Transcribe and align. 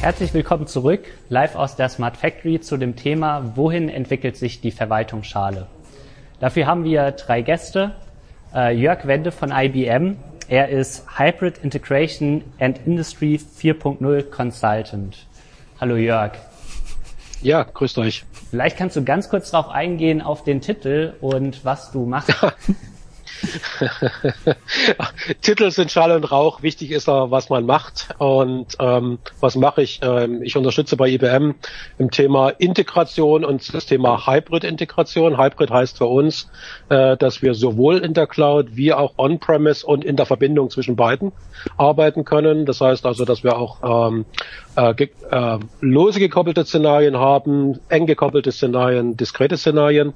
Herzlich 0.00 0.32
willkommen 0.32 0.66
zurück, 0.66 1.02
live 1.28 1.56
aus 1.56 1.76
der 1.76 1.90
Smart 1.90 2.16
Factory 2.16 2.58
zu 2.58 2.78
dem 2.78 2.96
Thema, 2.96 3.52
wohin 3.54 3.90
entwickelt 3.90 4.34
sich 4.34 4.62
die 4.62 4.70
Verwaltungsschale? 4.70 5.66
Dafür 6.40 6.66
haben 6.66 6.84
wir 6.84 7.10
drei 7.10 7.42
Gäste. 7.42 7.94
Äh, 8.54 8.74
Jörg 8.74 9.06
Wende 9.06 9.30
von 9.30 9.52
IBM. 9.52 10.16
Er 10.48 10.70
ist 10.70 11.04
Hybrid 11.18 11.58
Integration 11.58 12.42
and 12.58 12.80
Industry 12.86 13.38
4.0 13.38 14.22
Consultant. 14.30 15.26
Hallo 15.78 15.96
Jörg. 15.96 16.32
Ja, 17.42 17.64
grüßt 17.64 17.98
euch. 17.98 18.24
Vielleicht 18.48 18.78
kannst 18.78 18.96
du 18.96 19.04
ganz 19.04 19.28
kurz 19.28 19.50
darauf 19.50 19.68
eingehen, 19.68 20.22
auf 20.22 20.44
den 20.44 20.62
Titel 20.62 21.12
und 21.20 21.62
was 21.66 21.92
du 21.92 22.06
machst. 22.06 22.32
Titel 25.40 25.70
sind 25.70 25.90
Schall 25.90 26.12
und 26.12 26.30
Rauch. 26.30 26.62
Wichtig 26.62 26.90
ist 26.90 27.08
aber, 27.08 27.30
was 27.30 27.48
man 27.48 27.66
macht. 27.66 28.08
Und 28.18 28.76
ähm, 28.78 29.18
was 29.40 29.56
mache 29.56 29.82
ich? 29.82 30.00
Ähm, 30.02 30.42
ich 30.42 30.56
unterstütze 30.56 30.96
bei 30.96 31.08
IBM 31.08 31.54
im 31.98 32.10
Thema 32.10 32.50
Integration 32.50 33.44
und 33.44 33.72
das 33.74 33.86
Thema 33.86 34.26
Hybrid-Integration. 34.26 35.38
Hybrid 35.38 35.70
heißt 35.70 35.98
für 35.98 36.06
uns, 36.06 36.50
äh, 36.88 37.16
dass 37.16 37.42
wir 37.42 37.54
sowohl 37.54 37.98
in 37.98 38.14
der 38.14 38.26
Cloud 38.26 38.76
wie 38.76 38.92
auch 38.92 39.14
on-premise 39.16 39.86
und 39.86 40.04
in 40.04 40.16
der 40.16 40.26
Verbindung 40.26 40.70
zwischen 40.70 40.96
beiden 40.96 41.32
arbeiten 41.76 42.24
können. 42.24 42.66
Das 42.66 42.80
heißt 42.80 43.06
also, 43.06 43.24
dass 43.24 43.44
wir 43.44 43.56
auch 43.56 44.08
ähm, 44.08 44.24
äh, 44.76 45.06
äh, 45.30 45.58
lose 45.80 46.20
gekoppelte 46.20 46.64
Szenarien 46.64 47.16
haben, 47.16 47.78
eng 47.88 48.06
gekoppelte 48.06 48.52
Szenarien, 48.52 49.16
diskrete 49.16 49.56
Szenarien. 49.56 50.14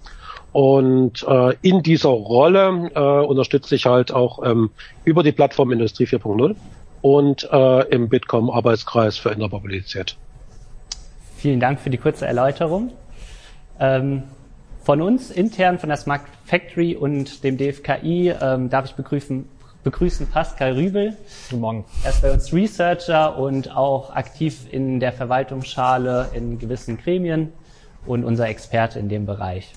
Und 0.54 1.26
äh, 1.26 1.56
in 1.62 1.82
dieser 1.82 2.10
Rolle 2.10 2.88
äh, 2.94 3.26
unterstütze 3.26 3.74
ich 3.74 3.86
halt 3.86 4.12
auch 4.12 4.40
ähm, 4.44 4.70
über 5.04 5.24
die 5.24 5.32
Plattform 5.32 5.72
Industrie 5.72 6.04
4.0 6.04 6.54
und 7.02 7.48
äh, 7.50 7.88
im 7.88 8.08
Bitkom 8.08 8.50
Arbeitskreis 8.50 9.18
für 9.18 9.30
Interoperabilität. 9.30 10.16
Vielen 11.38 11.58
Dank 11.58 11.80
für 11.80 11.90
die 11.90 11.98
kurze 11.98 12.28
Erläuterung. 12.28 12.92
Ähm, 13.80 14.22
von 14.84 15.02
uns 15.02 15.32
intern 15.32 15.80
von 15.80 15.88
der 15.88 15.98
Smart 15.98 16.20
Factory 16.44 16.94
und 16.94 17.42
dem 17.42 17.58
DFKI 17.58 18.32
ähm, 18.40 18.70
darf 18.70 18.84
ich 18.84 18.92
begrüßen, 18.92 19.48
begrüßen 19.82 20.28
Pascal 20.28 20.74
Rübel. 20.74 21.16
Guten 21.50 21.62
Morgen. 21.62 21.84
Er 22.04 22.10
ist 22.10 22.22
bei 22.22 22.32
uns 22.32 22.52
Researcher 22.52 23.36
und 23.36 23.74
auch 23.74 24.14
aktiv 24.14 24.68
in 24.70 25.00
der 25.00 25.12
Verwaltungsschale 25.12 26.28
in 26.32 26.60
gewissen 26.60 26.96
Gremien 26.96 27.52
und 28.06 28.22
unser 28.22 28.46
Experte 28.46 29.00
in 29.00 29.08
dem 29.08 29.26
Bereich. 29.26 29.72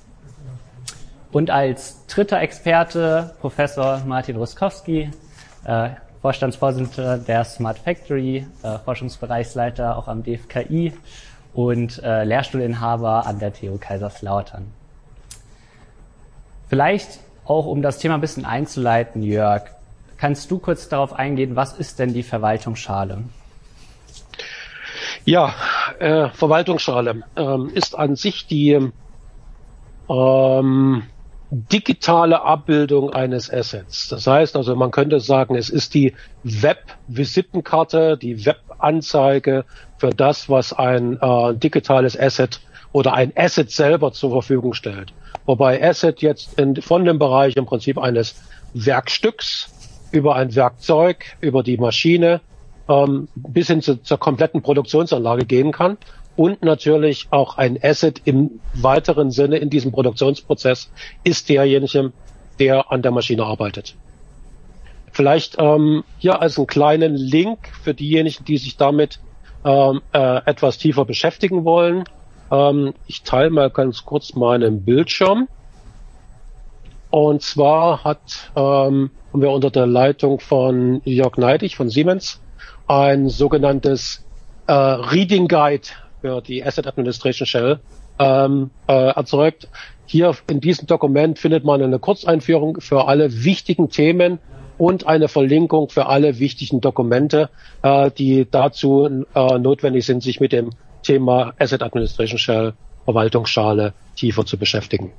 Und 1.32 1.50
als 1.50 2.06
dritter 2.08 2.40
Experte 2.42 3.36
Professor 3.42 4.02
Martin 4.06 4.38
Ruskowski, 4.38 5.12
äh, 5.66 5.90
Vorstandsvorsitzender 6.22 7.18
der 7.18 7.44
Smart 7.44 7.80
Factory, 7.80 8.46
äh, 8.64 8.80
Forschungsbereichsleiter 8.80 9.98
auch 9.98 10.08
am 10.08 10.24
DFKI 10.24 10.94
und 11.54 12.02
äh, 12.04 12.24
Lehrstuhlinhaber 12.24 13.26
an 13.26 13.40
der 13.40 13.54
TU 13.54 13.78
Kaiserslautern. 13.78 14.72
Vielleicht 16.70 17.20
auch, 17.46 17.66
um 17.66 17.82
das 17.82 17.98
Thema 18.00 18.16
ein 18.16 18.22
bisschen 18.22 18.46
einzuleiten, 18.46 19.24
Jörg, 19.24 19.64
kannst 20.18 20.52
du 20.52 20.60
kurz 20.60 20.90
darauf 20.90 21.14
eingehen, 21.14 21.56
was 21.56 21.74
ist 21.74 22.00
denn 22.00 22.14
die 22.14 22.24
Verwaltungsschale? 22.24 23.24
Ja, 25.26 25.54
äh, 26.00 26.30
Verwaltungsschale 26.30 27.24
ähm, 27.36 27.70
ist 27.74 27.98
an 27.98 28.16
sich 28.16 28.48
die 28.48 28.92
ähm, 30.10 31.04
digitale 31.50 32.42
Abbildung 32.42 33.14
eines 33.14 33.52
Assets. 33.52 34.10
Das 34.10 34.28
heißt 34.28 34.56
also, 34.56 34.76
man 34.76 34.92
könnte 34.92 35.20
sagen, 35.20 35.56
es 35.56 35.70
ist 35.70 35.94
die 35.94 36.14
Web-Visitenkarte, 36.44 38.18
die 38.18 38.46
Web-Anzeige 38.46 39.66
für 39.98 40.10
das, 40.10 40.50
was 40.50 40.74
ein 40.74 41.18
äh, 41.22 41.56
digitales 41.56 42.20
Asset 42.20 42.60
oder 42.92 43.14
ein 43.14 43.32
Asset 43.36 43.72
selber 43.72 44.12
zur 44.12 44.32
Verfügung 44.32 44.74
stellt. 44.74 45.14
Wobei 45.46 45.82
Asset 45.82 46.22
jetzt 46.22 46.60
in, 46.60 46.76
von 46.82 47.06
dem 47.06 47.20
Bereich 47.20 47.56
im 47.56 47.66
Prinzip 47.66 47.98
eines 47.98 48.36
Werkstücks 48.74 49.70
über 50.12 50.36
ein 50.36 50.54
Werkzeug, 50.56 51.38
über 51.40 51.64
die 51.64 51.78
Maschine 51.78 52.42
ähm, 52.90 53.30
bis 53.36 53.68
hin 53.68 53.82
zu, 53.82 54.02
zur 54.02 54.18
kompletten 54.18 54.62
Produktionsanlage 54.62 55.46
gehen 55.46 55.72
kann 55.72 55.98
und 56.38 56.64
natürlich 56.64 57.28
auch 57.32 57.58
ein 57.58 57.78
Asset 57.84 58.22
im 58.24 58.62
weiteren 58.74 59.32
Sinne 59.32 59.58
in 59.58 59.70
diesem 59.70 59.92
Produktionsprozess 59.92 60.92
ist 61.24 61.50
derjenige, 61.50 62.14
der 62.60 62.92
an 62.92 63.02
der 63.02 63.12
Maschine 63.12 63.44
arbeitet. 63.44 63.96
Vielleicht 65.12 65.58
ähm, 65.60 66.04
hier 66.20 66.42
als 66.42 66.58
einen 66.58 66.68
kleinen 66.68 67.16
Link 67.16 67.68
für 67.82 67.96
diejenigen, 67.96 68.46
die 68.46 68.58
sich 68.58 68.78
damit 68.78 69.20
ähm, 69.66 70.02
äh, 70.14 70.38
etwas 70.46 70.78
tiefer 70.78 71.06
beschäftigen 71.06 71.66
wollen. 71.66 72.04
Ähm, 72.52 72.94
ich 73.08 73.24
teile 73.24 73.50
mal 73.50 73.72
ganz 73.72 74.06
kurz 74.06 74.36
meinen 74.36 74.86
Bildschirm. 74.86 75.48
Und 77.10 77.42
zwar 77.42 78.04
hat 78.04 78.52
ähm, 78.56 79.10
haben 79.34 79.42
wir 79.42 79.50
unter 79.50 79.72
der 79.72 79.88
Leitung 79.88 80.40
von 80.40 81.02
Jörg 81.04 81.38
Neidig 81.38 81.76
von 81.76 81.90
Siemens 81.90 82.42
ein 82.88 83.28
sogenanntes 83.28 84.24
äh, 84.68 84.74
Reading 84.74 85.48
Guide 85.48 85.88
für 86.28 86.42
die 86.42 86.64
Asset 86.64 86.88
Administration 86.88 87.46
Shell 87.46 87.80
ähm, 88.20 88.70
äh, 88.88 88.94
erzeugt. 88.94 89.70
Hier 90.06 90.36
in 90.50 90.60
diesem 90.60 90.86
Dokument 90.86 91.40
findet 91.40 91.64
man 91.64 91.82
eine 91.82 92.00
Kurzeinführung 92.00 92.82
für 92.82 93.08
alle 93.08 93.46
wichtigen 93.46 93.90
Themen 93.90 94.40
und 94.78 95.08
eine 95.08 95.30
Verlinkung 95.30 95.90
für 95.90 96.08
alle 96.08 96.40
wichtigen 96.40 96.82
Dokumente, 96.82 97.50
äh, 97.82 98.12
die 98.12 98.46
dazu 98.50 99.26
äh, 99.34 99.58
notwendig 99.58 100.06
sind, 100.06 100.22
sich 100.22 100.40
mit 100.42 100.52
dem 100.52 100.72
Thema 101.04 101.54
Asset 101.60 101.82
Administration 101.82 102.38
Shell 102.38 102.74
Verwaltungsschale 103.06 103.94
tiefer 104.18 104.46
zu 104.46 104.58
beschäftigen. 104.58 105.14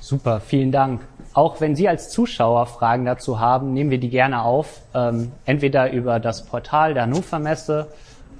Super, 0.00 0.40
vielen 0.40 0.72
Dank. 0.72 1.02
Auch 1.34 1.60
wenn 1.60 1.76
Sie 1.76 1.86
als 1.86 2.10
Zuschauer 2.10 2.66
Fragen 2.66 3.04
dazu 3.04 3.40
haben, 3.40 3.74
nehmen 3.74 3.90
wir 3.90 3.98
die 3.98 4.08
gerne 4.08 4.42
auf, 4.42 4.80
ähm, 4.94 5.32
entweder 5.44 5.92
über 5.92 6.18
das 6.18 6.46
Portal 6.46 6.94
der 6.94 7.04
Hannover 7.04 7.38
Messe 7.38 7.88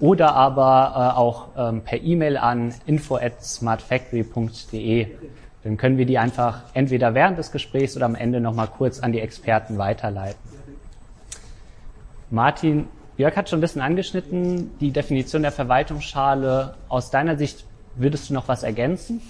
oder 0.03 0.35
aber 0.35 1.15
äh, 1.15 1.17
auch 1.17 1.49
ähm, 1.57 1.83
per 1.83 2.03
E-Mail 2.03 2.37
an 2.37 2.75
info 2.87 3.15
at 3.17 3.41
smartfactory.de. 3.41 5.07
Dann 5.63 5.77
können 5.77 5.97
wir 5.97 6.07
die 6.07 6.19
einfach 6.19 6.63
entweder 6.75 7.15
während 7.15 7.39
des 7.39 7.53
Gesprächs 7.53 7.97
oder 7.97 8.07
am 8.07 8.17
Ende 8.17 8.41
nochmal 8.41 8.67
kurz 8.67 8.99
an 8.99 9.13
die 9.13 9.21
Experten 9.21 9.79
weiterleiten. 9.79 10.41
Martin, 12.31 12.89
Jörg 13.17 13.37
hat 13.37 13.49
schon 13.49 13.61
ein 13.61 13.63
bisschen 13.63 13.81
angeschnitten, 13.81 14.73
die 14.81 14.91
Definition 14.91 15.43
der 15.43 15.53
Verwaltungsschale. 15.53 16.75
Aus 16.89 17.13
deiner 17.13 17.37
Sicht 17.37 17.65
würdest 17.95 18.29
du 18.29 18.35
noch 18.35 18.49
was 18.49 18.65
ergänzen? 18.65 19.21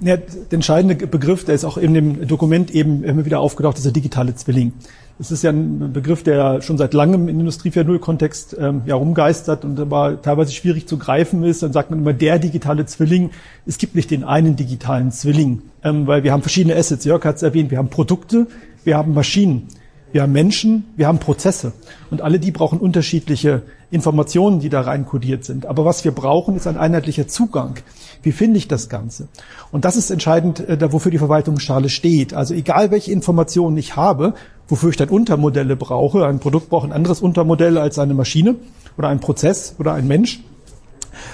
Ja, 0.00 0.16
der 0.16 0.26
entscheidende 0.50 1.06
Begriff, 1.06 1.44
der 1.44 1.54
ist 1.54 1.66
auch 1.66 1.76
in 1.76 1.92
dem 1.92 2.26
Dokument 2.26 2.70
eben 2.70 3.04
immer 3.04 3.26
wieder 3.26 3.40
aufgetaucht, 3.40 3.76
ist 3.76 3.84
der 3.84 3.92
digitale 3.92 4.34
Zwilling. 4.34 4.72
Das 5.18 5.32
ist 5.32 5.42
ja 5.42 5.50
ein 5.50 5.92
Begriff, 5.92 6.22
der 6.22 6.62
schon 6.62 6.78
seit 6.78 6.94
langem 6.94 7.28
im 7.28 7.40
Industrie 7.40 7.70
4.0-Kontext 7.70 8.56
ähm, 8.58 8.82
ja, 8.86 8.94
rumgeistert 8.94 9.64
und 9.64 9.78
aber 9.80 10.22
teilweise 10.22 10.52
schwierig 10.52 10.86
zu 10.86 10.96
greifen 10.96 11.42
ist. 11.42 11.60
Dann 11.64 11.72
sagt 11.72 11.90
man 11.90 11.98
immer, 11.98 12.12
der 12.12 12.38
digitale 12.38 12.86
Zwilling. 12.86 13.30
Es 13.66 13.78
gibt 13.78 13.96
nicht 13.96 14.12
den 14.12 14.22
einen 14.22 14.54
digitalen 14.54 15.10
Zwilling, 15.10 15.62
ähm, 15.82 16.06
weil 16.06 16.22
wir 16.22 16.30
haben 16.30 16.42
verschiedene 16.42 16.76
Assets. 16.76 17.04
Jörg 17.04 17.24
hat 17.24 17.36
es 17.36 17.42
erwähnt, 17.42 17.72
wir 17.72 17.78
haben 17.78 17.90
Produkte, 17.90 18.46
wir 18.84 18.96
haben 18.96 19.12
Maschinen, 19.12 19.66
wir 20.12 20.22
haben 20.22 20.32
Menschen, 20.32 20.84
wir 20.96 21.08
haben 21.08 21.18
Prozesse. 21.18 21.72
Und 22.12 22.22
alle 22.22 22.38
die 22.38 22.52
brauchen 22.52 22.78
unterschiedliche 22.78 23.62
Informationen, 23.90 24.60
die 24.60 24.68
da 24.68 24.82
rein 24.82 25.06
kodiert 25.06 25.44
sind. 25.44 25.66
Aber 25.66 25.84
was 25.84 26.04
wir 26.04 26.12
brauchen, 26.12 26.56
ist 26.56 26.66
ein 26.66 26.76
einheitlicher 26.76 27.26
Zugang. 27.26 27.76
Wie 28.22 28.32
finde 28.32 28.58
ich 28.58 28.68
das 28.68 28.88
Ganze? 28.88 29.28
Und 29.72 29.84
das 29.84 29.96
ist 29.96 30.10
entscheidend, 30.10 30.60
äh, 30.60 30.92
wofür 30.92 31.10
die 31.10 31.18
Verwaltungsschale 31.18 31.88
steht. 31.88 32.34
Also 32.34 32.54
egal, 32.54 32.90
welche 32.90 33.12
Informationen 33.12 33.76
ich 33.78 33.96
habe, 33.96 34.34
wofür 34.68 34.90
ich 34.90 34.96
dann 34.96 35.08
Untermodelle 35.08 35.76
brauche, 35.76 36.26
ein 36.26 36.38
Produkt 36.38 36.68
braucht 36.68 36.84
ein 36.84 36.92
anderes 36.92 37.20
Untermodell 37.20 37.78
als 37.78 37.98
eine 37.98 38.14
Maschine 38.14 38.56
oder 38.98 39.08
ein 39.08 39.20
Prozess 39.20 39.74
oder 39.78 39.94
ein 39.94 40.06
Mensch. 40.06 40.40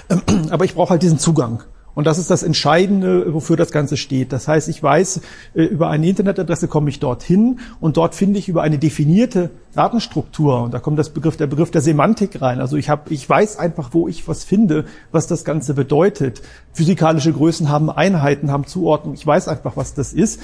Ähm, 0.08 0.22
aber 0.50 0.64
ich 0.64 0.74
brauche 0.74 0.90
halt 0.90 1.02
diesen 1.02 1.18
Zugang. 1.18 1.62
Und 1.94 2.06
das 2.06 2.18
ist 2.18 2.30
das 2.30 2.42
Entscheidende, 2.42 3.32
wofür 3.32 3.56
das 3.56 3.70
Ganze 3.70 3.96
steht. 3.96 4.32
Das 4.32 4.48
heißt, 4.48 4.68
ich 4.68 4.82
weiß, 4.82 5.20
äh, 5.54 5.62
über 5.62 5.90
eine 5.90 6.08
Internetadresse 6.08 6.68
komme 6.68 6.90
ich 6.90 7.00
dorthin 7.00 7.60
und 7.80 7.96
dort 7.96 8.14
finde 8.14 8.38
ich 8.38 8.48
über 8.48 8.62
eine 8.62 8.78
definierte 8.78 9.50
Datenstruktur, 9.74 10.62
und 10.62 10.74
da 10.74 10.78
kommt 10.78 10.98
das 10.98 11.10
Begriff, 11.10 11.36
der 11.36 11.48
Begriff 11.48 11.70
der 11.70 11.80
Semantik 11.80 12.40
rein. 12.40 12.60
Also 12.60 12.76
ich 12.76 12.88
habe, 12.88 13.12
ich 13.12 13.28
weiß 13.28 13.58
einfach, 13.58 13.90
wo 13.92 14.06
ich 14.06 14.26
was 14.28 14.44
finde, 14.44 14.84
was 15.10 15.26
das 15.26 15.44
Ganze 15.44 15.74
bedeutet. 15.74 16.42
Physikalische 16.72 17.32
Größen 17.32 17.68
haben 17.68 17.90
Einheiten, 17.90 18.52
haben 18.52 18.66
Zuordnung. 18.66 19.14
Ich 19.14 19.26
weiß 19.26 19.48
einfach, 19.48 19.76
was 19.76 19.94
das 19.94 20.12
ist. 20.12 20.40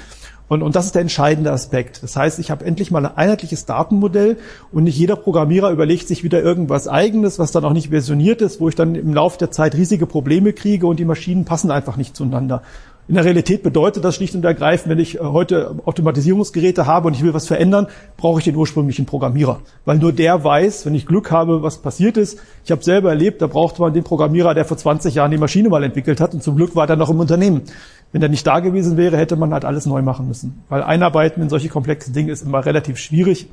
Und, 0.51 0.63
und 0.63 0.75
das 0.75 0.87
ist 0.87 0.97
der 0.97 1.03
entscheidende 1.03 1.53
Aspekt. 1.53 2.03
Das 2.03 2.17
heißt, 2.17 2.41
ich 2.41 2.51
habe 2.51 2.65
endlich 2.65 2.91
mal 2.91 3.07
ein 3.07 3.17
einheitliches 3.17 3.67
Datenmodell 3.67 4.37
und 4.73 4.83
nicht 4.83 4.99
jeder 4.99 5.15
Programmierer 5.15 5.71
überlegt 5.71 6.09
sich 6.09 6.25
wieder 6.25 6.43
irgendwas 6.43 6.89
eigenes, 6.89 7.39
was 7.39 7.53
dann 7.53 7.65
auch 7.65 7.73
nicht 7.73 7.91
versioniert 7.91 8.43
ist, 8.43 8.61
wo 8.61 8.69
ich 8.69 8.75
dann 8.75 8.97
im 8.97 9.15
Laufe 9.15 9.39
der 9.39 9.53
Zeit 9.53 9.77
riesige 9.77 10.07
Probleme 10.07 10.53
kriege 10.53 10.89
und 10.89 10.99
die 10.99 11.05
Maschinen 11.05 11.45
passen 11.45 11.71
einfach 11.71 11.97
nicht 11.97 12.17
zueinander. 12.17 12.63
In 13.11 13.17
der 13.17 13.25
Realität 13.25 13.65
bedeutet 13.65 14.05
das 14.05 14.15
schlicht 14.15 14.37
und 14.37 14.45
ergreifend, 14.45 14.89
wenn 14.89 15.01
ich 15.01 15.17
äh, 15.17 15.19
heute 15.21 15.75
Automatisierungsgeräte 15.85 16.87
habe 16.87 17.09
und 17.09 17.15
ich 17.15 17.25
will 17.25 17.35
was 17.35 17.49
verändern, 17.49 17.89
brauche 18.17 18.39
ich 18.39 18.45
den 18.45 18.55
ursprünglichen 18.55 19.05
Programmierer. 19.05 19.63
Weil 19.85 19.99
nur 19.99 20.13
der 20.13 20.45
weiß, 20.45 20.87
wenn 20.87 20.95
ich 20.95 21.07
Glück 21.07 21.33
habe, 21.33 21.61
was 21.61 21.79
passiert 21.79 22.17
ist. 22.17 22.39
Ich 22.65 22.71
habe 22.71 22.85
selber 22.85 23.09
erlebt, 23.09 23.43
da 23.43 23.49
brauchte 23.49 23.81
man 23.81 23.93
den 23.93 24.05
Programmierer, 24.05 24.55
der 24.55 24.65
vor 24.65 24.77
20 24.77 25.17
Jahren 25.17 25.33
die 25.33 25.39
Maschine 25.39 25.69
mal 25.69 25.83
entwickelt 25.83 26.21
hat 26.21 26.35
und 26.35 26.43
zum 26.45 26.55
Glück 26.55 26.77
war 26.77 26.87
der 26.87 26.95
noch 26.95 27.11
im 27.11 27.19
Unternehmen. 27.19 27.63
Wenn 28.13 28.23
er 28.23 28.29
nicht 28.29 28.47
da 28.47 28.61
gewesen 28.61 28.97
wäre, 28.97 29.17
hätte 29.17 29.37
man 29.37 29.53
halt 29.53 29.65
alles 29.65 29.87
neu 29.87 30.03
machen 30.03 30.27
müssen. 30.27 30.63
Weil 30.69 30.83
Einarbeiten 30.83 31.43
in 31.43 31.49
solche 31.49 31.69
komplexen 31.69 32.13
Dinge 32.13 32.33
ist 32.33 32.43
immer 32.43 32.65
relativ 32.65 32.99
schwierig. 32.99 33.49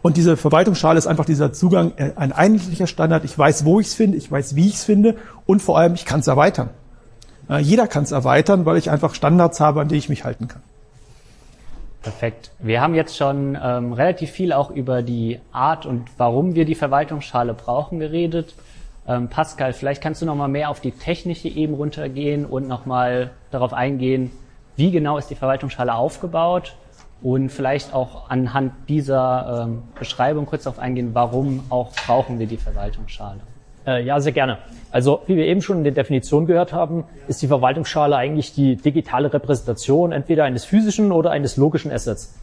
Und 0.00 0.16
diese 0.16 0.36
Verwaltungsschale 0.36 0.96
ist 0.96 1.06
einfach 1.06 1.24
dieser 1.24 1.52
Zugang, 1.52 1.92
äh, 1.96 2.12
ein 2.14 2.32
einheitlicher 2.32 2.86
Standard. 2.86 3.24
Ich 3.24 3.36
weiß, 3.36 3.64
wo 3.64 3.80
ich 3.80 3.88
es 3.88 3.94
finde, 3.94 4.16
ich 4.16 4.30
weiß, 4.30 4.54
wie 4.54 4.68
ich 4.68 4.74
es 4.74 4.84
finde 4.84 5.16
und 5.46 5.60
vor 5.60 5.76
allem, 5.78 5.94
ich 5.94 6.04
kann 6.04 6.20
es 6.20 6.28
erweitern. 6.28 6.70
Äh, 7.48 7.58
jeder 7.58 7.88
kann 7.88 8.04
es 8.04 8.12
erweitern, 8.12 8.64
weil 8.64 8.76
ich 8.76 8.90
einfach 8.90 9.14
Standards 9.14 9.60
habe, 9.60 9.80
an 9.80 9.88
die 9.88 9.96
ich 9.96 10.08
mich 10.08 10.24
halten 10.24 10.46
kann. 10.46 10.62
Perfekt. 12.02 12.52
Wir 12.60 12.80
haben 12.80 12.94
jetzt 12.94 13.16
schon 13.16 13.58
ähm, 13.60 13.92
relativ 13.92 14.30
viel 14.30 14.52
auch 14.52 14.70
über 14.70 15.02
die 15.02 15.40
Art 15.50 15.84
und 15.84 16.08
warum 16.16 16.54
wir 16.54 16.64
die 16.64 16.76
Verwaltungsschale 16.76 17.54
brauchen 17.54 17.98
geredet. 17.98 18.54
Ähm, 19.08 19.28
Pascal, 19.28 19.72
vielleicht 19.72 20.02
kannst 20.02 20.20
du 20.20 20.26
noch 20.26 20.34
mal 20.34 20.48
mehr 20.48 20.68
auf 20.68 20.80
die 20.80 20.90
technische 20.90 21.48
Ebene 21.48 21.78
runtergehen 21.78 22.44
und 22.44 22.68
noch 22.68 22.84
mal 22.84 23.30
darauf 23.50 23.72
eingehen, 23.72 24.30
wie 24.76 24.90
genau 24.90 25.16
ist 25.16 25.30
die 25.30 25.34
Verwaltungsschale 25.34 25.94
aufgebaut 25.94 26.76
und 27.22 27.48
vielleicht 27.48 27.94
auch 27.94 28.28
anhand 28.28 28.72
dieser 28.88 29.64
ähm, 29.66 29.82
Beschreibung 29.98 30.44
kurz 30.44 30.64
darauf 30.64 30.78
eingehen, 30.78 31.10
warum 31.14 31.64
auch 31.70 31.90
brauchen 32.06 32.38
wir 32.38 32.46
die 32.46 32.58
Verwaltungsschale. 32.58 33.40
Äh, 33.86 34.04
ja, 34.04 34.20
sehr 34.20 34.32
gerne. 34.32 34.58
Also 34.92 35.22
wie 35.26 35.36
wir 35.36 35.46
eben 35.46 35.62
schon 35.62 35.78
in 35.78 35.84
der 35.84 35.94
Definition 35.94 36.46
gehört 36.46 36.74
haben, 36.74 37.04
ist 37.26 37.40
die 37.40 37.48
Verwaltungsschale 37.48 38.14
eigentlich 38.14 38.54
die 38.54 38.76
digitale 38.76 39.32
Repräsentation 39.32 40.12
entweder 40.12 40.44
eines 40.44 40.66
physischen 40.66 41.12
oder 41.12 41.30
eines 41.30 41.56
logischen 41.56 41.90
Assets. 41.90 42.38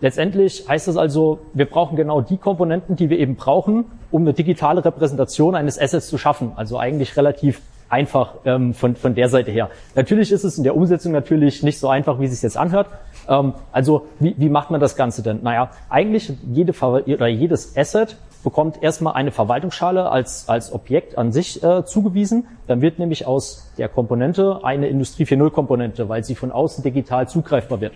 Letztendlich 0.00 0.64
heißt 0.66 0.88
das 0.88 0.96
also, 0.96 1.40
wir 1.52 1.66
brauchen 1.66 1.96
genau 1.96 2.22
die 2.22 2.38
Komponenten, 2.38 2.96
die 2.96 3.10
wir 3.10 3.18
eben 3.18 3.36
brauchen, 3.36 3.84
um 4.10 4.22
eine 4.22 4.32
digitale 4.32 4.84
Repräsentation 4.84 5.54
eines 5.54 5.78
Assets 5.78 6.08
zu 6.08 6.16
schaffen. 6.16 6.52
Also 6.56 6.78
eigentlich 6.78 7.16
relativ 7.16 7.60
einfach 7.90 8.36
ähm, 8.44 8.72
von, 8.72 8.96
von 8.96 9.14
der 9.14 9.28
Seite 9.28 9.50
her. 9.50 9.68
Natürlich 9.94 10.32
ist 10.32 10.44
es 10.44 10.56
in 10.56 10.64
der 10.64 10.76
Umsetzung 10.76 11.12
natürlich 11.12 11.62
nicht 11.62 11.78
so 11.78 11.88
einfach, 11.88 12.20
wie 12.20 12.24
es 12.24 12.32
sich 12.32 12.42
jetzt 12.42 12.56
anhört. 12.56 12.86
Ähm, 13.28 13.54
also 13.72 14.06
wie, 14.20 14.34
wie 14.38 14.48
macht 14.48 14.70
man 14.70 14.80
das 14.80 14.96
Ganze 14.96 15.22
denn? 15.22 15.40
Naja, 15.42 15.70
eigentlich 15.90 16.32
jede 16.50 16.72
oder 16.80 17.26
jedes 17.26 17.76
Asset 17.76 18.16
bekommt 18.42 18.82
erstmal 18.82 19.14
eine 19.14 19.32
Verwaltungsschale 19.32 20.08
als, 20.08 20.48
als 20.48 20.72
Objekt 20.72 21.18
an 21.18 21.32
sich 21.32 21.62
äh, 21.62 21.84
zugewiesen. 21.84 22.46
Dann 22.68 22.80
wird 22.80 22.98
nämlich 22.98 23.26
aus 23.26 23.70
der 23.76 23.88
Komponente 23.88 24.60
eine 24.62 24.88
Industrie 24.88 25.24
4.0 25.24 25.50
Komponente, 25.50 26.08
weil 26.08 26.24
sie 26.24 26.36
von 26.36 26.52
außen 26.52 26.82
digital 26.82 27.28
zugreifbar 27.28 27.80
wird. 27.80 27.92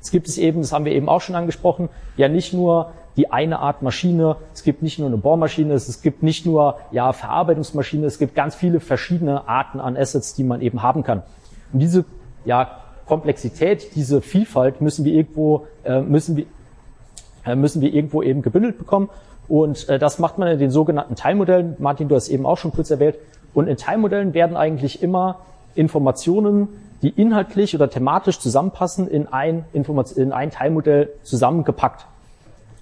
Es 0.00 0.10
gibt 0.10 0.28
es 0.28 0.38
eben, 0.38 0.60
das 0.60 0.72
haben 0.72 0.84
wir 0.84 0.92
eben 0.92 1.08
auch 1.08 1.20
schon 1.20 1.34
angesprochen, 1.34 1.88
ja 2.16 2.28
nicht 2.28 2.52
nur 2.52 2.92
die 3.16 3.32
eine 3.32 3.60
Art 3.60 3.82
Maschine, 3.82 4.36
es 4.52 4.62
gibt 4.62 4.82
nicht 4.82 4.98
nur 4.98 5.08
eine 5.08 5.16
Bohrmaschine, 5.16 5.72
es 5.72 6.02
gibt 6.02 6.22
nicht 6.22 6.44
nur 6.44 6.78
ja 6.90 7.12
Verarbeitungsmaschine, 7.12 8.06
es 8.06 8.18
gibt 8.18 8.34
ganz 8.34 8.54
viele 8.54 8.80
verschiedene 8.80 9.48
Arten 9.48 9.80
an 9.80 9.96
Assets, 9.96 10.34
die 10.34 10.44
man 10.44 10.60
eben 10.60 10.82
haben 10.82 11.02
kann. 11.02 11.22
Und 11.72 11.80
diese 11.80 12.04
ja 12.44 12.82
Komplexität, 13.06 13.94
diese 13.94 14.20
Vielfalt 14.20 14.80
müssen 14.80 15.04
wir 15.04 15.14
irgendwo 15.14 15.66
äh, 15.84 16.00
müssen 16.00 16.36
wir 16.36 16.46
äh, 17.46 17.54
müssen 17.54 17.80
wir 17.80 17.94
irgendwo 17.94 18.22
eben 18.22 18.42
gebündelt 18.42 18.78
bekommen. 18.78 19.08
Und 19.48 19.88
äh, 19.88 19.98
das 19.98 20.18
macht 20.18 20.38
man 20.38 20.48
in 20.48 20.58
den 20.58 20.70
sogenannten 20.70 21.14
Teilmodellen. 21.14 21.76
Martin, 21.78 22.08
du 22.08 22.16
hast 22.16 22.28
eben 22.28 22.44
auch 22.44 22.58
schon 22.58 22.72
kurz 22.72 22.90
erwähnt. 22.90 23.16
Und 23.54 23.68
in 23.68 23.76
Teilmodellen 23.76 24.34
werden 24.34 24.56
eigentlich 24.56 25.02
immer 25.02 25.38
Informationen, 25.74 26.68
die 27.06 27.10
inhaltlich 27.10 27.72
oder 27.72 27.88
thematisch 27.88 28.40
zusammenpassen, 28.40 29.06
in 29.06 29.28
ein, 29.28 29.64
Information, 29.72 30.20
in 30.20 30.32
ein 30.32 30.50
Teilmodell 30.50 31.10
zusammengepackt. 31.22 32.04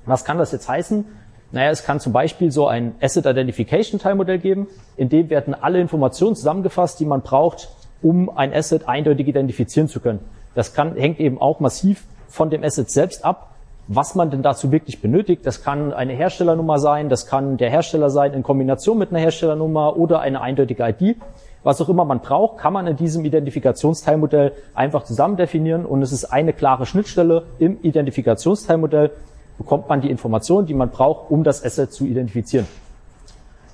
Was 0.06 0.24
kann 0.24 0.38
das 0.38 0.50
jetzt 0.50 0.66
heißen? 0.66 1.04
Naja, 1.52 1.70
es 1.70 1.84
kann 1.84 2.00
zum 2.00 2.14
Beispiel 2.14 2.50
so 2.50 2.66
ein 2.66 2.94
Asset 3.02 3.26
Identification 3.26 4.00
Teilmodell 4.00 4.38
geben, 4.38 4.66
in 4.96 5.10
dem 5.10 5.28
werden 5.28 5.52
alle 5.52 5.78
Informationen 5.78 6.36
zusammengefasst, 6.36 6.98
die 7.00 7.04
man 7.04 7.20
braucht, 7.20 7.68
um 8.00 8.34
ein 8.34 8.54
Asset 8.54 8.88
eindeutig 8.88 9.28
identifizieren 9.28 9.88
zu 9.88 10.00
können. 10.00 10.20
Das 10.54 10.72
kann, 10.72 10.96
hängt 10.96 11.20
eben 11.20 11.38
auch 11.38 11.60
massiv 11.60 12.04
von 12.26 12.48
dem 12.48 12.64
Asset 12.64 12.90
selbst 12.90 13.26
ab 13.26 13.50
was 13.86 14.14
man 14.14 14.30
denn 14.30 14.42
dazu 14.42 14.72
wirklich 14.72 15.00
benötigt. 15.00 15.44
Das 15.44 15.62
kann 15.62 15.92
eine 15.92 16.14
Herstellernummer 16.14 16.78
sein, 16.78 17.08
das 17.08 17.26
kann 17.26 17.56
der 17.56 17.70
Hersteller 17.70 18.10
sein 18.10 18.32
in 18.32 18.42
Kombination 18.42 18.98
mit 18.98 19.10
einer 19.10 19.18
Herstellernummer 19.18 19.96
oder 19.96 20.20
eine 20.20 20.40
eindeutige 20.40 20.84
ID. 20.88 21.16
Was 21.64 21.80
auch 21.80 21.88
immer 21.88 22.04
man 22.04 22.20
braucht, 22.20 22.58
kann 22.58 22.72
man 22.72 22.86
in 22.86 22.96
diesem 22.96 23.24
Identifikationsteilmodell 23.24 24.52
einfach 24.74 25.04
zusammen 25.04 25.36
definieren 25.36 25.84
und 25.84 26.02
es 26.02 26.12
ist 26.12 26.26
eine 26.26 26.52
klare 26.52 26.86
Schnittstelle 26.86 27.44
im 27.58 27.78
Identifikationsteilmodell, 27.82 29.10
bekommt 29.58 29.88
man 29.88 30.00
die 30.00 30.10
Informationen, 30.10 30.66
die 30.66 30.74
man 30.74 30.90
braucht, 30.90 31.30
um 31.30 31.42
das 31.42 31.64
Asset 31.64 31.92
zu 31.92 32.04
identifizieren. 32.04 32.66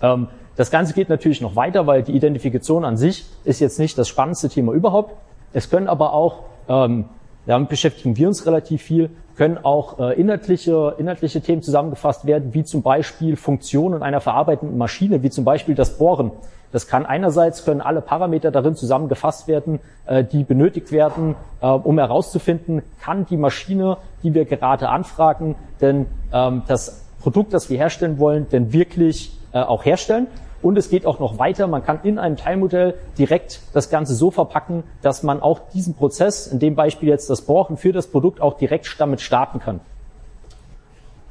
Ähm, 0.00 0.28
das 0.56 0.70
Ganze 0.70 0.94
geht 0.94 1.08
natürlich 1.08 1.40
noch 1.40 1.56
weiter, 1.56 1.87
weil 1.87 2.02
die 2.02 2.12
Identifikation 2.12 2.84
an 2.84 2.96
sich 2.96 3.26
ist 3.44 3.60
jetzt 3.60 3.78
nicht 3.78 3.98
das 3.98 4.08
spannendste 4.08 4.48
Thema 4.48 4.72
überhaupt. 4.72 5.14
Es 5.52 5.69
können 5.69 5.88
aber 5.88 6.12
auch 6.12 6.44
ähm, 6.69 7.06
damit 7.46 7.69
beschäftigen 7.69 8.16
wir 8.16 8.28
uns 8.28 8.46
relativ 8.46 8.82
viel, 8.82 9.10
können 9.37 9.58
auch 9.58 9.98
äh, 9.98 10.20
inhaltliche, 10.20 10.94
inhaltliche 10.98 11.40
Themen 11.40 11.62
zusammengefasst 11.62 12.26
werden, 12.26 12.52
wie 12.52 12.64
zum 12.64 12.82
Beispiel 12.82 13.37
Funktionen 13.37 14.02
einer 14.02 14.20
verarbeitenden 14.20 14.76
Maschine, 14.76 15.22
wie 15.22 15.31
zum 15.31 15.44
Beispiel 15.44 15.75
das 15.75 15.96
Bohren. 15.96 16.32
Das 16.72 16.87
kann 16.87 17.05
einerseits 17.05 17.64
können 17.64 17.81
alle 17.81 18.00
Parameter 18.00 18.50
darin 18.50 18.76
zusammengefasst 18.76 19.49
werden, 19.49 19.81
äh, 20.06 20.22
die 20.22 20.44
benötigt 20.44 20.93
werden, 20.93 21.34
äh, 21.61 21.67
um 21.67 21.99
herauszufinden, 21.99 22.82
kann 23.00 23.26
die 23.26 23.37
Maschine, 23.37 23.96
die 24.22 24.34
wir 24.34 24.44
gerade 24.44 24.88
anfragen, 24.88 25.56
denn 25.81 26.06
ähm, 26.32 26.62
das 26.69 27.05
Produkt, 27.20 27.52
das 27.52 27.70
wir 27.70 27.78
herstellen 27.78 28.19
wollen, 28.19 28.49
denn 28.50 28.72
wirklich 28.72 29.37
äh, 29.52 29.58
auch 29.58 29.84
herstellen. 29.84 30.26
Und 30.62 30.76
es 30.76 30.90
geht 30.90 31.06
auch 31.06 31.19
noch 31.19 31.38
weiter. 31.38 31.67
Man 31.67 31.84
kann 31.84 32.00
in 32.02 32.19
einem 32.19 32.37
Teilmodell 32.37 32.94
direkt 33.16 33.61
das 33.73 33.88
Ganze 33.88 34.14
so 34.14 34.31
verpacken, 34.31 34.84
dass 35.00 35.23
man 35.23 35.40
auch 35.40 35.61
diesen 35.73 35.94
Prozess, 35.94 36.46
in 36.46 36.58
dem 36.58 36.75
Beispiel 36.75 37.08
jetzt 37.08 37.31
das 37.31 37.43
Bohren 37.43 37.78
für 37.78 37.93
das 37.93 38.06
Produkt, 38.08 38.40
auch 38.43 38.58
direkt 38.58 38.94
damit 38.99 39.23
starten 39.23 39.58
kann. 39.58 39.81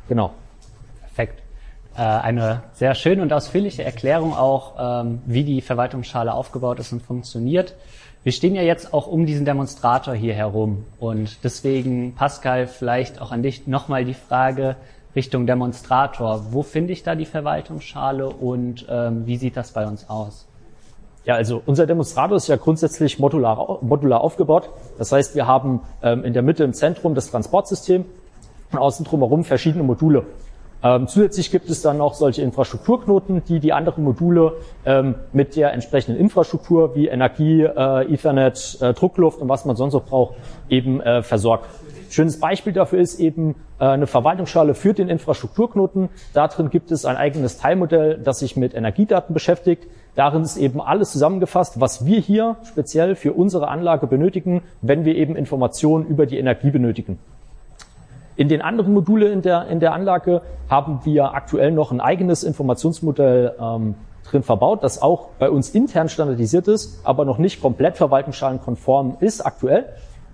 Genau. 0.08 0.32
Perfekt. 1.02 1.44
Äh, 1.98 2.02
eine 2.02 2.64
sehr 2.74 2.96
schöne 2.96 3.22
und 3.22 3.34
ausführliche 3.34 3.84
Erklärung 3.84 4.36
auch, 4.36 5.02
ähm, 5.04 5.22
wie 5.26 5.44
die 5.44 5.62
Verwaltungsschale 5.62 6.34
aufgebaut 6.34 6.80
ist 6.80 6.94
und 6.94 7.02
funktioniert. 7.02 7.76
Wir 8.24 8.32
stehen 8.32 8.54
ja 8.54 8.62
jetzt 8.62 8.94
auch 8.94 9.08
um 9.08 9.26
diesen 9.26 9.46
Demonstrator 9.46 10.14
hier 10.14 10.34
herum 10.34 10.86
und 11.00 11.44
deswegen, 11.44 12.16
Pascal, 12.16 12.68
vielleicht 12.68 13.22
auch 13.22 13.32
an 13.32 13.44
dich 13.44 13.66
nochmal 13.66 14.04
die 14.04 14.14
Frage, 14.14 14.76
Richtung 15.16 15.48
Demonstrator. 15.48 16.48
Wo 16.52 16.62
finde 16.64 16.94
ich 16.94 17.04
da 17.04 17.16
die 17.16 17.26
Verwaltungsschale 17.26 18.30
und 18.30 18.86
ähm, 18.90 19.26
wie 19.26 19.38
sieht 19.38 19.58
das 19.58 19.72
bei 19.72 19.88
uns 19.88 20.10
aus? 20.10 20.46
Ja, 21.26 21.36
also 21.36 21.62
unser 21.66 21.86
Demonstrator 21.86 22.38
ist 22.38 22.48
ja 22.48 22.56
grundsätzlich 22.56 23.20
modular, 23.20 23.80
modular 23.82 24.22
aufgebaut. 24.22 24.70
Das 24.98 25.12
heißt, 25.12 25.36
wir 25.36 25.48
haben 25.48 25.82
ähm, 26.02 26.24
in 26.24 26.34
der 26.34 26.44
Mitte 26.44 26.64
im 26.64 26.74
Zentrum 26.74 27.16
das 27.16 27.32
Transportsystem 27.32 28.06
und 28.72 28.78
außen 28.78 29.06
drumherum 29.06 29.44
verschiedene 29.44 29.84
Module. 29.84 30.26
Ähm, 30.82 31.08
zusätzlich 31.08 31.52
gibt 31.52 31.70
es 31.70 31.82
dann 31.82 31.98
noch 31.98 32.14
solche 32.14 32.42
Infrastrukturknoten, 32.42 33.44
die 33.44 33.60
die 33.60 33.74
anderen 33.74 34.04
Module 34.04 34.54
ähm, 34.86 35.16
mit 35.34 35.56
der 35.58 35.74
entsprechenden 35.74 36.20
Infrastruktur 36.20 36.96
wie 36.96 37.08
Energie, 37.08 37.64
äh, 37.64 38.14
Ethernet, 38.14 38.78
äh, 38.80 38.94
Druckluft 38.94 39.42
und 39.42 39.50
was 39.50 39.66
man 39.66 39.76
sonst 39.76 39.94
noch 39.94 40.06
braucht, 40.06 40.36
eben 40.70 41.02
äh, 41.02 41.22
versorgt. 41.22 41.66
Schönes 42.10 42.40
Beispiel 42.40 42.74
dafür 42.74 43.00
ist 43.00 43.20
eben 43.20 43.56
äh, 43.80 43.86
eine 43.86 44.08
Verwaltungsschale 44.08 44.74
für 44.74 44.94
den 44.94 45.10
Infrastrukturknoten. 45.10 46.10
Darin 46.34 46.70
gibt 46.70 46.92
es 46.92 47.06
ein 47.06 47.18
eigenes 47.18 47.58
Teilmodell, 47.58 48.18
das 48.18 48.40
sich 48.40 48.56
mit 48.56 48.74
Energiedaten 48.74 49.34
beschäftigt. 49.34 49.86
Darin 50.16 50.42
ist 50.42 50.58
eben 50.58 50.82
alles 50.82 51.12
zusammengefasst, 51.12 51.80
was 51.80 52.06
wir 52.06 52.20
hier 52.20 52.56
speziell 52.64 53.16
für 53.16 53.34
unsere 53.34 53.68
Anlage 53.68 54.08
benötigen, 54.08 54.64
wenn 54.82 55.06
wir 55.06 55.16
eben 55.16 55.36
Informationen 55.36 56.08
über 56.08 56.26
die 56.26 56.38
Energie 56.38 56.72
benötigen. 56.72 57.20
In 58.40 58.48
den 58.48 58.62
anderen 58.62 58.94
Module 58.94 59.28
in 59.28 59.42
der, 59.42 59.68
in 59.68 59.82
der 59.82 59.92
Anlage 59.92 60.42
haben 60.70 61.02
wir 61.04 61.34
aktuell 61.34 61.74
noch 61.74 61.92
ein 61.92 62.00
eigenes 62.00 62.46
Informationsmodell 62.46 63.54
ähm, 63.60 63.96
drin 64.24 64.44
verbaut, 64.44 64.82
das 64.82 65.02
auch 65.02 65.28
bei 65.40 65.50
uns 65.50 65.72
intern 65.72 66.08
standardisiert 66.08 66.70
ist, 66.70 67.02
aber 67.06 67.26
noch 67.26 67.38
nicht 67.38 67.62
komplett 67.62 67.98
verwaltungsschalenkonform 67.98 69.18
ist 69.20 69.46
aktuell. 69.46 69.88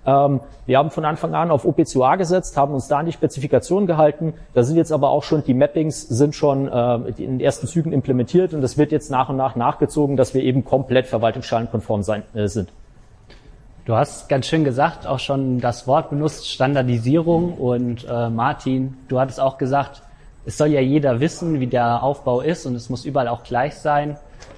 Ähm, 0.06 0.38
wir 0.66 0.78
haben 0.78 0.92
von 0.92 1.04
Anfang 1.04 1.34
an 1.34 1.50
auf 1.50 1.64
OPCOA 1.64 2.14
gesetzt, 2.14 2.56
haben 2.56 2.74
uns 2.74 2.86
da 2.86 2.98
an 2.98 3.06
die 3.06 3.12
Spezifikation 3.12 3.88
gehalten. 3.88 4.34
Da 4.54 4.62
sind 4.62 4.76
jetzt 4.76 4.92
aber 4.92 5.10
auch 5.10 5.24
schon 5.24 5.42
die 5.42 5.54
Mappings 5.54 6.02
sind 6.02 6.36
schon 6.36 6.68
äh, 6.68 6.94
in 7.08 7.38
den 7.38 7.40
ersten 7.40 7.66
Zügen 7.66 7.92
implementiert 7.92 8.54
und 8.54 8.62
es 8.62 8.78
wird 8.78 8.92
jetzt 8.92 9.10
nach 9.10 9.30
und 9.30 9.36
nach 9.36 9.56
nachgezogen, 9.56 10.16
dass 10.16 10.32
wir 10.32 10.44
eben 10.44 10.64
komplett 10.64 11.08
verwaltungsschalenkonform 11.08 12.04
sein, 12.04 12.22
äh, 12.34 12.46
sind. 12.46 12.68
Du 13.86 13.94
hast 13.94 14.28
ganz 14.28 14.46
schön 14.48 14.64
gesagt, 14.64 15.06
auch 15.06 15.20
schon 15.20 15.60
das 15.60 15.86
Wort 15.86 16.10
benutzt, 16.10 16.50
Standardisierung. 16.50 17.54
Und 17.54 18.04
äh, 18.04 18.28
Martin, 18.28 18.96
du 19.06 19.20
hattest 19.20 19.38
auch 19.38 19.58
gesagt, 19.58 20.02
es 20.44 20.58
soll 20.58 20.68
ja 20.68 20.80
jeder 20.80 21.20
wissen, 21.20 21.60
wie 21.60 21.68
der 21.68 22.02
Aufbau 22.02 22.40
ist 22.40 22.66
und 22.66 22.74
es 22.74 22.90
muss 22.90 23.04
überall 23.04 23.28
auch 23.28 23.44
gleich 23.44 23.76
sein. 23.76 24.16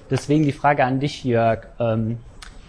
Deswegen 0.09 0.43
die 0.43 0.51
Frage 0.51 0.83
an 0.83 0.99
dich, 0.99 1.23
Jörg. 1.23 1.67
Ähm, 1.79 2.17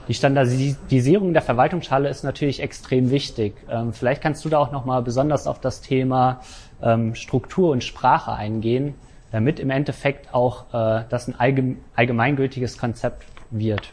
Die 0.07 0.15
Standardisierung 0.15 1.33
der 1.33 1.41
Verwaltungsschale 1.43 2.11
ist 2.11 2.25
natürlich 2.25 2.61
extrem 2.61 3.11
wichtig. 3.11 3.55
Ähm, 3.71 3.95
vielleicht 3.95 4.21
kannst 4.21 4.45
du 4.45 4.51
da 4.51 4.59
auch 4.59 4.71
nochmal 4.71 5.03
besonders 5.03 5.47
auf 5.47 5.61
das 5.61 5.81
Thema 5.81 6.41
ähm, 6.83 7.15
Struktur 7.15 7.71
und 7.71 7.85
Sprache 7.85 8.33
eingehen, 8.33 8.95
damit 9.33 9.61
im 9.61 9.71
Endeffekt 9.71 10.35
auch 10.35 10.75
äh, 10.75 11.05
das 11.09 11.29
ein 11.29 11.71
allgemeingültiges 11.95 12.77
Konzept 12.77 13.25
wird. 13.51 13.93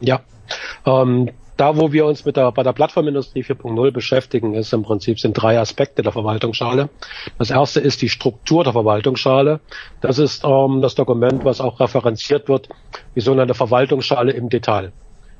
Ja, 0.00 0.20
ähm, 0.86 1.30
da, 1.56 1.76
wo 1.76 1.92
wir 1.92 2.06
uns 2.06 2.24
mit 2.24 2.36
der, 2.36 2.50
bei 2.52 2.62
der 2.62 2.72
Plattformindustrie 2.72 3.42
4.0 3.42 3.90
beschäftigen, 3.90 4.54
ist 4.54 4.72
im 4.72 4.82
Prinzip 4.82 5.20
sind 5.20 5.34
drei 5.34 5.58
Aspekte 5.58 6.02
der 6.02 6.12
Verwaltungsschale. 6.12 6.88
Das 7.38 7.50
erste 7.50 7.80
ist 7.80 8.00
die 8.02 8.08
Struktur 8.08 8.64
der 8.64 8.72
Verwaltungsschale. 8.72 9.60
Das 10.00 10.18
ist 10.18 10.44
ähm, 10.44 10.80
das 10.80 10.94
Dokument, 10.94 11.44
was 11.44 11.60
auch 11.60 11.80
referenziert 11.80 12.48
wird, 12.48 12.68
wie 13.14 13.20
sogenannte 13.20 13.54
Verwaltungsschale 13.54 14.32
im 14.32 14.48
Detail. 14.48 14.92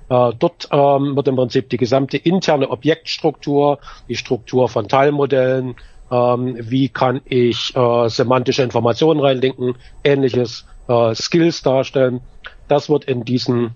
Äh, 0.08 0.32
dort 0.38 0.68
ähm, 0.70 1.16
wird 1.16 1.28
im 1.28 1.36
Prinzip 1.36 1.70
die 1.70 1.78
gesamte 1.78 2.18
interne 2.18 2.68
Objektstruktur, 2.68 3.78
die 4.08 4.16
Struktur 4.16 4.68
von 4.68 4.88
Teilmodellen, 4.88 5.76
ähm, 6.10 6.56
wie 6.58 6.90
kann 6.90 7.22
ich 7.24 7.74
äh, 7.74 8.08
semantische 8.08 8.62
Informationen 8.62 9.20
reinlinken, 9.20 9.76
ähnliches 10.04 10.66
äh, 10.88 11.14
Skills 11.14 11.62
darstellen. 11.62 12.20
Das 12.68 12.90
wird 12.90 13.04
in 13.04 13.24
diesem, 13.24 13.70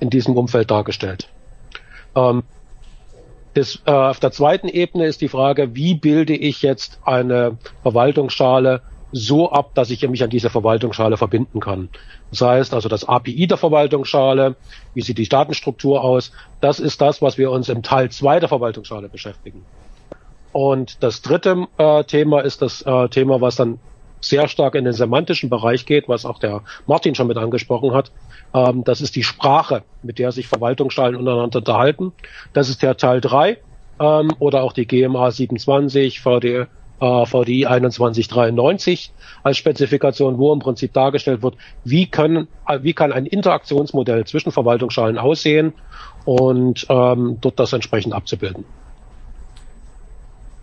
in 0.00 0.10
diesem 0.10 0.36
Umfeld 0.36 0.70
dargestellt. 0.70 1.28
Ähm, 2.14 2.42
das, 3.54 3.80
äh, 3.86 3.90
auf 3.90 4.18
der 4.18 4.32
zweiten 4.32 4.68
Ebene 4.68 5.06
ist 5.06 5.20
die 5.20 5.28
Frage, 5.28 5.74
wie 5.74 5.94
bilde 5.94 6.34
ich 6.34 6.62
jetzt 6.62 6.98
eine 7.04 7.58
Verwaltungsschale 7.82 8.82
so 9.12 9.52
ab, 9.52 9.70
dass 9.74 9.90
ich 9.90 10.06
mich 10.08 10.24
an 10.24 10.30
diese 10.30 10.50
Verwaltungsschale 10.50 11.16
verbinden 11.16 11.60
kann. 11.60 11.88
Das 12.30 12.40
heißt 12.40 12.74
also 12.74 12.88
das 12.88 13.04
API 13.08 13.46
der 13.46 13.58
Verwaltungsschale, 13.58 14.56
wie 14.92 15.02
sieht 15.02 15.18
die 15.18 15.28
Datenstruktur 15.28 16.02
aus, 16.02 16.32
das 16.60 16.80
ist 16.80 17.00
das, 17.00 17.22
was 17.22 17.38
wir 17.38 17.52
uns 17.52 17.68
im 17.68 17.84
Teil 17.84 18.10
2 18.10 18.40
der 18.40 18.48
Verwaltungsschale 18.48 19.08
beschäftigen. 19.08 19.64
Und 20.50 21.02
das 21.02 21.22
dritte 21.22 21.68
äh, 21.78 22.02
Thema 22.04 22.40
ist 22.40 22.60
das 22.60 22.82
äh, 22.82 23.08
Thema, 23.08 23.40
was 23.40 23.54
dann 23.54 23.78
sehr 24.24 24.48
stark 24.48 24.74
in 24.74 24.84
den 24.84 24.92
semantischen 24.92 25.50
Bereich 25.50 25.86
geht, 25.86 26.08
was 26.08 26.24
auch 26.24 26.38
der 26.38 26.62
Martin 26.86 27.14
schon 27.14 27.26
mit 27.26 27.36
angesprochen 27.36 27.92
hat. 27.92 28.10
Ähm, 28.54 28.84
das 28.84 29.00
ist 29.00 29.16
die 29.16 29.22
Sprache, 29.22 29.82
mit 30.02 30.18
der 30.18 30.32
sich 30.32 30.48
Verwaltungsschalen 30.48 31.16
untereinander 31.16 31.58
unterhalten. 31.58 32.12
Das 32.52 32.68
ist 32.68 32.82
der 32.82 32.96
Teil 32.96 33.20
3 33.20 33.58
ähm, 34.00 34.32
oder 34.38 34.62
auch 34.62 34.72
die 34.72 34.86
GMA 34.86 35.30
27, 35.30 36.20
VD, 36.20 36.66
äh, 37.00 37.26
VDI 37.26 37.64
2193 37.64 39.12
als 39.42 39.58
Spezifikation, 39.58 40.38
wo 40.38 40.52
im 40.52 40.60
Prinzip 40.60 40.92
dargestellt 40.92 41.42
wird, 41.42 41.56
wie, 41.84 42.06
können, 42.06 42.48
äh, 42.66 42.78
wie 42.82 42.92
kann 42.94 43.12
ein 43.12 43.26
Interaktionsmodell 43.26 44.24
zwischen 44.24 44.52
Verwaltungsschalen 44.52 45.18
aussehen 45.18 45.74
und 46.24 46.86
ähm, 46.88 47.38
dort 47.40 47.58
das 47.58 47.72
entsprechend 47.72 48.14
abzubilden. 48.14 48.64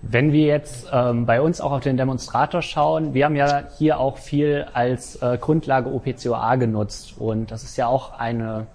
Wenn 0.03 0.31
wir 0.31 0.46
jetzt 0.48 0.88
ähm, 0.91 1.27
bei 1.27 1.41
uns 1.41 1.62
auch 1.62 1.72
auf 1.72 1.81
den 1.81 1.96
Demonstrator 1.96 2.63
schauen, 2.63 3.13
wir 3.13 3.25
haben 3.25 3.36
ja 3.36 3.63
hier 3.77 4.00
auch 4.00 4.17
viel 4.17 4.65
als 4.74 5.22
äh, 5.22 5.38
Grundlage 5.39 5.93
OPCOA 5.93 6.55
genutzt 6.55 7.15
und 7.20 7.51
das 7.51 7.63
ist 7.63 7.77
ja 7.77 7.86
auch 7.86 8.17
eine, 8.17 8.65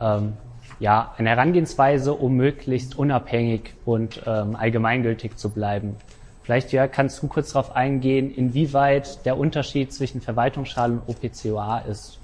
ähm, 0.00 0.34
ja, 0.78 1.12
eine 1.18 1.30
Herangehensweise, 1.30 2.14
um 2.14 2.36
möglichst 2.36 2.96
unabhängig 2.96 3.74
und 3.84 4.22
ähm, 4.24 4.54
allgemeingültig 4.54 5.36
zu 5.36 5.50
bleiben. 5.50 5.96
Vielleicht 6.44 6.72
ja, 6.72 6.86
kannst 6.86 7.20
du 7.22 7.26
kurz 7.26 7.52
darauf 7.52 7.74
eingehen, 7.74 8.32
inwieweit 8.32 9.26
der 9.26 9.36
Unterschied 9.36 9.92
zwischen 9.92 10.20
Verwaltungsschale 10.20 10.92
und 10.94 11.02
OPCOA 11.08 11.80
ist. 11.80 12.20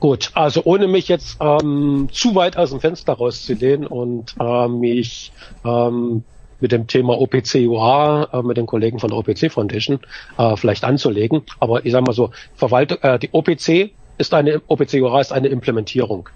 Gut, 0.00 0.30
also 0.34 0.62
ohne 0.64 0.86
mich 0.86 1.08
jetzt 1.08 1.38
ähm, 1.40 2.08
zu 2.12 2.34
weit 2.34 2.56
aus 2.56 2.70
dem 2.70 2.80
Fenster 2.80 3.14
rauszulehnen 3.14 3.86
und 3.86 4.34
äh, 4.38 4.68
mich 4.68 5.32
ähm, 5.64 6.24
mit 6.60 6.72
dem 6.72 6.86
Thema 6.86 7.18
OPC-UA 7.20 8.28
äh, 8.32 8.42
mit 8.42 8.56
den 8.56 8.66
Kollegen 8.66 8.98
von 8.98 9.10
der 9.10 9.18
OPC 9.18 9.50
Foundation 9.50 10.00
äh, 10.38 10.56
vielleicht 10.56 10.84
anzulegen. 10.84 11.42
Aber 11.60 11.84
ich 11.84 11.92
sage 11.92 12.04
mal 12.04 12.12
so, 12.12 12.30
Verwaltung, 12.54 12.98
äh, 13.02 13.18
die 13.18 13.30
OPC 13.32 13.92
ist 14.18 14.34
eine 14.34 14.62
OPC-UA 14.66 15.20
ist 15.20 15.32
eine 15.32 15.48
Implementierung. 15.48 16.28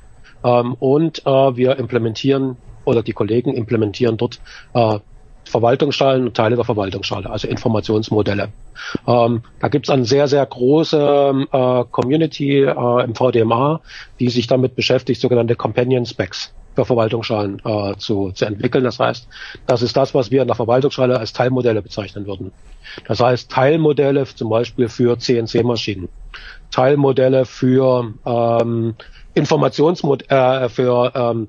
Ähm, 0.45 0.75
und 0.75 1.27
äh, 1.27 1.57
wir 1.57 1.79
implementieren 1.79 2.57
oder 2.85 3.03
die 3.03 3.13
Kollegen 3.13 3.55
implementieren 3.55 4.17
dort 4.17 4.41
äh, 4.75 4.99
Verwaltungsschalen 5.49 6.27
und 6.27 6.37
Teile 6.37 6.57
der 6.57 6.65
Verwaltungsschale, 6.65 7.29
also 7.29 7.49
Informationsmodelle. 7.49 8.49
Ähm, 9.07 9.43
da 9.61 9.69
gibt 9.69 9.87
es 9.87 9.91
eine 9.91 10.05
sehr, 10.05 10.29
sehr 10.29 10.45
große 10.45 11.47
äh, 11.51 11.85
Community 11.91 12.63
äh, 12.63 13.05
im 13.05 13.15
VDMA, 13.15 13.81
die 14.21 14.29
sich 14.29 14.47
damit 14.47 14.77
beschäftigt, 14.77 15.21
sogenannte 15.21 15.57
Companion 15.57 16.07
Specs 16.07 16.53
für 16.79 16.85
Verwaltungsschalen 16.85 17.61
äh, 17.65 17.97
zu, 17.97 18.31
zu 18.31 18.45
entwickeln. 18.45 18.85
Das 18.85 19.01
heißt, 19.01 19.27
das 19.67 19.83
ist 19.83 19.97
das, 19.97 20.15
was 20.15 20.31
wir 20.31 20.43
in 20.43 20.49
der 20.49 20.55
Verwaltungsschale 20.55 21.19
als 21.19 21.33
Teilmodelle 21.33 21.83
bezeichnen 21.83 22.27
würden. 22.27 22.53
Das 23.09 23.21
heißt, 23.21 23.51
Teilmodelle 23.51 24.25
zum 24.27 24.49
Beispiel 24.49 24.89
für 24.89 25.19
CNC-Maschinen, 25.19 26.09
Teilmodelle 26.71 27.47
für 27.47 28.15
ähm, 28.25 28.95
Informationsmod 29.35 30.31
äh, 30.31 30.69
für 30.69 31.13
ähm, 31.15 31.49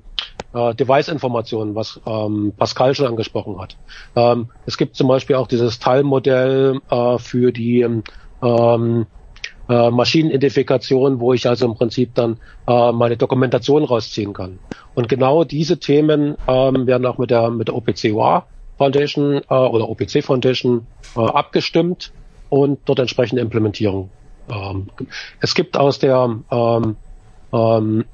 äh, 0.54 0.74
Device-Informationen, 0.74 1.74
was 1.74 2.00
ähm, 2.06 2.52
Pascal 2.56 2.94
schon 2.94 3.06
angesprochen 3.06 3.60
hat. 3.60 3.76
Ähm, 4.16 4.50
es 4.66 4.76
gibt 4.76 4.96
zum 4.96 5.08
Beispiel 5.08 5.36
auch 5.36 5.46
dieses 5.46 5.78
Teilmodell 5.78 6.80
äh, 6.90 7.18
für 7.18 7.52
die 7.52 7.80
ähm, 8.42 9.06
äh, 9.68 9.90
Maschinenidentifikation, 9.90 11.20
wo 11.20 11.32
ich 11.32 11.48
also 11.48 11.66
im 11.66 11.74
Prinzip 11.74 12.14
dann 12.14 12.38
äh, 12.66 12.92
meine 12.92 13.16
Dokumentation 13.16 13.84
rausziehen 13.84 14.32
kann. 14.32 14.58
Und 14.94 15.08
genau 15.08 15.44
diese 15.44 15.78
Themen 15.78 16.36
ähm, 16.48 16.86
werden 16.86 17.06
auch 17.06 17.18
mit 17.18 17.30
der 17.30 17.50
mit 17.50 17.68
der 17.68 17.76
OPC 17.76 18.12
Foundation 18.76 19.42
äh, 19.48 19.54
oder 19.54 19.88
OPC 19.88 20.24
Foundation 20.24 20.86
äh, 21.16 21.20
abgestimmt 21.20 22.12
und 22.48 22.80
dort 22.86 22.98
entsprechende 22.98 23.42
Implementierung. 23.42 24.10
Ähm, 24.50 24.88
es 25.40 25.54
gibt 25.54 25.76
aus 25.76 26.00
der 26.00 26.36
ähm, 26.50 26.96
ähm, 27.52 28.04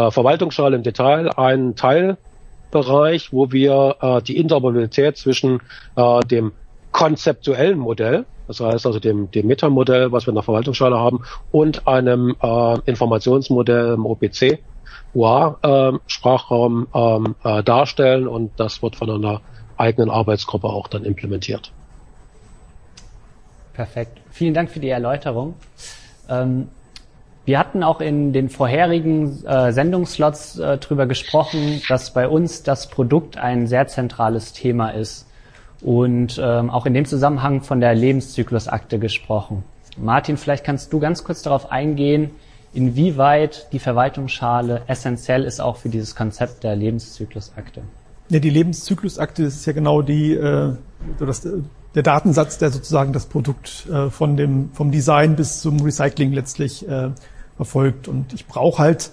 äh, 0.00 0.10
Verwaltungsschale 0.10 0.76
im 0.76 0.82
Detail 0.82 1.30
einen 1.36 1.76
Teilbereich, 1.76 3.32
wo 3.32 3.52
wir 3.52 3.96
äh, 4.00 4.22
die 4.22 4.36
Interoperabilität 4.36 5.16
zwischen 5.16 5.60
äh, 5.96 6.20
dem 6.20 6.52
konzeptuellen 6.92 7.78
Modell, 7.78 8.24
das 8.48 8.60
heißt 8.60 8.86
also 8.86 8.98
dem, 8.98 9.30
dem 9.30 9.46
Metamodell, 9.46 10.10
was 10.12 10.26
wir 10.26 10.30
in 10.30 10.34
der 10.34 10.42
Verwaltungsschale 10.42 10.98
haben, 10.98 11.22
und 11.52 11.86
einem 11.86 12.34
äh, 12.42 12.78
Informationsmodell 12.86 13.94
im 13.94 14.06
OPC 14.06 14.58
UA 15.14 15.58
äh, 15.62 15.98
Sprachraum 16.06 16.86
ähm, 16.94 17.34
äh, 17.44 17.62
darstellen 17.62 18.28
und 18.28 18.52
das 18.58 18.82
wird 18.82 18.96
von 18.96 19.10
einer 19.10 19.40
eigenen 19.76 20.10
Arbeitsgruppe 20.10 20.68
auch 20.68 20.88
dann 20.88 21.04
implementiert. 21.04 21.72
Perfekt. 23.72 24.20
Vielen 24.30 24.54
Dank 24.54 24.70
für 24.70 24.80
die 24.80 24.90
Erläuterung. 24.90 25.54
Ähm, 26.28 26.68
wir 27.44 27.58
hatten 27.58 27.82
auch 27.82 28.00
in 28.00 28.32
den 28.32 28.48
vorherigen 28.48 29.44
äh, 29.44 29.72
Sendungslots 29.72 30.58
äh, 30.58 30.78
darüber 30.78 31.06
gesprochen, 31.06 31.82
dass 31.88 32.12
bei 32.12 32.28
uns 32.28 32.62
das 32.62 32.88
Produkt 32.88 33.38
ein 33.38 33.66
sehr 33.66 33.86
zentrales 33.86 34.52
Thema 34.52 34.90
ist 34.90 35.26
und 35.80 36.40
ähm, 36.42 36.70
auch 36.70 36.86
in 36.86 36.94
dem 36.94 37.06
Zusammenhang 37.06 37.62
von 37.62 37.80
der 37.80 37.94
Lebenszyklusakte 37.94 38.98
gesprochen. 38.98 39.64
Martin, 39.96 40.36
vielleicht 40.36 40.64
kannst 40.64 40.92
du 40.92 41.00
ganz 41.00 41.24
kurz 41.24 41.42
darauf 41.42 41.72
eingehen, 41.72 42.30
inwieweit 42.72 43.68
die 43.72 43.78
Verwaltungsschale 43.78 44.82
essentiell 44.86 45.44
ist 45.44 45.60
auch 45.60 45.76
für 45.76 45.88
dieses 45.88 46.14
Konzept 46.14 46.62
der 46.62 46.76
Lebenszyklusakte. 46.76 47.82
Ja, 48.28 48.38
die 48.38 48.50
Lebenszyklusakte 48.50 49.44
ist 49.44 49.66
ja 49.66 49.72
genau 49.72 50.02
die, 50.02 50.34
äh, 50.34 50.74
das, 51.18 51.46
der 51.94 52.02
Datensatz, 52.02 52.58
der 52.58 52.70
sozusagen 52.70 53.12
das 53.12 53.26
Produkt 53.26 53.88
äh, 53.90 54.10
von 54.10 54.36
dem, 54.36 54.70
vom 54.72 54.90
Design 54.90 55.36
bis 55.36 55.60
zum 55.60 55.80
Recycling 55.80 56.32
letztlich 56.32 56.88
äh, 56.88 57.10
verfolgt. 57.56 58.08
Und 58.08 58.32
ich 58.32 58.46
brauche 58.46 58.78
halt 58.78 59.10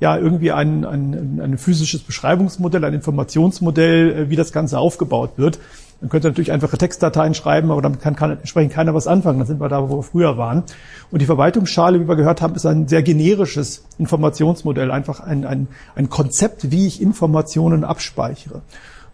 ja 0.00 0.16
irgendwie 0.16 0.52
ein, 0.52 0.84
ein, 0.84 1.40
ein 1.40 1.58
physisches 1.58 2.02
Beschreibungsmodell, 2.02 2.84
ein 2.84 2.94
Informationsmodell, 2.94 4.12
äh, 4.12 4.30
wie 4.30 4.36
das 4.36 4.52
Ganze 4.52 4.78
aufgebaut 4.78 5.32
wird. 5.36 5.58
Man 6.00 6.10
könnte 6.10 6.28
natürlich 6.28 6.52
einfache 6.52 6.76
Textdateien 6.76 7.34
schreiben, 7.34 7.70
aber 7.70 7.80
damit 7.80 8.00
kann, 8.00 8.16
kann 8.16 8.30
entsprechend 8.30 8.72
keiner 8.72 8.94
was 8.94 9.06
anfangen. 9.06 9.38
Dann 9.38 9.46
sind 9.46 9.60
wir 9.60 9.68
da, 9.68 9.88
wo 9.88 9.98
wir 9.98 10.02
früher 10.02 10.36
waren. 10.36 10.64
Und 11.10 11.22
die 11.22 11.26
Verwaltungsschale, 11.26 12.00
wie 12.00 12.08
wir 12.08 12.16
gehört 12.16 12.42
haben, 12.42 12.54
ist 12.54 12.66
ein 12.66 12.88
sehr 12.88 13.02
generisches 13.02 13.86
Informationsmodell, 13.98 14.90
einfach 14.90 15.20
ein, 15.20 15.46
ein, 15.46 15.68
ein 15.94 16.10
Konzept, 16.10 16.70
wie 16.70 16.86
ich 16.86 17.00
Informationen 17.00 17.84
abspeichere. 17.84 18.62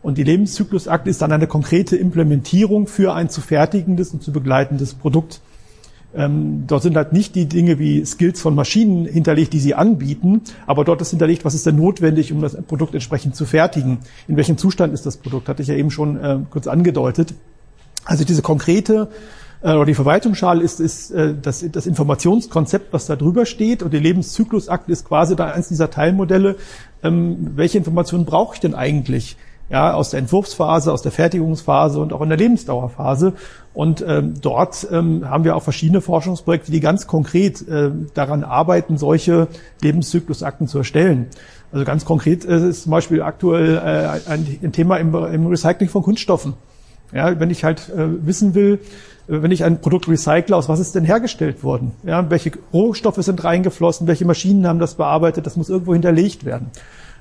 Und 0.03 0.17
die 0.17 0.25
Lebenszyklusakte 0.25 1.11
ist 1.11 1.21
dann 1.21 1.33
eine 1.33 1.47
konkrete 1.47 1.97
Implementierung 1.97 2.87
für 2.87 3.15
ein 3.15 3.29
zu 3.29 3.41
fertigendes 3.41 4.13
und 4.13 4.23
zu 4.23 4.33
begleitendes 4.33 4.95
Produkt. 4.95 5.41
Ähm, 6.13 6.65
dort 6.67 6.83
sind 6.83 6.97
halt 6.97 7.13
nicht 7.13 7.35
die 7.35 7.47
Dinge 7.47 7.79
wie 7.79 8.05
Skills 8.05 8.41
von 8.41 8.55
Maschinen 8.55 9.07
hinterlegt, 9.07 9.53
die 9.53 9.61
sie 9.61 9.75
anbieten, 9.75 10.43
aber 10.67 10.85
dort 10.85 11.01
ist 11.03 11.11
hinterlegt, 11.11 11.45
was 11.45 11.55
ist 11.55 11.67
denn 11.67 11.77
notwendig, 11.77 12.33
um 12.33 12.41
das 12.41 12.61
Produkt 12.63 12.95
entsprechend 12.95 13.37
zu 13.37 13.47
fertigen. 13.47 13.99
In 14.27 14.37
welchem 14.37 14.59
Zustand 14.59 14.93
ist 14.93 15.07
das 15.07 15.19
Produkt, 15.19 15.49
hatte 15.49 15.63
ich 15.63 15.69
ja 15.69 15.75
eben 15.77 15.91
schon 15.91 16.17
äh, 16.17 16.39
kurz 16.51 16.67
angedeutet. 16.67 17.35
Also 18.05 18.25
diese 18.25 18.43
konkrete 18.43 19.09
äh, 19.63 19.75
oder 19.75 19.85
die 19.85 19.95
Verwaltungsschale 19.95 20.63
ist, 20.65 20.81
ist 20.81 21.13
äh, 21.13 21.35
das, 21.41 21.65
das 21.71 21.87
Informationskonzept, 21.87 22.93
was 22.93 23.07
da 23.07 23.15
drüber 23.15 23.47
steht 23.47 23.85
und 23.85 23.93
die 23.93 23.99
Lebenszyklusakte 23.99 24.91
ist 24.91 25.07
quasi 25.07 25.37
da 25.37 25.53
eins 25.53 25.69
dieser 25.69 25.91
Teilmodelle. 25.91 26.57
Ähm, 27.05 27.53
welche 27.55 27.79
Informationen 27.79 28.25
brauche 28.25 28.55
ich 28.55 28.61
denn 28.61 28.75
eigentlich? 28.75 29.37
Ja, 29.71 29.95
aus 29.95 30.11
der 30.11 30.19
Entwurfsphase, 30.19 30.93
aus 30.93 31.03
der 31.03 31.13
Fertigungsphase 31.13 32.01
und 32.01 32.13
auch 32.13 32.23
in 32.23 32.29
der 32.29 32.39
Lebensdauerphase. 32.39 33.35
Und 33.73 34.05
ähm, 34.07 34.35
dort 34.41 34.87
ähm, 34.91 35.31
haben 35.31 35.45
wir 35.45 35.55
auch 35.55 35.63
verschiedene 35.63 36.01
Forschungsprojekte, 36.01 36.73
die 36.73 36.81
ganz 36.81 37.07
konkret 37.07 37.67
äh, 37.69 37.93
daran 38.15 38.43
arbeiten, 38.43 38.99
solche 38.99 39.47
Lebenszyklusakten 39.81 40.67
zu 40.67 40.79
erstellen. 40.79 41.29
Also 41.71 41.85
ganz 41.85 42.05
konkret 42.05 42.45
äh, 42.45 42.69
ist 42.69 42.83
zum 42.83 42.91
Beispiel 42.91 43.23
aktuell 43.23 43.77
äh, 43.77 44.31
ein, 44.31 44.59
ein 44.61 44.73
Thema 44.73 44.97
im, 44.97 45.15
im 45.15 45.47
Recycling 45.47 45.89
von 45.89 46.03
Kunststoffen. 46.03 46.55
Ja, 47.13 47.39
wenn 47.39 47.51
ich 47.51 47.63
halt 47.63 47.89
äh, 47.91 48.27
wissen 48.27 48.55
will, 48.55 48.81
äh, 49.29 49.43
wenn 49.43 49.51
ich 49.51 49.65
ein 49.65 49.81
Produkt 49.81 50.09
recycle, 50.09 50.55
aus 50.55 50.69
was 50.69 50.81
ist 50.81 50.95
denn 50.95 51.05
hergestellt 51.05 51.63
worden? 51.63 51.93
Ja, 52.03 52.29
welche 52.29 52.53
Rohstoffe 52.73 53.23
sind 53.23 53.45
reingeflossen? 53.45 54.07
Welche 54.07 54.25
Maschinen 54.25 54.67
haben 54.67 54.81
das 54.81 54.95
bearbeitet? 54.95 55.47
Das 55.47 55.57
muss 55.57 55.69
irgendwo 55.69 55.93
hinterlegt 55.93 56.45
werden. 56.45 56.71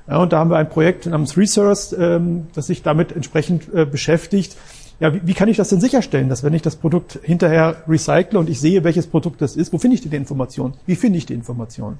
Ja, 0.08 0.18
und 0.18 0.32
da 0.32 0.38
haben 0.38 0.50
wir 0.50 0.56
ein 0.56 0.68
Projekt 0.68 1.06
namens 1.06 1.36
Resource, 1.36 1.94
ähm, 1.98 2.46
das 2.54 2.66
sich 2.66 2.82
damit 2.82 3.12
entsprechend 3.12 3.72
äh, 3.72 3.84
beschäftigt. 3.84 4.56
Ja, 4.98 5.14
wie, 5.14 5.20
wie 5.24 5.34
kann 5.34 5.48
ich 5.48 5.56
das 5.56 5.70
denn 5.70 5.80
sicherstellen, 5.80 6.28
dass 6.28 6.44
wenn 6.44 6.52
ich 6.52 6.62
das 6.62 6.76
Produkt 6.76 7.18
hinterher 7.22 7.76
recycle 7.88 8.38
und 8.38 8.50
ich 8.50 8.60
sehe, 8.60 8.84
welches 8.84 9.06
Produkt 9.06 9.40
das 9.40 9.56
ist, 9.56 9.72
wo 9.72 9.78
finde 9.78 9.94
ich 9.94 10.02
die 10.02 10.14
Information? 10.14 10.74
Wie 10.86 10.96
finde 10.96 11.18
ich 11.18 11.26
die 11.26 11.34
Information? 11.34 11.98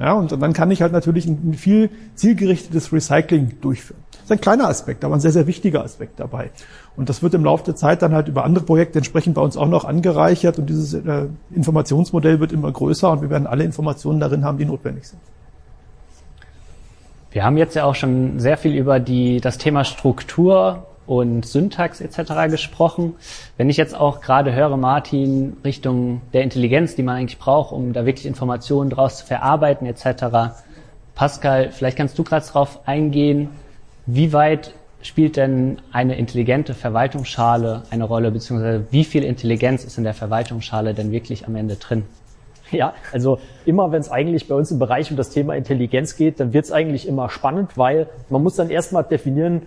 Ja, 0.00 0.14
und, 0.14 0.32
und 0.32 0.40
dann 0.40 0.52
kann 0.52 0.70
ich 0.70 0.80
halt 0.80 0.92
natürlich 0.92 1.26
ein, 1.26 1.50
ein 1.50 1.54
viel 1.54 1.90
zielgerichtetes 2.14 2.92
Recycling 2.92 3.60
durchführen. 3.60 4.00
Das 4.12 4.24
ist 4.24 4.32
ein 4.32 4.40
kleiner 4.40 4.68
Aspekt, 4.68 5.04
aber 5.04 5.14
ein 5.14 5.20
sehr, 5.20 5.32
sehr 5.32 5.46
wichtiger 5.46 5.82
Aspekt 5.82 6.20
dabei. 6.20 6.50
Und 6.96 7.08
das 7.08 7.22
wird 7.22 7.34
im 7.34 7.44
Laufe 7.44 7.64
der 7.64 7.76
Zeit 7.76 8.02
dann 8.02 8.12
halt 8.12 8.28
über 8.28 8.44
andere 8.44 8.64
Projekte 8.64 8.98
entsprechend 8.98 9.34
bei 9.34 9.42
uns 9.42 9.56
auch 9.56 9.68
noch 9.68 9.84
angereichert 9.84 10.58
und 10.58 10.70
dieses 10.70 10.94
äh, 10.94 11.26
Informationsmodell 11.50 12.40
wird 12.40 12.52
immer 12.52 12.70
größer 12.70 13.10
und 13.10 13.22
wir 13.22 13.30
werden 13.30 13.46
alle 13.46 13.64
Informationen 13.64 14.20
darin 14.20 14.44
haben, 14.44 14.58
die 14.58 14.64
notwendig 14.64 15.08
sind. 15.08 15.20
Wir 17.30 17.44
haben 17.44 17.58
jetzt 17.58 17.76
ja 17.76 17.84
auch 17.84 17.94
schon 17.94 18.40
sehr 18.40 18.56
viel 18.56 18.74
über 18.74 19.00
die, 19.00 19.40
das 19.40 19.58
Thema 19.58 19.84
Struktur 19.84 20.86
und 21.06 21.44
Syntax 21.44 22.00
etc. 22.00 22.50
gesprochen. 22.50 23.14
Wenn 23.56 23.68
ich 23.68 23.76
jetzt 23.76 23.94
auch 23.94 24.20
gerade 24.20 24.54
höre, 24.54 24.76
Martin, 24.76 25.56
Richtung 25.64 26.22
der 26.32 26.42
Intelligenz, 26.42 26.94
die 26.94 27.02
man 27.02 27.16
eigentlich 27.16 27.38
braucht, 27.38 27.72
um 27.72 27.92
da 27.92 28.06
wirklich 28.06 28.26
Informationen 28.26 28.90
draus 28.90 29.18
zu 29.18 29.26
verarbeiten 29.26 29.86
etc. 29.86 30.54
Pascal, 31.14 31.70
vielleicht 31.70 31.96
kannst 31.96 32.18
du 32.18 32.24
gerade 32.24 32.46
darauf 32.46 32.86
eingehen, 32.86 33.50
wie 34.06 34.32
weit 34.32 34.72
spielt 35.02 35.36
denn 35.36 35.80
eine 35.92 36.16
intelligente 36.16 36.74
Verwaltungsschale 36.74 37.82
eine 37.90 38.04
Rolle, 38.04 38.30
beziehungsweise 38.30 38.86
wie 38.90 39.04
viel 39.04 39.24
Intelligenz 39.24 39.84
ist 39.84 39.98
in 39.98 40.04
der 40.04 40.14
Verwaltungsschale 40.14 40.94
denn 40.94 41.10
wirklich 41.12 41.46
am 41.46 41.56
Ende 41.56 41.76
drin? 41.76 42.04
Ja, 42.70 42.92
also 43.12 43.38
immer 43.64 43.92
wenn 43.92 44.00
es 44.00 44.10
eigentlich 44.10 44.46
bei 44.48 44.54
uns 44.54 44.70
im 44.70 44.78
Bereich 44.78 45.10
um 45.10 45.16
das 45.16 45.30
Thema 45.30 45.54
Intelligenz 45.54 46.16
geht, 46.16 46.38
dann 46.38 46.52
wird 46.52 46.66
es 46.66 46.72
eigentlich 46.72 47.08
immer 47.08 47.30
spannend, 47.30 47.78
weil 47.78 48.08
man 48.28 48.42
muss 48.42 48.56
dann 48.56 48.70
erstmal 48.70 49.04
definieren, 49.04 49.62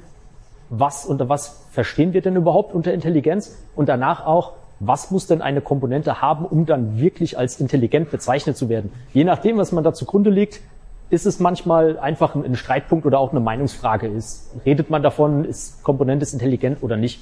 was 0.70 1.06
unter 1.06 1.28
was 1.28 1.66
verstehen 1.72 2.14
wir 2.14 2.22
denn 2.22 2.36
überhaupt 2.36 2.74
unter 2.74 2.94
Intelligenz 2.94 3.58
und 3.76 3.90
danach 3.90 4.26
auch, 4.26 4.54
was 4.80 5.12
muss 5.12 5.28
denn 5.28 5.42
eine 5.42 5.62
Komponente 5.62 6.22
haben, 6.22 6.46
um 6.46 6.66
dann 6.66 7.00
wirklich 7.00 7.38
als 7.38 7.60
intelligent 7.60 8.10
bezeichnet 8.10 8.58
zu 8.58 8.70
werden. 8.70 8.92
Je 9.14 9.24
nachdem, 9.24 9.58
was 9.58 9.72
man 9.72 9.84
da 9.84 9.94
zugrunde 9.94 10.30
legt, 10.30 10.62
ist 11.10 11.26
es 11.26 11.40
manchmal 11.40 12.00
einfach 12.00 12.36
ein 12.36 12.56
Streitpunkt 12.56 13.06
oder 13.06 13.20
auch 13.20 13.32
eine 13.32 13.42
Meinungsfrage 13.42 14.08
ist. 14.08 14.50
Redet 14.66 14.90
man 14.90 15.04
davon, 15.04 15.44
ist 15.44 15.84
Komponente 15.84 16.26
intelligent 16.32 16.82
oder 16.82 16.96
nicht? 16.96 17.20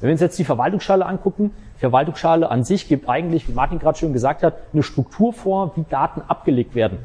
Wenn 0.00 0.08
wir 0.08 0.12
uns 0.12 0.20
jetzt 0.20 0.38
die 0.38 0.44
Verwaltungsschale 0.44 1.04
angucken, 1.04 1.52
Verwaltungsschale 1.78 2.50
an 2.50 2.64
sich 2.64 2.88
gibt 2.88 3.08
eigentlich, 3.08 3.48
wie 3.48 3.52
Martin 3.52 3.78
gerade 3.78 3.98
schon 3.98 4.12
gesagt 4.12 4.42
hat, 4.42 4.54
eine 4.72 4.82
Struktur 4.82 5.32
vor, 5.32 5.72
wie 5.76 5.84
Daten 5.88 6.22
abgelegt 6.26 6.74
werden. 6.74 6.98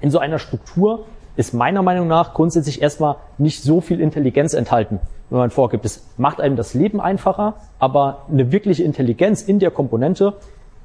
In 0.00 0.10
so 0.10 0.18
einer 0.18 0.38
Struktur 0.38 1.06
ist 1.36 1.54
meiner 1.54 1.82
Meinung 1.82 2.08
nach 2.08 2.34
grundsätzlich 2.34 2.82
erstmal 2.82 3.16
nicht 3.38 3.62
so 3.62 3.80
viel 3.80 4.00
Intelligenz 4.00 4.54
enthalten, 4.54 5.00
wenn 5.30 5.38
man 5.38 5.50
vorgibt. 5.50 5.84
Es 5.84 6.06
macht 6.16 6.40
einem 6.40 6.56
das 6.56 6.74
Leben 6.74 7.00
einfacher, 7.00 7.54
aber 7.78 8.22
eine 8.30 8.52
wirkliche 8.52 8.82
Intelligenz 8.82 9.42
in 9.42 9.58
der 9.58 9.70
Komponente 9.70 10.34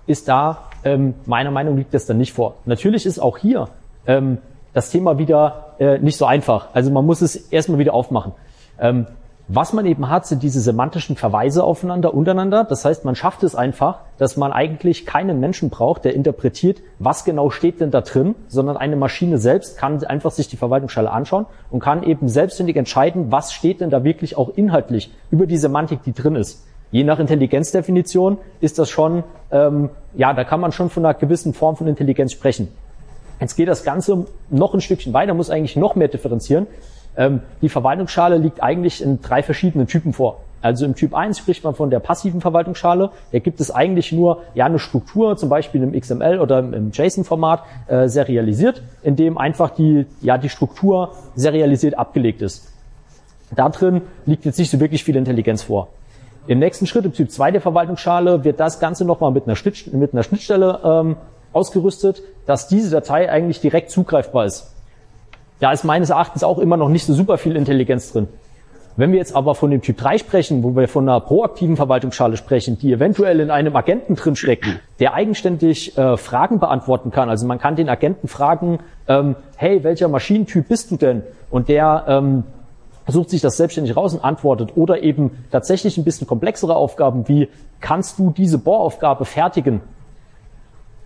ist 0.08 0.27
da, 0.27 0.63
ähm, 0.84 1.13
meiner 1.25 1.51
Meinung 1.51 1.77
liegt 1.77 1.93
das 1.93 2.06
dann 2.06 2.17
nicht 2.17 2.34
vor. 2.34 2.56
Natürlich 2.65 3.06
ist 3.06 3.19
auch 3.19 3.38
hier 3.38 3.69
ähm, 4.08 4.39
das 4.73 4.89
Thema 4.89 5.17
wieder 5.17 5.75
äh, 5.80 5.99
nicht 5.99 6.17
so 6.17 6.25
einfach. 6.25 6.69
Also 6.73 6.91
man 6.91 7.06
muss 7.06 7.21
es 7.21 7.36
erstmal 7.36 7.80
wieder 7.80 7.93
aufmachen. 7.93 8.34
Ähm, 8.80 9.08
was 9.47 9.73
man 9.73 9.86
eben 9.86 10.10
hat, 10.10 10.25
sind 10.25 10.43
diese 10.43 10.62
semantischen 10.62 11.15
Verweise 11.15 11.63
aufeinander, 11.63 12.13
untereinander. 12.13 12.63
Das 12.63 12.86
heißt, 12.86 13.06
man 13.06 13.15
schafft 13.15 13.43
es 13.43 13.56
einfach, 13.56 13.99
dass 14.17 14.38
man 14.38 14.54
eigentlich 14.54 15.06
keinen 15.06 15.39
Menschen 15.39 15.69
braucht, 15.69 16.06
der 16.06 16.13
interpretiert, 16.13 16.82
was 16.99 17.25
genau 17.25 17.49
steht 17.49 17.82
denn 17.82 17.91
da 17.91 18.01
drin, 18.01 18.36
sondern 18.47 18.77
eine 18.77 18.95
Maschine 18.95 19.38
selbst 19.38 19.77
kann 19.77 20.04
einfach 20.06 20.32
sich 20.32 20.47
die 20.47 20.58
Verwaltungsschale 20.58 21.12
anschauen 21.12 21.45
und 21.69 21.82
kann 21.82 22.04
eben 22.04 22.30
selbstständig 22.30 22.77
entscheiden, 22.77 23.32
was 23.32 23.51
steht 23.51 23.82
denn 23.82 23.89
da 23.89 24.04
wirklich 24.04 24.38
auch 24.38 24.49
inhaltlich 24.56 25.12
über 25.32 25.45
die 25.47 25.58
Semantik, 25.58 26.04
die 26.04 26.13
drin 26.13 26.36
ist. 26.36 26.65
Je 26.91 27.04
nach 27.04 27.19
Intelligenzdefinition 27.19 28.38
ist 28.60 28.77
das 28.77 28.89
schon, 28.89 29.23
ähm, 29.51 29.89
ja, 30.13 30.34
da 30.34 30.43
kann 30.43 30.60
man 30.60 30.71
schon 30.71 30.89
von 30.89 31.06
einer 31.06 31.13
gewissen 31.13 31.54
Form 31.54 31.77
von 31.77 31.88
Intelligenz 31.88 32.34
sprechen. 32.34 32.67
Jetzt 33.39 33.56
geht 33.56 33.67
das 33.67 33.84
Ganze 33.84 34.27
noch 34.49 34.73
ein 34.73 34.82
Stückchen 34.82 35.13
weiter, 35.13 35.34
muss 35.34 35.49
eigentlich 35.49 35.75
noch 35.75 35.95
mehr 35.95 36.10
differenzieren. 36.10 36.67
Ähm, 37.17 37.41
die 37.62 37.69
Verwaltungsschale 37.69 38.38
liegt 38.38 38.63
eigentlich 38.63 39.04
in 39.04 39.21
drei 39.21 39.43
verschiedenen 39.43 39.88
Typen 39.88 40.13
vor. 40.13 40.39
Also 40.62 40.86
im 40.86 40.95
Typ 40.95 41.15
1 41.15 41.39
spricht 41.39 41.63
man 41.63 41.74
von 41.74 41.89
der 41.89 42.00
passiven 42.00 42.39
Verwaltungsschale. 42.39 43.10
Da 43.32 43.39
gibt 43.39 43.60
es 43.60 43.71
eigentlich 43.71 44.12
nur 44.12 44.43
ja 44.54 44.65
eine 44.65 44.80
Struktur, 44.80 45.36
zum 45.36 45.50
Beispiel 45.50 45.82
im 45.82 46.00
XML 46.00 46.39
oder 46.39 46.60
im 46.60 46.91
JSON-Format 46.91 47.63
äh, 47.88 48.08
serialisiert, 48.08 48.84
in 49.02 49.15
dem 49.15 49.38
einfach 49.38 49.71
die 49.71 50.06
ja 50.21 50.38
die 50.38 50.50
Struktur 50.50 51.13
serialisiert 51.36 51.97
abgelegt 51.97 52.41
ist. 52.41 52.71
Da 53.56 53.67
drin 53.69 54.02
liegt 54.26 54.45
jetzt 54.45 54.60
nicht 54.60 54.69
so 54.69 54.80
wirklich 54.80 55.04
viel 55.04 55.15
Intelligenz 55.15 55.63
vor. 55.63 55.89
Im 56.47 56.60
nächsten 56.60 56.88
Schritt, 56.88 57.06
im 57.06 57.13
Typ 57.13 57.32
2 57.32 57.52
der 57.52 57.62
Verwaltungsschale, 57.62 58.43
wird 58.43 58.60
das 58.60 58.80
Ganze 58.80 59.06
nochmal 59.06 59.32
mit 59.32 59.45
mit 59.47 60.13
einer 60.13 60.24
Schnittstelle 60.24 60.80
ähm, 60.84 61.15
ausgerüstet, 61.54 62.24
dass 62.45 62.67
diese 62.67 62.89
Datei 62.89 63.30
eigentlich 63.30 63.62
direkt 63.62 63.91
zugreifbar 63.91 64.45
ist. 64.45 64.74
Da 65.62 65.71
ist 65.71 65.84
meines 65.84 66.10
Erachtens 66.10 66.43
auch 66.43 66.58
immer 66.58 66.76
noch 66.76 66.89
nicht 66.89 67.06
so 67.06 67.13
super 67.13 67.38
viel 67.38 67.56
Intelligenz 67.56 68.12
drin. 68.12 68.28
Wenn 68.97 69.12
wir 69.12 69.19
jetzt 69.19 69.36
aber 69.36 69.56
von 69.56 69.69
dem 69.69 69.82
Typ 69.82 69.95
3 69.95 70.17
sprechen, 70.17 70.63
wo 70.63 70.76
wir 70.76 70.88
von 70.88 71.08
einer 71.08 71.21
proaktiven 71.21 71.78
Verwaltungsschale 71.78 72.36
sprechen, 72.36 72.78
die 72.80 72.91
eventuell 72.91 73.39
in 73.39 73.52
einem 73.52 73.76
Agenten 73.76 74.15
drin 74.15 74.36
steckt, 74.36 74.65
der 75.00 75.13
eigenständig 75.13 75.97
äh, 75.97 76.17
Fragen 76.17 76.60
beantworten 76.60 77.12
kann. 77.12 77.30
Also 77.30 77.45
man 77.45 77.60
kann 77.60 77.76
den 77.76 77.89
Agenten 77.89 78.28
fragen, 78.28 78.80
ähm, 79.08 79.36
hey, 79.56 79.84
welcher 79.84 80.10
Maschinentyp 80.10 80.67
bist 80.67 80.91
du 80.91 80.97
denn? 80.97 81.21
Und 81.52 81.69
der 81.69 82.06
ähm, 82.08 82.43
sucht 83.08 83.30
sich 83.30 83.39
das 83.39 83.56
selbstständig 83.56 83.95
raus 83.95 84.13
und 84.15 84.26
antwortet. 84.26 84.71
Oder 84.76 85.04
eben 85.04 85.45
tatsächlich 85.52 85.97
ein 85.97 86.04
bisschen 86.04 86.28
komplexere 86.28 86.76
Aufgaben 86.76 87.28
wie, 87.30 87.50
kannst 87.80 88.17
du 88.17 88.32
diese 88.36 88.58
Bohraufgabe 88.58 89.26
fertigen? 89.26 89.82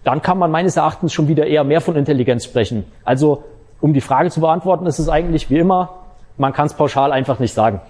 dann 0.06 0.22
kann 0.22 0.38
man 0.38 0.52
meines 0.52 0.78
Erachtens 0.78 1.12
schon 1.12 1.28
wieder 1.28 1.48
eher 1.48 1.63
mehr 1.63 1.82
von 1.82 1.96
Intelligenz 1.96 2.46
sprechen. 2.46 2.86
Also 3.04 3.44
um 3.86 3.93
die 3.93 4.02
Frage 4.02 4.32
zu 4.32 4.41
beantworten, 4.41 4.88
ist 4.88 4.98
es 4.98 5.10
eigentlich 5.10 5.52
wie 5.52 5.60
immer, 5.60 5.91
man 6.38 6.54
kann 6.54 6.65
es 6.65 6.74
pauschal 6.74 7.12
einfach 7.12 7.38
nicht 7.38 7.54
sagen. 7.54 7.82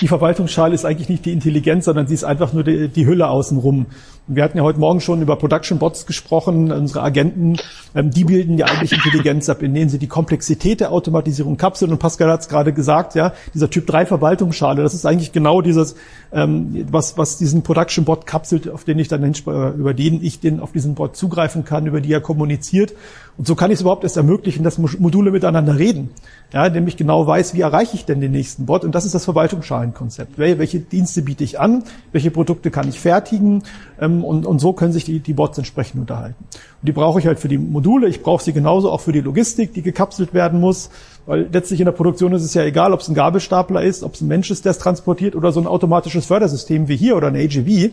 Die 0.00 0.08
Verwaltungsschale 0.08 0.74
ist 0.74 0.84
eigentlich 0.84 1.08
nicht 1.08 1.24
die 1.24 1.32
Intelligenz, 1.32 1.84
sondern 1.84 2.08
sie 2.08 2.14
ist 2.14 2.24
einfach 2.24 2.52
nur 2.52 2.64
die, 2.64 2.88
die 2.88 3.06
Hülle 3.06 3.28
außenrum. 3.28 3.86
Wir 4.28 4.42
hatten 4.42 4.58
ja 4.58 4.64
heute 4.64 4.80
Morgen 4.80 5.00
schon 5.00 5.22
über 5.22 5.36
Production 5.36 5.78
Bots 5.78 6.04
gesprochen, 6.04 6.72
unsere 6.72 7.00
Agenten, 7.00 7.58
ähm, 7.94 8.10
die 8.10 8.24
bilden 8.24 8.58
ja 8.58 8.66
eigentlich 8.66 8.90
Intelligenz 8.90 9.48
ab, 9.48 9.62
indem 9.62 9.88
sie 9.88 10.00
die 10.00 10.08
Komplexität 10.08 10.80
der 10.80 10.90
Automatisierung 10.90 11.56
kapseln. 11.56 11.92
Und 11.92 11.98
Pascal 11.98 12.32
hat 12.32 12.40
es 12.40 12.48
gerade 12.48 12.72
gesagt, 12.72 13.14
ja, 13.14 13.32
dieser 13.54 13.70
Typ 13.70 13.86
3 13.86 14.04
Verwaltungsschale, 14.04 14.82
das 14.82 14.94
ist 14.94 15.06
eigentlich 15.06 15.30
genau 15.30 15.62
dieses, 15.62 15.94
ähm, 16.32 16.86
was, 16.90 17.16
was 17.16 17.38
diesen 17.38 17.62
Production 17.62 18.04
Bot 18.04 18.26
kapselt, 18.26 18.68
auf 18.68 18.82
den 18.82 18.98
ich 18.98 19.06
dann 19.06 19.22
über 19.32 19.94
den 19.94 20.24
ich 20.24 20.40
den 20.40 20.58
auf 20.58 20.72
diesen 20.72 20.96
Bot 20.96 21.16
zugreifen 21.16 21.64
kann, 21.64 21.86
über 21.86 22.00
die 22.00 22.12
er 22.12 22.20
kommuniziert. 22.20 22.94
Und 23.38 23.46
so 23.46 23.54
kann 23.54 23.70
ich 23.70 23.76
es 23.76 23.80
überhaupt 23.82 24.02
erst 24.02 24.16
ermöglichen, 24.16 24.64
dass 24.64 24.78
Module 24.78 25.30
miteinander 25.30 25.78
reden. 25.78 26.10
Ja, 26.52 26.66
indem 26.66 26.88
ich 26.88 26.96
genau 26.96 27.26
weiß, 27.26 27.54
wie 27.54 27.60
erreiche 27.60 27.94
ich 27.94 28.04
denn 28.06 28.20
den 28.20 28.32
nächsten 28.32 28.66
Bot. 28.66 28.84
Und 28.84 28.94
das 28.94 29.04
ist 29.04 29.14
das 29.14 29.24
Verwaltungsschalenkonzept. 29.24 30.38
Welche 30.38 30.80
Dienste 30.80 31.22
biete 31.22 31.44
ich 31.44 31.60
an? 31.60 31.84
Welche 32.12 32.30
Produkte 32.30 32.70
kann 32.70 32.88
ich 32.88 32.98
fertigen? 32.98 33.62
Ähm, 34.00 34.15
und, 34.24 34.46
und 34.46 34.58
so 34.58 34.72
können 34.72 34.92
sich 34.92 35.04
die, 35.04 35.20
die 35.20 35.32
Bots 35.32 35.58
entsprechend 35.58 36.00
unterhalten. 36.00 36.36
Und 36.42 36.86
die 36.86 36.92
brauche 36.92 37.18
ich 37.18 37.26
halt 37.26 37.38
für 37.38 37.48
die 37.48 37.58
Module. 37.58 38.08
Ich 38.08 38.22
brauche 38.22 38.42
sie 38.42 38.52
genauso 38.52 38.90
auch 38.90 39.00
für 39.00 39.12
die 39.12 39.20
Logistik, 39.20 39.72
die 39.74 39.82
gekapselt 39.82 40.34
werden 40.34 40.60
muss. 40.60 40.90
Weil 41.26 41.48
letztlich 41.52 41.80
in 41.80 41.86
der 41.86 41.92
Produktion 41.92 42.32
ist 42.32 42.42
es 42.42 42.54
ja 42.54 42.62
egal, 42.62 42.92
ob 42.92 43.00
es 43.00 43.08
ein 43.08 43.14
Gabelstapler 43.14 43.82
ist, 43.82 44.02
ob 44.02 44.14
es 44.14 44.20
ein 44.20 44.28
Mensch 44.28 44.50
ist, 44.50 44.64
der 44.64 44.70
es 44.70 44.78
transportiert 44.78 45.34
oder 45.34 45.52
so 45.52 45.60
ein 45.60 45.66
automatisches 45.66 46.26
Fördersystem 46.26 46.88
wie 46.88 46.96
hier 46.96 47.16
oder 47.16 47.28
ein 47.28 47.36
AGV. 47.36 47.90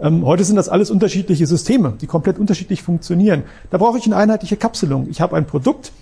Ähm, 0.00 0.26
heute 0.26 0.44
sind 0.44 0.56
das 0.56 0.68
alles 0.68 0.90
unterschiedliche 0.90 1.46
Systeme, 1.46 1.94
die 2.00 2.06
komplett 2.06 2.38
unterschiedlich 2.38 2.82
funktionieren. 2.82 3.44
Da 3.70 3.78
brauche 3.78 3.98
ich 3.98 4.06
eine 4.06 4.16
einheitliche 4.16 4.56
Kapselung. 4.56 5.08
Ich 5.10 5.20
habe 5.20 5.36
ein 5.36 5.46
Produkt 5.46 5.92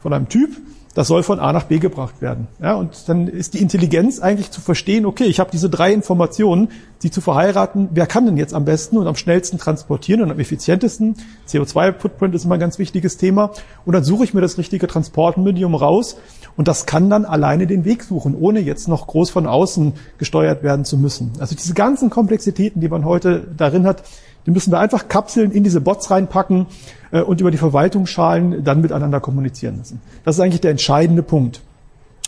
von 0.00 0.12
einem 0.12 0.28
Typ, 0.28 0.50
das 0.98 1.06
soll 1.06 1.22
von 1.22 1.38
A 1.38 1.52
nach 1.52 1.62
B 1.62 1.78
gebracht 1.78 2.20
werden. 2.20 2.48
Ja, 2.60 2.74
und 2.74 3.08
dann 3.08 3.28
ist 3.28 3.54
die 3.54 3.62
Intelligenz 3.62 4.18
eigentlich 4.18 4.50
zu 4.50 4.60
verstehen, 4.60 5.06
okay, 5.06 5.26
ich 5.26 5.38
habe 5.38 5.48
diese 5.52 5.70
drei 5.70 5.92
Informationen, 5.92 6.72
die 7.04 7.12
zu 7.12 7.20
verheiraten, 7.20 7.90
wer 7.92 8.08
kann 8.08 8.26
denn 8.26 8.36
jetzt 8.36 8.52
am 8.52 8.64
besten 8.64 8.98
und 8.98 9.06
am 9.06 9.14
schnellsten 9.14 9.58
transportieren 9.58 10.22
und 10.22 10.32
am 10.32 10.40
effizientesten? 10.40 11.14
CO2-Footprint 11.48 12.34
ist 12.34 12.46
immer 12.46 12.54
ein 12.54 12.60
ganz 12.60 12.80
wichtiges 12.80 13.16
Thema. 13.16 13.52
Und 13.84 13.92
dann 13.92 14.02
suche 14.02 14.24
ich 14.24 14.34
mir 14.34 14.40
das 14.40 14.58
richtige 14.58 14.88
Transportmedium 14.88 15.76
raus 15.76 16.16
und 16.56 16.66
das 16.66 16.84
kann 16.84 17.08
dann 17.08 17.24
alleine 17.24 17.68
den 17.68 17.84
Weg 17.84 18.02
suchen, 18.02 18.34
ohne 18.34 18.58
jetzt 18.58 18.88
noch 18.88 19.06
groß 19.06 19.30
von 19.30 19.46
außen 19.46 19.92
gesteuert 20.18 20.64
werden 20.64 20.84
zu 20.84 20.98
müssen. 20.98 21.30
Also 21.38 21.54
diese 21.54 21.74
ganzen 21.74 22.10
Komplexitäten, 22.10 22.80
die 22.80 22.88
man 22.88 23.04
heute 23.04 23.46
darin 23.56 23.86
hat, 23.86 24.02
die 24.48 24.54
müssen 24.54 24.72
wir 24.72 24.78
einfach 24.78 25.08
Kapseln 25.08 25.50
in 25.50 25.62
diese 25.62 25.82
Bots 25.82 26.10
reinpacken 26.10 26.68
äh, 27.10 27.20
und 27.20 27.38
über 27.42 27.50
die 27.50 27.58
Verwaltungsschalen 27.58 28.64
dann 28.64 28.80
miteinander 28.80 29.20
kommunizieren 29.20 29.76
müssen. 29.76 30.00
Das 30.24 30.36
ist 30.36 30.40
eigentlich 30.40 30.62
der 30.62 30.70
entscheidende 30.70 31.22
Punkt. 31.22 31.60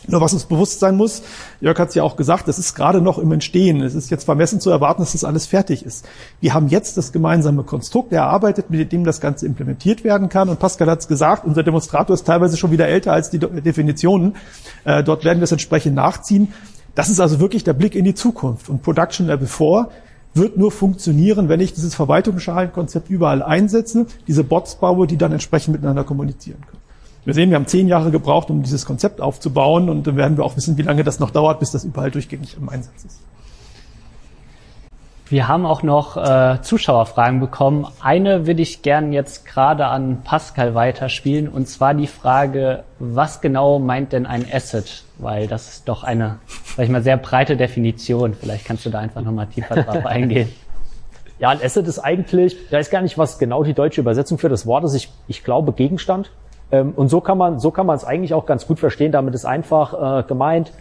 Nur 0.06 0.20
was 0.20 0.35
uns 0.35 0.44
bewusst 0.44 0.80
sein 0.80 0.96
muss, 0.96 1.22
Jörg 1.62 1.78
hat 1.78 1.88
es 1.88 1.94
ja 1.94 2.02
auch 2.02 2.16
gesagt, 2.16 2.46
das 2.46 2.59
ist 2.59 2.74
gerade 2.74 3.00
noch 3.00 3.16
im 3.16 3.33
Entstehen. 3.33 3.80
Es 3.80 3.94
ist 3.94 4.11
jetzt 4.11 4.24
vermessen 4.24 4.61
zu 4.61 4.68
erwarten, 4.68 5.00
dass 5.00 5.12
das 5.12 5.24
alles 5.24 5.46
fertig 5.46 5.83
ist. 5.83 6.06
Wir 6.42 6.52
haben 6.52 6.68
jetzt 6.68 6.98
das 6.98 7.12
gemeinsame 7.12 7.62
Konstrukt 7.62 8.12
erarbeitet, 8.12 8.68
mit 8.68 8.92
dem 8.92 9.04
das 9.04 9.22
Ganze 9.22 9.46
implementiert 9.46 10.04
werden 10.04 10.28
kann. 10.28 10.50
Und 10.50 10.59
Pascal 10.59 10.90
hat 10.90 11.00
es 11.00 11.09
gesagt, 11.09 11.46
unser 11.46 11.62
Demonstrator 11.62 12.12
ist 12.12 12.26
teilweise 12.26 12.59
schon 12.59 12.70
wieder 12.70 12.87
älter 12.87 13.14
als 13.14 13.30
die 13.30 13.38
Definitionen. 13.38 14.37
Äh, 14.85 15.02
dort 15.02 15.24
werden 15.24 15.38
wir 15.38 15.44
es 15.44 15.52
entsprechend 15.52 15.94
nachziehen. 15.94 16.52
Das 16.94 17.09
ist 17.09 17.18
also 17.18 17.40
wirklich 17.40 17.64
der 17.64 17.72
Blick 17.72 17.94
in 17.94 18.04
die 18.04 18.14
Zukunft. 18.14 18.68
Und 18.68 18.83
Production 18.83 19.26
Level 19.26 19.46
4 19.46 19.88
wird 20.34 20.56
nur 20.56 20.70
funktionieren, 20.70 21.48
wenn 21.48 21.60
ich 21.60 21.72
dieses 21.72 21.94
Verwaltungsschalenkonzept 21.94 23.10
überall 23.10 23.42
einsetze, 23.42 24.06
diese 24.26 24.44
Bots 24.44 24.76
baue, 24.76 25.06
die 25.06 25.16
dann 25.16 25.32
entsprechend 25.32 25.72
miteinander 25.74 26.04
kommunizieren 26.04 26.60
können. 26.66 26.80
Wir 27.24 27.34
sehen, 27.34 27.50
wir 27.50 27.56
haben 27.56 27.66
zehn 27.66 27.88
Jahre 27.88 28.10
gebraucht, 28.10 28.50
um 28.50 28.62
dieses 28.62 28.86
Konzept 28.86 29.20
aufzubauen 29.20 29.88
und 29.88 30.06
dann 30.06 30.16
werden 30.16 30.36
wir 30.36 30.44
auch 30.44 30.56
wissen, 30.56 30.78
wie 30.78 30.82
lange 30.82 31.04
das 31.04 31.20
noch 31.20 31.30
dauert, 31.30 31.60
bis 31.60 31.70
das 31.70 31.84
überall 31.84 32.10
durchgängig 32.10 32.56
im 32.58 32.68
Einsatz 32.68 33.04
ist. 33.04 33.20
Wir 35.30 35.46
haben 35.46 35.64
auch 35.64 35.84
noch 35.84 36.16
äh, 36.16 36.60
Zuschauerfragen 36.60 37.38
bekommen. 37.38 37.86
Eine 38.02 38.48
würde 38.48 38.62
ich 38.62 38.82
gern 38.82 39.12
jetzt 39.12 39.46
gerade 39.46 39.86
an 39.86 40.22
Pascal 40.24 40.74
weiterspielen 40.74 41.48
und 41.48 41.68
zwar 41.68 41.94
die 41.94 42.08
Frage, 42.08 42.82
was 42.98 43.40
genau 43.40 43.78
meint 43.78 44.12
denn 44.12 44.26
ein 44.26 44.44
Asset? 44.52 45.04
Weil 45.18 45.46
das 45.46 45.68
ist 45.68 45.88
doch 45.88 46.02
eine, 46.02 46.40
sag 46.76 46.84
ich 46.84 46.90
mal, 46.90 47.04
sehr 47.04 47.16
breite 47.16 47.56
Definition. 47.56 48.34
Vielleicht 48.34 48.64
kannst 48.64 48.84
du 48.86 48.90
da 48.90 48.98
einfach 48.98 49.22
nochmal 49.22 49.46
tiefer 49.46 49.76
drauf 49.76 50.04
eingehen. 50.04 50.50
Ja, 51.38 51.50
ein 51.50 51.62
Asset 51.62 51.86
ist 51.86 52.00
eigentlich, 52.00 52.56
da 52.70 52.78
ist 52.78 52.90
gar 52.90 53.00
nicht 53.00 53.16
was 53.16 53.38
genau 53.38 53.62
die 53.62 53.72
deutsche 53.72 54.00
Übersetzung 54.00 54.36
für 54.36 54.48
das 54.48 54.66
Wort 54.66 54.82
ist. 54.82 54.94
Ich, 54.94 55.12
ich 55.28 55.44
glaube 55.44 55.72
Gegenstand. 55.72 56.32
Ähm, 56.72 56.92
und 56.96 57.08
so 57.08 57.20
kann 57.20 57.38
man, 57.38 57.60
so 57.60 57.70
kann 57.70 57.86
man 57.86 57.94
es 57.94 58.04
eigentlich 58.04 58.34
auch 58.34 58.46
ganz 58.46 58.66
gut 58.66 58.80
verstehen. 58.80 59.12
Damit 59.12 59.36
ist 59.36 59.44
einfach 59.44 60.22
äh, 60.22 60.22
gemeint, 60.24 60.72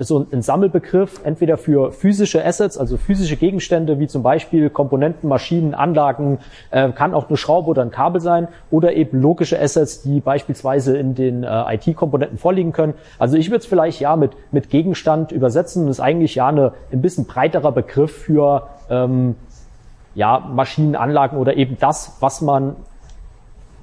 so 0.00 0.26
ein 0.30 0.42
Sammelbegriff 0.42 1.20
entweder 1.24 1.56
für 1.56 1.92
physische 1.92 2.44
Assets, 2.44 2.76
also 2.76 2.98
physische 2.98 3.36
Gegenstände 3.36 3.98
wie 3.98 4.06
zum 4.06 4.22
Beispiel 4.22 4.68
Komponenten, 4.68 5.28
Maschinen, 5.28 5.74
Anlagen, 5.74 6.38
äh, 6.70 6.90
kann 6.90 7.14
auch 7.14 7.28
eine 7.28 7.38
Schraube 7.38 7.70
oder 7.70 7.82
ein 7.82 7.90
Kabel 7.90 8.20
sein 8.20 8.48
oder 8.70 8.92
eben 8.92 9.20
logische 9.20 9.58
Assets, 9.58 10.02
die 10.02 10.20
beispielsweise 10.20 10.98
in 10.98 11.14
den 11.14 11.42
äh, 11.42 11.74
IT-Komponenten 11.74 12.36
vorliegen 12.36 12.72
können. 12.72 12.94
Also 13.18 13.38
ich 13.38 13.48
würde 13.48 13.60
es 13.60 13.66
vielleicht 13.66 14.00
ja 14.00 14.14
mit, 14.16 14.32
mit 14.50 14.68
Gegenstand 14.68 15.32
übersetzen. 15.32 15.86
Das 15.86 15.96
ist 15.96 16.00
eigentlich 16.00 16.34
ja 16.34 16.48
eine, 16.48 16.72
ein 16.92 17.00
bisschen 17.00 17.24
breiterer 17.24 17.72
Begriff 17.72 18.12
für 18.12 18.68
ähm, 18.90 19.36
ja, 20.14 20.38
Maschinenanlagen 20.38 21.38
oder 21.38 21.56
eben 21.56 21.78
das, 21.80 22.16
was 22.20 22.42
man 22.42 22.76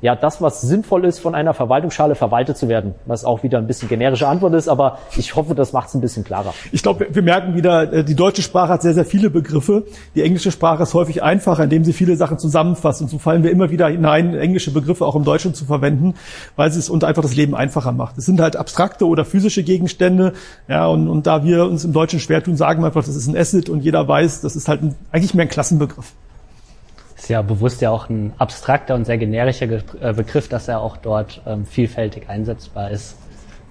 ja 0.01 0.15
das, 0.15 0.41
was 0.41 0.61
sinnvoll 0.61 1.05
ist, 1.05 1.19
von 1.19 1.35
einer 1.35 1.53
Verwaltungsschale 1.53 2.15
verwaltet 2.15 2.57
zu 2.57 2.69
werden. 2.69 2.95
Was 3.05 3.25
auch 3.25 3.43
wieder 3.43 3.57
ein 3.57 3.67
bisschen 3.67 3.89
generische 3.89 4.27
Antwort 4.27 4.53
ist, 4.53 4.67
aber 4.67 4.99
ich 5.17 5.35
hoffe, 5.35 5.55
das 5.55 5.73
macht 5.73 5.89
es 5.89 5.95
ein 5.95 6.01
bisschen 6.01 6.23
klarer. 6.23 6.53
Ich 6.71 6.83
glaube, 6.83 7.07
wir 7.09 7.21
merken 7.21 7.55
wieder, 7.55 7.91
äh, 7.91 8.03
die 8.03 8.15
deutsche 8.15 8.41
Sprache 8.41 8.73
hat 8.73 8.81
sehr, 8.81 8.93
sehr 8.93 9.05
viele 9.05 9.29
Begriffe. 9.29 9.85
Die 10.15 10.21
englische 10.21 10.51
Sprache 10.51 10.83
ist 10.83 10.93
häufig 10.93 11.23
einfacher, 11.23 11.63
indem 11.63 11.83
sie 11.83 11.93
viele 11.93 12.15
Sachen 12.15 12.39
zusammenfasst. 12.39 13.01
Und 13.01 13.09
so 13.09 13.17
fallen 13.17 13.43
wir 13.43 13.51
immer 13.51 13.69
wieder 13.69 13.87
hinein, 13.87 14.33
englische 14.35 14.71
Begriffe 14.71 15.05
auch 15.05 15.15
im 15.15 15.23
Deutschen 15.23 15.53
zu 15.53 15.65
verwenden, 15.65 16.15
weil 16.55 16.71
sie 16.71 16.79
es 16.79 16.89
uns 16.89 17.03
einfach 17.03 17.21
das 17.21 17.35
Leben 17.35 17.55
einfacher 17.55 17.91
macht. 17.91 18.17
Es 18.17 18.25
sind 18.25 18.39
halt 18.39 18.55
abstrakte 18.55 19.05
oder 19.07 19.25
physische 19.25 19.63
Gegenstände. 19.63 20.33
Ja, 20.67 20.87
und, 20.87 21.07
und 21.09 21.27
da 21.27 21.43
wir 21.43 21.65
uns 21.65 21.83
im 21.83 21.93
Deutschen 21.93 22.19
schwer 22.19 22.43
tun, 22.43 22.55
sagen 22.55 22.81
wir 22.81 22.87
einfach, 22.87 23.03
das 23.03 23.15
ist 23.15 23.27
ein 23.27 23.37
Asset 23.37 23.69
und 23.69 23.81
jeder 23.81 24.07
weiß, 24.07 24.41
das 24.41 24.55
ist 24.55 24.67
halt 24.67 24.81
ein, 24.81 24.95
eigentlich 25.11 25.33
mehr 25.33 25.45
ein 25.45 25.49
Klassenbegriff 25.49 26.13
ist 27.19 27.29
ja 27.29 27.41
bewusst 27.41 27.81
ja 27.81 27.91
auch 27.91 28.09
ein 28.09 28.33
abstrakter 28.37 28.95
und 28.95 29.05
sehr 29.05 29.17
generischer 29.17 29.67
äh, 30.01 30.13
Begriff, 30.13 30.47
dass 30.47 30.67
er 30.67 30.81
auch 30.81 30.97
dort 30.97 31.41
ähm, 31.45 31.65
vielfältig 31.65 32.29
einsetzbar 32.29 32.91
ist. 32.91 33.15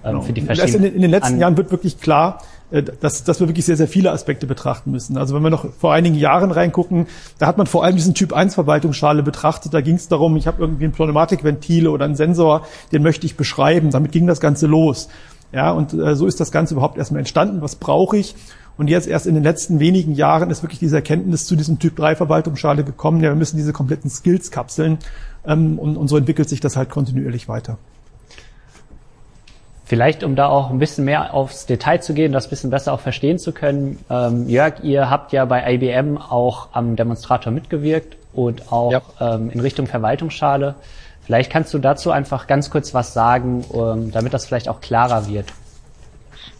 Ähm, 0.03 0.11
genau. 0.11 0.21
für 0.21 0.33
die 0.33 0.41
verschiedenen 0.41 0.85
in, 0.85 0.95
in 0.95 1.01
den 1.01 1.11
letzten 1.11 1.39
Jahren 1.39 1.57
wird 1.57 1.71
wirklich 1.71 1.99
klar, 1.99 2.41
äh, 2.71 2.83
dass, 2.83 3.23
dass 3.23 3.39
wir 3.39 3.47
wirklich 3.47 3.65
sehr, 3.65 3.75
sehr 3.75 3.87
viele 3.87 4.11
Aspekte 4.11 4.47
betrachten 4.47 4.91
müssen. 4.91 5.17
Also 5.17 5.35
wenn 5.35 5.41
wir 5.41 5.49
noch 5.49 5.73
vor 5.73 5.93
einigen 5.93 6.15
Jahren 6.15 6.51
reingucken, 6.51 7.07
da 7.37 7.47
hat 7.47 7.57
man 7.57 7.67
vor 7.67 7.83
allem 7.83 7.95
diesen 7.95 8.13
Typ 8.13 8.33
1 8.33 8.55
Verwaltungsschale 8.55 9.23
betrachtet. 9.23 9.73
Da 9.73 9.81
ging 9.81 9.95
es 9.95 10.07
darum, 10.07 10.37
ich 10.37 10.47
habe 10.47 10.61
irgendwie 10.61 10.85
ein 10.85 10.91
Pneumatikventil 10.91 11.87
oder 11.87 12.05
einen 12.05 12.15
Sensor, 12.15 12.65
den 12.91 13.03
möchte 13.03 13.25
ich 13.25 13.35
beschreiben. 13.35 13.89
Damit 13.91 14.11
ging 14.11 14.27
das 14.27 14.39
Ganze 14.39 14.67
los. 14.67 15.09
Ja, 15.51 15.71
und 15.71 15.93
äh, 15.93 16.15
so 16.15 16.27
ist 16.27 16.39
das 16.39 16.51
Ganze 16.51 16.75
überhaupt 16.75 16.97
erstmal 16.97 17.19
entstanden. 17.19 17.61
Was 17.61 17.75
brauche 17.75 18.17
ich? 18.17 18.35
Und 18.79 18.89
jetzt 18.89 19.09
erst 19.09 19.27
in 19.27 19.35
den 19.35 19.43
letzten 19.43 19.81
wenigen 19.81 20.13
Jahren 20.13 20.49
ist 20.49 20.63
wirklich 20.63 20.79
diese 20.79 20.95
Erkenntnis 20.95 21.45
zu 21.45 21.57
diesem 21.57 21.79
Typ 21.79 21.97
3 21.97 22.15
Verwaltungsschale 22.15 22.85
gekommen. 22.85 23.21
Ja, 23.21 23.29
wir 23.29 23.35
müssen 23.35 23.57
diese 23.57 23.73
kompletten 23.73 24.09
Skills 24.09 24.51
kapseln. 24.51 24.99
Ähm, 25.45 25.77
und, 25.77 25.97
und 25.97 26.07
so 26.07 26.15
entwickelt 26.15 26.47
sich 26.47 26.61
das 26.61 26.77
halt 26.77 26.89
kontinuierlich 26.89 27.49
weiter. 27.49 27.77
Vielleicht, 29.83 30.23
um 30.23 30.37
da 30.37 30.47
auch 30.47 30.69
ein 30.69 30.79
bisschen 30.79 31.03
mehr 31.03 31.33
aufs 31.33 31.65
Detail 31.65 31.99
zu 31.99 32.13
gehen, 32.13 32.31
das 32.31 32.47
ein 32.47 32.51
bisschen 32.51 32.69
besser 32.69 32.93
auch 32.93 33.01
verstehen 33.01 33.37
zu 33.37 33.51
können. 33.51 33.99
Ähm, 34.09 34.47
Jörg, 34.47 34.81
ihr 34.81 35.09
habt 35.09 35.33
ja 35.33 35.43
bei 35.43 35.73
IBM 35.73 36.17
auch 36.17 36.69
am 36.71 36.95
Demonstrator 36.95 37.51
mitgewirkt 37.51 38.15
und 38.31 38.71
auch 38.71 38.93
ja. 38.93 39.01
ähm, 39.19 39.49
in 39.49 39.59
Richtung 39.59 39.87
Verwaltungsschale. 39.87 40.75
Vielleicht 41.25 41.51
kannst 41.51 41.73
du 41.73 41.79
dazu 41.79 42.11
einfach 42.11 42.47
ganz 42.47 42.69
kurz 42.69 42.93
was 42.93 43.13
sagen, 43.13 43.65
um, 43.67 44.03
ähm, 44.03 44.11
damit 44.13 44.33
das 44.33 44.45
vielleicht 44.45 44.69
auch 44.69 44.79
klarer 44.79 45.27
wird. 45.27 45.47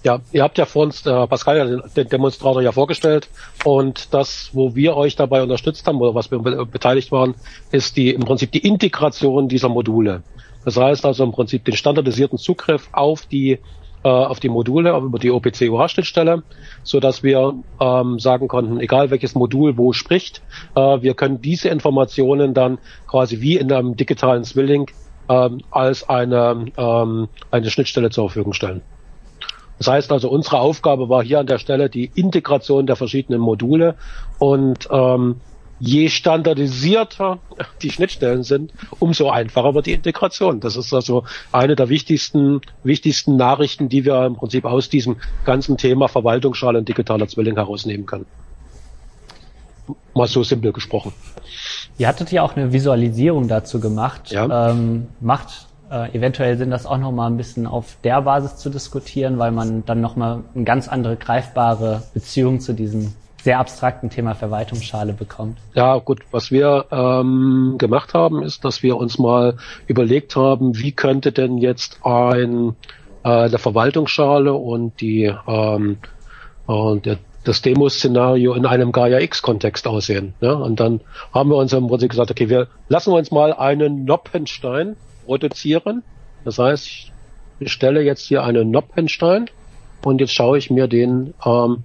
Ja, 0.04 0.20
ihr 0.32 0.44
habt 0.44 0.58
ja 0.58 0.66
vor 0.66 0.84
uns, 0.84 1.06
äh, 1.06 1.28
Pascal, 1.28 1.58
ja 1.58 1.66
den, 1.66 1.82
den 1.96 2.08
Demonstrator 2.08 2.62
ja 2.62 2.72
vorgestellt 2.72 3.28
und 3.66 4.14
das, 4.14 4.50
wo 4.54 4.74
wir 4.74 4.96
euch 4.96 5.18
dabei 5.18 5.44
unterstützt 5.44 5.86
haben 5.88 6.00
oder 6.00 6.16
was 6.16 6.32
wir 6.32 6.40
be 6.40 6.66
beteiligt 6.66 7.12
waren, 7.12 7.36
ist 7.72 7.98
die 7.98 8.12
im 8.12 8.22
Prinzip 8.22 8.52
die 8.52 8.66
Integration 8.66 9.50
dieser 9.50 9.68
Module. 9.68 10.24
Das 10.64 10.78
heißt 10.78 11.06
also 11.06 11.24
im 11.26 11.34
Prinzip 11.34 11.66
den 11.66 11.76
standardisierten 11.76 12.38
Zugriff 12.38 12.88
auf 12.94 13.26
die 13.26 13.60
äh, 14.02 14.08
auf 14.08 14.40
die 14.40 14.48
Module 14.48 14.96
über 14.98 15.20
die 15.20 15.32
OPC-UH-Schnittstelle, 15.32 16.44
so 16.84 17.02
dass 17.02 17.22
wir 17.22 17.56
ähm, 17.82 18.20
sagen 18.20 18.48
konnten, 18.48 18.80
egal 18.80 19.10
welches 19.10 19.36
Modul 19.36 19.78
wo 19.78 19.92
spricht, 19.92 20.42
äh, 20.76 20.80
wir 21.02 21.14
können 21.14 21.42
diese 21.42 21.68
Informationen 21.68 22.54
dann 22.54 22.78
quasi 23.08 23.42
wie 23.42 23.58
in 23.58 23.70
einem 23.70 23.98
digitalen 23.98 24.46
Zwilling 24.46 24.90
ähm, 25.28 25.60
als 25.72 26.08
eine, 26.08 26.68
ähm, 26.78 27.28
eine 27.52 27.70
Schnittstelle 27.70 28.10
zur 28.10 28.30
Verfügung 28.30 28.54
stellen. 28.54 28.82
Das 29.80 29.88
heißt 29.88 30.12
also, 30.12 30.30
unsere 30.30 30.60
Aufgabe 30.60 31.10
war 31.10 31.24
hier 31.24 31.40
an 31.40 31.48
der 31.48 31.58
Stelle 31.58 31.90
die 31.90 32.12
Integration 32.14 32.86
der 32.86 32.96
verschiedenen 32.98 33.42
Module 33.42 33.96
und 34.38 34.88
ähm, 34.92 35.38
je 35.80 36.10
standardisierter 36.10 37.40
die 37.82 37.90
Schnittstellen 37.90 38.44
sind, 38.44 38.74
umso 39.00 39.30
einfacher 39.30 39.74
wird 39.74 39.86
die 39.86 39.94
Integration. 39.94 40.60
Das 40.60 40.76
ist 40.76 40.94
also 40.94 41.24
eine 41.54 41.78
der 41.78 41.90
wichtigsten, 41.90 42.60
wichtigsten 42.84 43.38
Nachrichten, 43.38 43.90
die 43.90 44.06
wir 44.06 44.26
im 44.26 44.36
Prinzip 44.36 44.66
aus 44.66 44.90
diesem 44.90 45.16
ganzen 45.46 45.78
Thema 45.78 46.10
Verwaltungsschale 46.10 46.78
und 46.78 46.88
digitaler 46.88 47.28
Zwilling 47.28 47.56
herausnehmen 47.56 48.06
können. 48.06 48.26
Mal 50.14 50.28
so 50.28 50.44
simpel 50.44 50.74
gesprochen. 50.74 51.14
Ihr 51.98 52.08
hattet 52.08 52.32
ja 52.32 52.44
auch 52.44 52.56
eine 52.56 52.74
Visualisierung 52.74 53.48
dazu 53.48 53.80
gemacht. 53.80 54.32
Ja. 54.32 54.72
Ähm, 54.72 55.08
macht 55.22 55.69
äh, 55.92 56.16
eventuell 56.16 56.58
Sinn, 56.58 56.70
das 56.70 56.86
auch 56.86 56.98
nochmal 56.98 57.30
ein 57.30 57.38
bisschen 57.38 57.68
auf 57.68 57.98
der 58.04 58.22
Basis 58.22 58.58
zu 58.58 58.70
diskutieren, 58.70 59.40
weil 59.40 59.52
man 59.52 59.86
dann 59.86 60.02
nochmal 60.02 60.44
eine 60.54 60.64
ganz 60.64 60.88
andere 60.88 61.16
greifbare 61.16 62.04
Beziehung 62.14 62.60
zu 62.60 62.74
diesem 62.74 63.14
sehr 63.42 63.60
abstrakten 63.60 64.10
Thema 64.10 64.36
Verwaltungsschale 64.36 65.14
bekommt. 65.14 65.58
Ja, 65.74 65.98
gut, 65.98 66.20
was 66.32 66.52
wir 66.52 66.86
ähm, 66.92 67.76
gemacht 67.78 68.14
haben, 68.14 68.44
ist, 68.44 68.66
dass 68.66 68.84
wir 68.84 68.98
uns 68.98 69.18
mal 69.18 69.56
überlegt 69.88 70.36
haben, 70.36 70.78
wie 70.78 70.92
könnte 70.92 71.32
denn 71.32 71.58
jetzt 71.58 72.00
ein 72.04 72.76
äh, 73.24 73.50
der 73.50 73.60
Verwaltungsschale 73.60 74.54
und 74.54 75.00
die 75.00 75.34
ähm, 75.48 75.98
und 76.66 77.06
der, 77.06 77.18
das 77.46 77.62
Demo-Szenario 77.62 78.54
in 78.54 78.66
einem 78.66 78.92
Gaia 78.92 79.20
X-Kontext 79.20 79.88
aussehen. 79.88 80.34
Ja? 80.42 80.52
Und 80.52 80.80
dann 80.80 81.02
haben 81.34 81.50
wir 81.50 81.56
uns 81.56 81.74
im 81.74 81.88
Prinzip 81.88 82.12
gesagt, 82.12 82.30
okay, 82.30 82.50
wir 82.50 82.68
lassen 82.90 83.12
uns 83.12 83.32
mal 83.32 83.54
einen 83.54 84.06
Noppenstein 84.06 84.98
produzieren. 85.30 86.02
Das 86.44 86.58
heißt, 86.58 86.88
ich 86.88 87.14
bestelle 87.60 88.02
jetzt 88.02 88.26
hier 88.26 88.44
einen 88.44 88.72
Noppenstein 88.72 89.48
und 90.04 90.22
jetzt 90.22 90.34
schaue 90.34 90.58
ich 90.58 90.72
mir 90.72 90.88
den 90.88 91.36
ähm, 91.46 91.84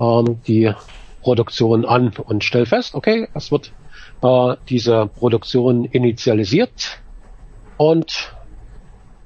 ähm, 0.00 0.40
die 0.46 0.72
Produktion 1.20 1.84
an 1.84 2.14
und 2.16 2.42
stelle 2.42 2.64
fest, 2.64 2.94
okay, 2.94 3.28
es 3.34 3.52
wird 3.52 3.74
äh, 4.22 4.56
diese 4.70 5.08
Produktion 5.08 5.84
initialisiert 5.84 7.02
und 7.76 8.34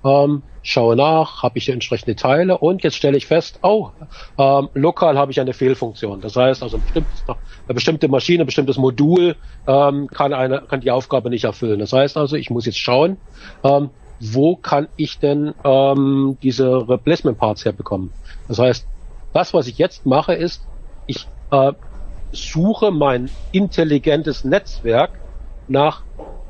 ähm, 0.02 0.42
schaue 0.62 0.96
nach, 0.96 1.42
habe 1.42 1.59
ich 1.59 1.68
entsprechende 1.68 2.16
Teile 2.16 2.59
und 2.59 2.83
jetzt 2.83 2.96
stelle 2.96 3.16
ich 3.16 3.27
fest, 3.27 3.59
oh, 3.62 3.90
ähm, 4.38 4.68
lokal 4.75 5.16
habe 5.16 5.33
ich 5.33 5.40
eine 5.40 5.55
Fehlfunktion. 5.55 6.20
Das 6.20 6.37
heißt 6.37 6.62
also 6.62 6.83
eine 6.94 7.75
bestimmte 7.75 8.09
Maschine, 8.09 8.44
ein 8.44 8.46
bestimmtes 8.46 8.77
Modul 8.77 9.37
ähm, 9.66 10.09
kann, 10.09 10.33
eine, 10.33 10.62
kann 10.62 10.81
die 10.81 10.90
Aufgabe 10.90 11.31
nicht 11.31 11.44
erfüllen. 11.44 11.81
Das 11.81 11.92
heißt 11.92 12.16
also, 12.16 12.37
ich 12.37 12.51
muss 12.51 12.66
jetzt 12.66 12.79
schauen, 12.79 13.23
ähm, 13.62 13.90
wo 14.18 14.57
kann 14.57 14.88
ich 14.96 15.18
denn 15.18 15.55
ähm, 15.64 16.38
diese 16.42 16.88
Replacement 16.88 17.38
Parts 17.38 17.64
herbekommen. 17.64 18.14
Das 18.46 18.59
heißt, 18.59 18.88
das, 19.33 19.55
was 19.55 19.66
ich 19.66 19.79
jetzt 19.79 20.05
mache, 20.05 20.35
ist, 20.35 20.68
ich 21.07 21.31
äh, 21.51 21.73
suche 22.31 22.90
mein 22.90 23.31
intelligentes 23.51 24.44
Netzwerk 24.44 25.23
nach 25.66 26.05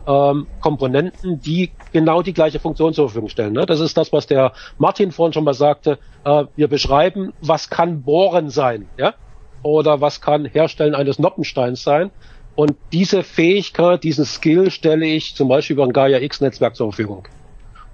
ähm, 0.06 0.46
Komponenten, 0.60 1.40
die 1.40 1.70
genau 1.92 2.22
die 2.22 2.32
gleiche 2.32 2.58
Funktion 2.58 2.94
zur 2.94 3.08
Verfügung 3.08 3.28
stellen. 3.28 3.52
Ne? 3.52 3.66
Das 3.66 3.80
ist 3.80 3.96
das, 3.96 4.12
was 4.12 4.26
der 4.26 4.52
Martin 4.78 5.12
vorhin 5.12 5.32
schon 5.32 5.44
mal 5.44 5.54
sagte. 5.54 5.98
Äh, 6.24 6.44
wir 6.56 6.68
beschreiben, 6.68 7.32
was 7.40 7.70
kann 7.70 8.02
Bohren 8.02 8.50
sein, 8.50 8.88
ja? 8.96 9.14
Oder 9.62 10.00
was 10.00 10.20
kann 10.20 10.46
Herstellen 10.46 10.94
eines 10.94 11.18
Noppensteins 11.18 11.82
sein. 11.82 12.10
Und 12.54 12.74
diese 12.92 13.22
Fähigkeit, 13.22 14.02
diesen 14.04 14.24
Skill 14.24 14.70
stelle 14.70 15.06
ich 15.06 15.34
zum 15.34 15.48
Beispiel 15.48 15.74
über 15.74 15.84
ein 15.84 15.92
Gaia 15.92 16.18
X-Netzwerk 16.20 16.76
zur 16.76 16.92
Verfügung. 16.92 17.28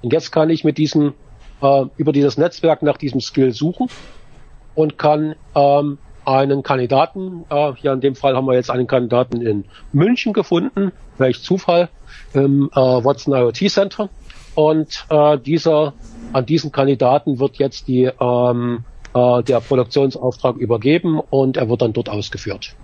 Und 0.03 0.12
jetzt 0.12 0.31
kann 0.31 0.51
ich 0.51 0.64
mit 0.64 0.79
diesem, 0.79 1.14
äh, 1.61 1.85
über 1.97 2.12
dieses 2.12 2.38
Netzwerk 2.38 2.83
nach 2.83 2.97
diesem 2.97 3.21
Skill 3.21 3.53
suchen 3.53 3.88
und 4.75 4.99
kann 4.99 5.35
ähm, 5.55 5.99
einen 6.27 6.62
Kandidaten, 6.62 7.45
äh, 7.51 7.73
hier 7.77 7.93
in 7.93 8.01
dem 8.01 8.17
Fall 8.17 8.37
haben 8.37 8.47
wir 8.47 8.55
jetzt 8.55 8.71
einen 8.71 8.87
Kandidaten 8.87 9.41
in 9.41 9.65
München 9.93 10.33
gefunden, 10.33 10.93
welch 11.19 11.43
Zufall, 11.43 11.89
im 12.35 12.69
äh, 12.75 12.77
Watson 12.77 13.33
IoT 13.33 13.71
Center. 13.71 14.09
Und 14.55 15.07
äh, 15.09 15.39
dieser, 15.39 15.93
an 16.33 16.45
diesen 16.45 16.73
Kandidaten 16.73 17.39
wird 17.39 17.57
jetzt 17.57 17.89
die, 17.89 18.11
ähm, 18.21 18.85
äh, 19.15 19.43
der 19.43 19.61
Produktionsauftrag 19.61 20.57
übergeben 20.57 21.21
und 21.21 21.57
er 21.57 21.69
wird 21.69 21.83
dann 21.83 21.93
dort 21.93 22.09
ausgeführt. 22.09 22.75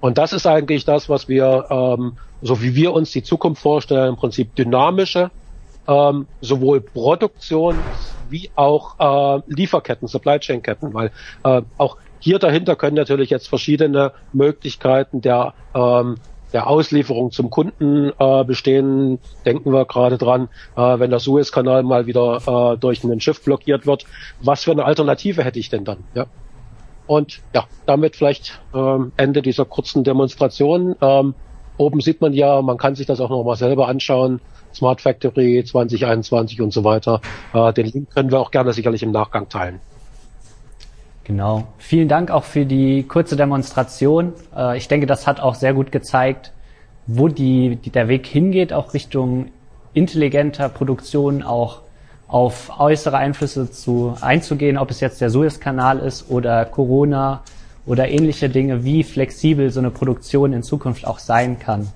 Und 0.00 0.18
das 0.18 0.32
ist 0.32 0.46
eigentlich 0.46 0.84
das, 0.84 1.08
was 1.08 1.28
wir, 1.28 1.66
ähm, 1.70 2.18
so 2.42 2.60
wie 2.62 2.74
wir 2.74 2.92
uns 2.92 3.10
die 3.12 3.22
Zukunft 3.22 3.62
vorstellen, 3.62 4.10
im 4.10 4.16
Prinzip 4.16 4.54
dynamische, 4.54 5.30
ähm, 5.88 6.26
sowohl 6.42 6.80
Produktions- 6.80 8.15
wie 8.30 8.50
auch 8.54 8.98
äh, 8.98 9.42
Lieferketten, 9.46 10.08
Supply 10.08 10.38
Chain 10.38 10.62
Ketten, 10.62 10.94
weil 10.94 11.10
äh, 11.44 11.62
auch 11.78 11.96
hier 12.18 12.38
dahinter 12.38 12.76
können 12.76 12.96
natürlich 12.96 13.30
jetzt 13.30 13.48
verschiedene 13.48 14.12
Möglichkeiten 14.32 15.20
der 15.20 15.54
ähm, 15.74 16.16
der 16.52 16.68
Auslieferung 16.68 17.32
zum 17.32 17.50
Kunden 17.50 18.12
äh, 18.18 18.44
bestehen. 18.44 19.18
Denken 19.44 19.72
wir 19.72 19.84
gerade 19.84 20.16
dran, 20.16 20.48
äh, 20.76 20.98
wenn 20.98 21.10
der 21.10 21.18
Suezkanal 21.18 21.82
mal 21.82 22.06
wieder 22.06 22.72
äh, 22.74 22.78
durch 22.78 23.04
ein 23.04 23.20
Schiff 23.20 23.42
blockiert 23.42 23.86
wird. 23.86 24.04
Was 24.40 24.64
für 24.64 24.70
eine 24.70 24.84
Alternative 24.84 25.44
hätte 25.44 25.58
ich 25.58 25.68
denn 25.68 25.84
dann? 25.84 25.98
Ja. 26.14 26.26
Und 27.06 27.40
ja, 27.54 27.64
damit 27.84 28.16
vielleicht 28.16 28.60
ähm, 28.74 29.12
Ende 29.16 29.42
dieser 29.42 29.64
kurzen 29.64 30.02
Demonstration. 30.02 30.96
Ähm, 31.00 31.34
oben 31.78 32.00
sieht 32.00 32.20
man 32.20 32.32
ja, 32.32 32.62
man 32.62 32.76
kann 32.76 32.94
sich 32.94 33.06
das 33.06 33.20
auch 33.20 33.30
nochmal 33.30 33.56
selber 33.56 33.88
anschauen. 33.88 34.40
Smart 34.74 35.00
Factory 35.00 35.64
2021 35.64 36.60
und 36.60 36.72
so 36.72 36.84
weiter. 36.84 37.20
Äh, 37.54 37.72
den 37.72 37.86
Link 37.86 38.10
können 38.10 38.30
wir 38.30 38.40
auch 38.40 38.50
gerne 38.50 38.72
sicherlich 38.72 39.02
im 39.02 39.10
Nachgang 39.10 39.48
teilen. 39.48 39.80
Genau. 41.24 41.66
Vielen 41.78 42.08
Dank 42.08 42.30
auch 42.30 42.44
für 42.44 42.66
die 42.66 43.02
kurze 43.02 43.36
Demonstration. 43.36 44.32
Äh, 44.54 44.76
ich 44.76 44.86
denke, 44.86 45.06
das 45.06 45.26
hat 45.26 45.40
auch 45.40 45.54
sehr 45.54 45.74
gut 45.74 45.90
gezeigt, 45.90 46.52
wo 47.06 47.28
die, 47.28 47.76
die, 47.76 47.90
der 47.90 48.08
Weg 48.08 48.26
hingeht, 48.26 48.72
auch 48.72 48.94
Richtung 48.94 49.46
intelligenter 49.92 50.68
Produktion, 50.68 51.42
auch 51.42 51.80
auf 52.28 52.78
äußere 52.78 53.16
Einflüsse 53.16 53.70
zu, 53.70 54.16
einzugehen, 54.20 54.78
ob 54.78 54.90
es 54.90 55.00
jetzt 55.00 55.20
der 55.20 55.30
Suezkanal 55.30 56.00
ist 56.00 56.30
oder 56.30 56.64
Corona 56.64 57.42
oder 57.86 58.08
ähnliche 58.08 58.48
Dinge, 58.48 58.84
wie 58.84 59.04
flexibel 59.04 59.70
so 59.70 59.80
eine 59.80 59.90
Produktion 59.90 60.52
in 60.52 60.62
Zukunft 60.62 61.06
auch 61.06 61.18
sein 61.18 61.58
kann. 61.58 61.88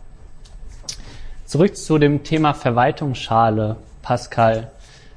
Zurück 1.44 1.76
zu 1.76 1.98
dem 1.98 2.22
Thema 2.22 2.54
Verwaltungsschale, 2.54 3.76
Pascal. 4.02 4.70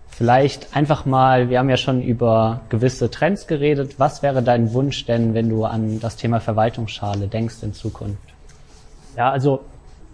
Vielleicht 0.08 0.76
einfach 0.76 1.06
mal, 1.06 1.50
wir 1.50 1.60
haben 1.60 1.70
ja 1.70 1.78
schon 1.78 2.02
über 2.02 2.62
gewisse 2.70 3.10
Trends 3.12 3.48
geredet. 3.48 3.96
Was 4.00 4.24
wäre 4.24 4.42
dein 4.42 4.74
Wunsch 4.74 5.06
denn, 5.06 5.34
wenn 5.34 5.50
du 5.50 5.66
an 5.66 6.00
das 6.00 6.16
Thema 6.16 6.40
Verwaltungsschale 6.40 7.28
denkst 7.28 7.58
in 7.62 7.74
Zukunft? 7.74 8.22
Ja, 9.16 9.32
also 9.32 9.62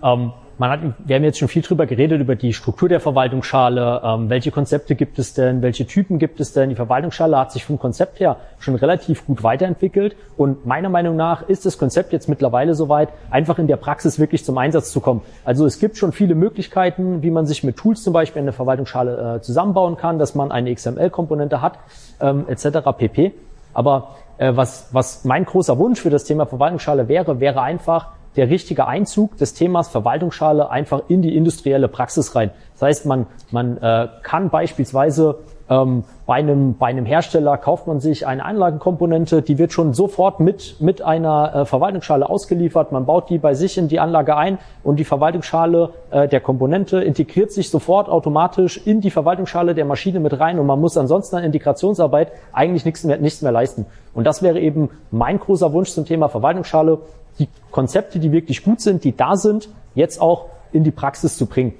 ähm, 0.04 0.34
man 0.60 0.70
hat, 0.72 0.80
wir 1.06 1.16
haben 1.16 1.24
jetzt 1.24 1.40
schon 1.40 1.48
viel 1.48 1.62
drüber 1.62 1.86
geredet, 1.86 2.20
über 2.20 2.36
die 2.36 2.52
Struktur 2.52 2.90
der 2.90 3.00
Verwaltungsschale. 3.00 4.02
Ähm, 4.04 4.30
welche 4.30 4.52
Konzepte 4.52 4.96
gibt 4.96 5.18
es 5.18 5.34
denn? 5.34 5.62
Welche 5.62 5.88
Typen 5.88 6.20
gibt 6.20 6.42
es 6.42 6.52
denn? 6.52 6.70
Die 6.70 6.76
Verwaltungsschale 6.76 7.38
hat 7.38 7.54
sich 7.54 7.64
vom 7.64 7.80
Konzept 7.80 8.20
her 8.20 8.36
schon 8.60 8.76
relativ 8.76 9.26
gut 9.26 9.42
weiterentwickelt. 9.42 10.18
Und 10.36 10.66
meiner 10.66 10.90
Meinung 10.90 11.16
nach 11.16 11.48
ist 11.48 11.66
das 11.66 11.78
Konzept 11.78 12.12
jetzt 12.12 12.28
mittlerweile 12.28 12.76
soweit, 12.76 13.08
einfach 13.32 13.58
in 13.58 13.68
der 13.68 13.78
Praxis 13.78 14.20
wirklich 14.20 14.44
zum 14.44 14.58
Einsatz 14.58 14.92
zu 14.92 15.00
kommen. 15.00 15.22
Also 15.46 15.66
es 15.66 15.80
gibt 15.80 15.96
schon 15.96 16.12
viele 16.12 16.36
Möglichkeiten, 16.36 17.24
wie 17.24 17.32
man 17.32 17.46
sich 17.46 17.64
mit 17.64 17.78
Tools 17.78 18.04
zum 18.04 18.12
Beispiel 18.12 18.42
eine 18.42 18.52
Verwaltungsschale 18.52 19.38
äh, 19.38 19.42
zusammenbauen 19.42 19.96
kann, 19.96 20.20
dass 20.20 20.36
man 20.36 20.52
eine 20.52 20.76
XML-Komponente 20.76 21.62
hat, 21.62 21.80
ähm, 22.20 22.44
etc. 22.50 22.80
pp. 22.98 23.32
Aber 23.74 24.16
äh, 24.38 24.52
was, 24.54 24.90
was 24.92 25.24
mein 25.24 25.46
großer 25.46 25.78
Wunsch 25.78 26.02
für 26.02 26.10
das 26.10 26.26
Thema 26.26 26.46
Verwaltungsschale 26.46 27.08
wäre, 27.08 27.40
wäre 27.40 27.62
einfach, 27.62 28.19
der 28.40 28.50
richtige 28.50 28.88
Einzug 28.88 29.36
des 29.36 29.54
Themas 29.54 29.90
Verwaltungsschale 29.90 30.70
einfach 30.70 31.02
in 31.10 31.22
die 31.22 31.36
industrielle 31.36 31.90
Praxis 31.90 32.36
rein. 32.36 32.52
Das 32.72 32.84
heißt, 32.84 33.06
man, 33.06 33.28
man 33.52 33.76
äh, 33.80 34.08
kann 34.24 34.50
beispielsweise 34.50 35.40
ähm, 35.70 36.06
bei, 36.26 36.36
einem, 36.36 36.78
bei 36.78 36.88
einem 36.88 37.06
Hersteller 37.06 37.58
kauft 37.58 37.86
man 37.86 38.00
sich 38.00 38.26
eine 38.26 38.44
Anlagenkomponente, 38.44 39.42
die 39.42 39.58
wird 39.58 39.74
schon 39.74 39.94
sofort 39.94 40.40
mit, 40.40 40.78
mit 40.80 41.02
einer 41.02 41.54
äh, 41.54 41.66
Verwaltungsschale 41.66 42.30
ausgeliefert. 42.30 42.92
Man 42.94 43.06
baut 43.06 43.30
die 43.30 43.38
bei 43.38 43.54
sich 43.54 43.78
in 43.78 43.88
die 43.88 44.00
Anlage 44.00 44.36
ein 44.36 44.58
und 44.84 45.00
die 45.00 45.04
Verwaltungsschale 45.04 45.90
äh, 46.12 46.28
der 46.28 46.40
Komponente 46.40 47.02
integriert 47.02 47.52
sich 47.52 47.70
sofort 47.70 48.10
automatisch 48.10 48.78
in 48.78 49.02
die 49.02 49.12
Verwaltungsschale 49.12 49.76
der 49.76 49.86
Maschine 49.86 50.20
mit 50.20 50.40
rein 50.40 50.60
und 50.60 50.66
man 50.66 50.80
muss 50.80 50.98
ansonsten 50.98 51.36
an 51.36 51.44
Integrationsarbeit 51.44 52.32
eigentlich 52.52 52.86
nichts 52.86 53.04
mehr, 53.04 53.18
nichts 53.18 53.42
mehr 53.42 53.52
leisten. 53.52 53.86
Und 54.14 54.26
das 54.26 54.42
wäre 54.42 54.60
eben 54.60 54.90
mein 55.12 55.40
großer 55.40 55.72
Wunsch 55.72 55.92
zum 55.92 56.06
Thema 56.06 56.30
Verwaltungsschale, 56.30 57.00
die 57.38 57.48
Konzepte, 57.72 58.20
die 58.20 58.32
wirklich 58.32 58.64
gut 58.64 58.82
sind, 58.82 59.04
die 59.04 59.16
da 59.16 59.36
sind, 59.36 59.70
jetzt 59.96 60.20
auch 60.20 60.48
in 60.72 60.84
die 60.84 60.92
Praxis 60.92 61.38
zu 61.38 61.46
bringen. 61.46 61.74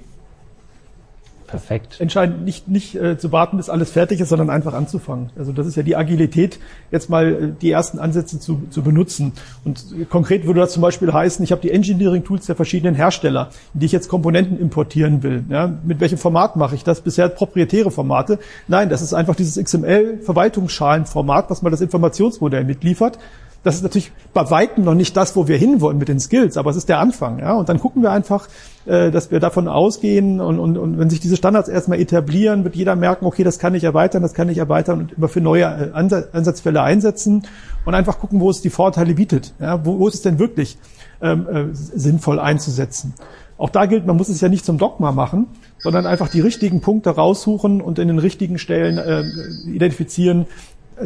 Perfekt. 1.50 2.00
Entscheidend 2.00 2.44
nicht, 2.44 2.68
nicht 2.68 2.94
äh, 2.94 3.18
zu 3.18 3.32
warten, 3.32 3.56
bis 3.56 3.68
alles 3.68 3.90
fertig 3.90 4.20
ist, 4.20 4.28
sondern 4.28 4.50
einfach 4.50 4.72
anzufangen. 4.72 5.30
Also 5.36 5.50
das 5.50 5.66
ist 5.66 5.76
ja 5.76 5.82
die 5.82 5.96
Agilität, 5.96 6.60
jetzt 6.92 7.10
mal 7.10 7.32
äh, 7.32 7.48
die 7.60 7.72
ersten 7.72 7.98
Ansätze 7.98 8.38
zu, 8.38 8.62
zu 8.70 8.82
benutzen. 8.82 9.32
Und 9.64 9.84
konkret 10.10 10.46
würde 10.46 10.60
das 10.60 10.72
zum 10.72 10.80
Beispiel 10.80 11.12
heißen, 11.12 11.42
ich 11.42 11.50
habe 11.50 11.60
die 11.60 11.72
Engineering-Tools 11.72 12.46
der 12.46 12.54
verschiedenen 12.54 12.94
Hersteller, 12.94 13.50
in 13.74 13.80
die 13.80 13.86
ich 13.86 13.92
jetzt 13.92 14.08
Komponenten 14.08 14.60
importieren 14.60 15.24
will. 15.24 15.42
Ja, 15.48 15.74
mit 15.82 15.98
welchem 15.98 16.18
Format 16.18 16.54
mache 16.54 16.76
ich 16.76 16.84
das? 16.84 17.00
Bisher 17.00 17.28
proprietäre 17.28 17.90
Formate. 17.90 18.38
Nein, 18.68 18.88
das 18.88 19.02
ist 19.02 19.12
einfach 19.12 19.34
dieses 19.34 19.56
XML-Verwaltungsschalenformat, 19.60 21.50
was 21.50 21.62
mal 21.62 21.70
das 21.70 21.80
Informationsmodell 21.80 22.62
mitliefert. 22.62 23.18
Das 23.62 23.74
ist 23.74 23.82
natürlich 23.82 24.10
bei 24.32 24.50
weitem 24.50 24.84
noch 24.84 24.94
nicht 24.94 25.16
das, 25.16 25.36
wo 25.36 25.46
wir 25.46 25.58
hinwollen 25.58 25.98
mit 25.98 26.08
den 26.08 26.18
Skills, 26.18 26.56
aber 26.56 26.70
es 26.70 26.76
ist 26.76 26.88
der 26.88 26.98
Anfang. 26.98 27.40
Ja? 27.40 27.52
Und 27.52 27.68
dann 27.68 27.78
gucken 27.78 28.02
wir 28.02 28.10
einfach, 28.10 28.48
äh, 28.86 29.10
dass 29.10 29.30
wir 29.30 29.38
davon 29.38 29.68
ausgehen 29.68 30.40
und, 30.40 30.58
und, 30.58 30.78
und 30.78 30.98
wenn 30.98 31.10
sich 31.10 31.20
diese 31.20 31.36
Standards 31.36 31.68
erstmal 31.68 32.00
etablieren, 32.00 32.64
wird 32.64 32.74
jeder 32.74 32.96
merken, 32.96 33.26
okay, 33.26 33.44
das 33.44 33.58
kann 33.58 33.74
ich 33.74 33.84
erweitern, 33.84 34.22
das 34.22 34.32
kann 34.32 34.48
ich 34.48 34.56
erweitern 34.56 35.00
und 35.00 35.12
immer 35.12 35.28
für 35.28 35.42
neue 35.42 35.64
äh, 35.64 35.90
Ansatzfälle 35.92 36.82
einsetzen 36.82 37.42
und 37.84 37.94
einfach 37.94 38.18
gucken, 38.18 38.40
wo 38.40 38.48
es 38.48 38.62
die 38.62 38.70
Vorteile 38.70 39.14
bietet. 39.14 39.52
Ja? 39.60 39.84
Wo, 39.84 39.98
wo 39.98 40.08
ist 40.08 40.14
es 40.14 40.22
denn 40.22 40.38
wirklich 40.38 40.78
ähm, 41.20 41.46
äh, 41.48 41.64
sinnvoll 41.72 42.40
einzusetzen? 42.40 43.14
Auch 43.60 43.68
da 43.68 43.84
gilt, 43.84 44.06
man 44.06 44.16
muss 44.16 44.30
es 44.30 44.40
ja 44.40 44.48
nicht 44.48 44.64
zum 44.64 44.78
Dogma 44.78 45.12
machen, 45.12 45.46
sondern 45.76 46.06
einfach 46.06 46.28
die 46.28 46.40
richtigen 46.40 46.80
Punkte 46.80 47.10
raussuchen 47.10 47.82
und 47.82 47.98
in 47.98 48.08
den 48.08 48.18
richtigen 48.18 48.58
Stellen 48.58 48.96
äh, 48.96 49.22
identifizieren, 49.68 50.46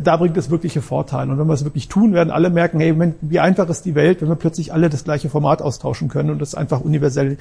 da 0.01 0.17
bringt 0.17 0.37
es 0.37 0.51
wirkliche 0.51 0.83
Vorteile. 0.83 1.33
Und 1.33 1.39
wenn 1.39 1.47
wir 1.47 1.55
es 1.55 1.65
wirklich 1.65 1.89
tun, 1.89 2.15
werden 2.15 2.31
alle 2.31 2.51
merken, 2.51 2.81
hey, 2.81 2.95
wie 3.21 3.41
einfach 3.41 3.69
ist 3.69 3.85
die 3.85 3.95
Welt, 3.95 4.23
wenn 4.23 4.29
wir 4.29 4.37
plötzlich 4.37 4.73
alle 4.73 4.89
das 4.89 5.05
gleiche 5.05 5.29
Format 5.29 5.63
austauschen 5.63 6.09
können 6.09 6.31
und 6.31 6.41
das 6.41 6.55
einfach 6.55 6.81
universell 6.81 7.39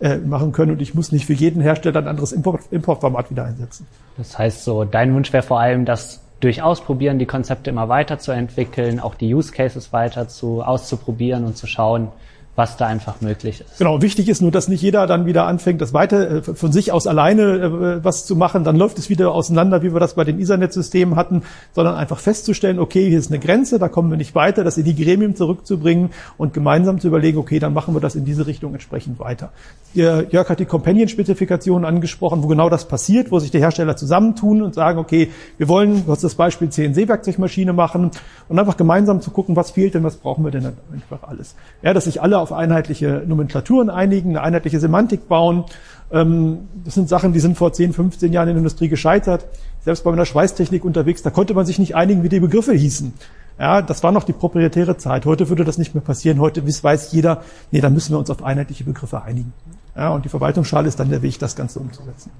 äh, 0.00 0.18
machen 0.18 0.52
können. 0.52 0.72
Und 0.72 0.82
ich 0.82 0.94
muss 0.94 1.12
nicht 1.12 1.26
für 1.26 1.32
jeden 1.32 1.60
Hersteller 1.60 2.00
ein 2.00 2.08
anderes 2.08 2.32
Import, 2.32 2.62
Importformat 2.70 3.30
wieder 3.30 3.44
einsetzen. 3.44 3.86
Das 4.16 4.38
heißt 4.38 4.64
so, 4.64 4.84
dein 4.84 5.14
Wunsch 5.14 5.32
wäre 5.32 5.42
vor 5.42 5.60
allem, 5.60 5.84
das 5.84 6.22
durch 6.40 6.62
Ausprobieren 6.62 7.18
die 7.18 7.26
Konzepte 7.26 7.70
immer 7.70 7.88
weiterzuentwickeln, 7.88 9.00
auch 9.00 9.14
die 9.14 9.34
Use 9.34 9.52
Cases 9.52 9.92
weiter 9.92 10.28
zu 10.28 10.62
auszuprobieren 10.62 11.44
und 11.44 11.56
zu 11.56 11.66
schauen, 11.66 12.08
was 12.56 12.78
da 12.78 12.86
einfach 12.86 13.20
möglich 13.20 13.60
ist. 13.60 13.78
Genau, 13.78 14.00
wichtig 14.00 14.28
ist 14.30 14.40
nur, 14.40 14.50
dass 14.50 14.66
nicht 14.66 14.80
jeder 14.80 15.06
dann 15.06 15.26
wieder 15.26 15.46
anfängt, 15.46 15.80
das 15.82 15.92
weiter 15.92 16.30
äh, 16.30 16.42
von 16.42 16.72
sich 16.72 16.90
aus 16.90 17.06
alleine 17.06 17.42
äh, 17.42 18.04
was 18.04 18.24
zu 18.24 18.34
machen, 18.34 18.64
dann 18.64 18.76
läuft 18.76 18.98
es 18.98 19.10
wieder 19.10 19.32
auseinander, 19.32 19.82
wie 19.82 19.92
wir 19.92 20.00
das 20.00 20.14
bei 20.14 20.24
den 20.24 20.40
Ethernet-Systemen 20.40 21.16
hatten, 21.16 21.42
sondern 21.74 21.94
einfach 21.94 22.18
festzustellen, 22.18 22.78
okay, 22.78 23.08
hier 23.08 23.18
ist 23.18 23.30
eine 23.30 23.38
Grenze, 23.38 23.78
da 23.78 23.88
kommen 23.88 24.10
wir 24.10 24.16
nicht 24.16 24.34
weiter, 24.34 24.64
das 24.64 24.78
in 24.78 24.84
die 24.84 24.96
Gremien 24.96 25.36
zurückzubringen 25.36 26.10
und 26.38 26.54
gemeinsam 26.54 26.98
zu 26.98 27.08
überlegen, 27.08 27.38
okay, 27.38 27.58
dann 27.58 27.74
machen 27.74 27.94
wir 27.94 28.00
das 28.00 28.14
in 28.14 28.24
diese 28.24 28.46
Richtung 28.46 28.72
entsprechend 28.72 29.20
weiter. 29.20 29.52
Jörg 29.94 30.48
hat 30.48 30.58
die 30.58 30.66
Companion-Spezifikation 30.66 31.84
angesprochen, 31.84 32.42
wo 32.42 32.48
genau 32.48 32.68
das 32.68 32.86
passiert, 32.86 33.30
wo 33.30 33.38
sich 33.38 33.50
die 33.50 33.60
Hersteller 33.60 33.96
zusammentun 33.96 34.62
und 34.62 34.74
sagen, 34.74 34.98
okay, 34.98 35.30
wir 35.58 35.68
wollen, 35.68 36.04
hast 36.08 36.24
das 36.24 36.34
Beispiel 36.34 36.68
CNC-Werkzeugmaschine 36.68 37.72
machen 37.72 38.10
und 38.48 38.58
einfach 38.58 38.76
gemeinsam 38.76 39.20
zu 39.20 39.30
gucken, 39.30 39.56
was 39.56 39.70
fehlt 39.70 39.94
denn, 39.94 40.04
was 40.04 40.16
brauchen 40.16 40.44
wir 40.44 40.50
denn 40.50 40.72
einfach 40.92 41.26
alles. 41.26 41.54
Ja, 41.82 41.94
dass 41.94 42.04
sich 42.04 42.20
alle 42.20 42.38
auf 42.46 42.52
einheitliche 42.52 43.24
Nomenklaturen 43.26 43.90
einigen, 43.90 44.30
eine 44.30 44.42
einheitliche 44.42 44.78
Semantik 44.78 45.28
bauen. 45.28 45.64
Ähm, 46.12 46.68
das 46.84 46.94
sind 46.94 47.08
Sachen, 47.08 47.32
die 47.32 47.40
sind 47.40 47.58
vor 47.58 47.72
10, 47.72 47.92
15 47.92 48.32
Jahren 48.32 48.48
in 48.48 48.54
der 48.54 48.58
Industrie 48.58 48.88
gescheitert. 48.88 49.46
Selbst 49.80 50.04
bei 50.04 50.10
meiner 50.10 50.26
Schweißtechnik 50.26 50.84
unterwegs, 50.84 51.22
da 51.22 51.30
konnte 51.30 51.54
man 51.54 51.66
sich 51.66 51.80
nicht 51.80 51.96
einigen, 51.96 52.22
wie 52.22 52.28
die 52.28 52.38
Begriffe 52.38 52.72
hießen. 52.72 53.12
Ja, 53.58 53.82
das 53.82 54.02
war 54.04 54.12
noch 54.12 54.22
die 54.22 54.32
proprietäre 54.32 54.96
Zeit. 54.96 55.26
Heute 55.26 55.48
würde 55.48 55.64
das 55.64 55.78
nicht 55.78 55.94
mehr 55.94 56.04
passieren. 56.04 56.40
Heute 56.40 56.64
weiß 56.64 57.10
jeder, 57.12 57.42
nee, 57.72 57.80
da 57.80 57.90
müssen 57.90 58.12
wir 58.12 58.18
uns 58.18 58.30
auf 58.30 58.44
einheitliche 58.44 58.84
Begriffe 58.84 59.22
einigen. 59.22 59.52
Ja, 59.96 60.10
und 60.10 60.24
die 60.24 60.28
Verwaltungsschale 60.28 60.86
ist 60.86 61.00
dann 61.00 61.10
der 61.10 61.22
Weg, 61.22 61.38
das 61.40 61.56
Ganze 61.56 61.80
umzusetzen. 61.80 62.30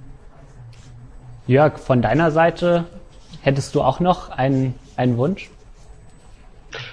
Jörg, 1.48 1.78
von 1.78 2.02
deiner 2.02 2.30
Seite 2.30 2.84
hättest 3.40 3.74
du 3.74 3.82
auch 3.82 3.98
noch 3.98 4.30
einen, 4.30 4.74
einen 4.96 5.16
Wunsch? 5.16 5.50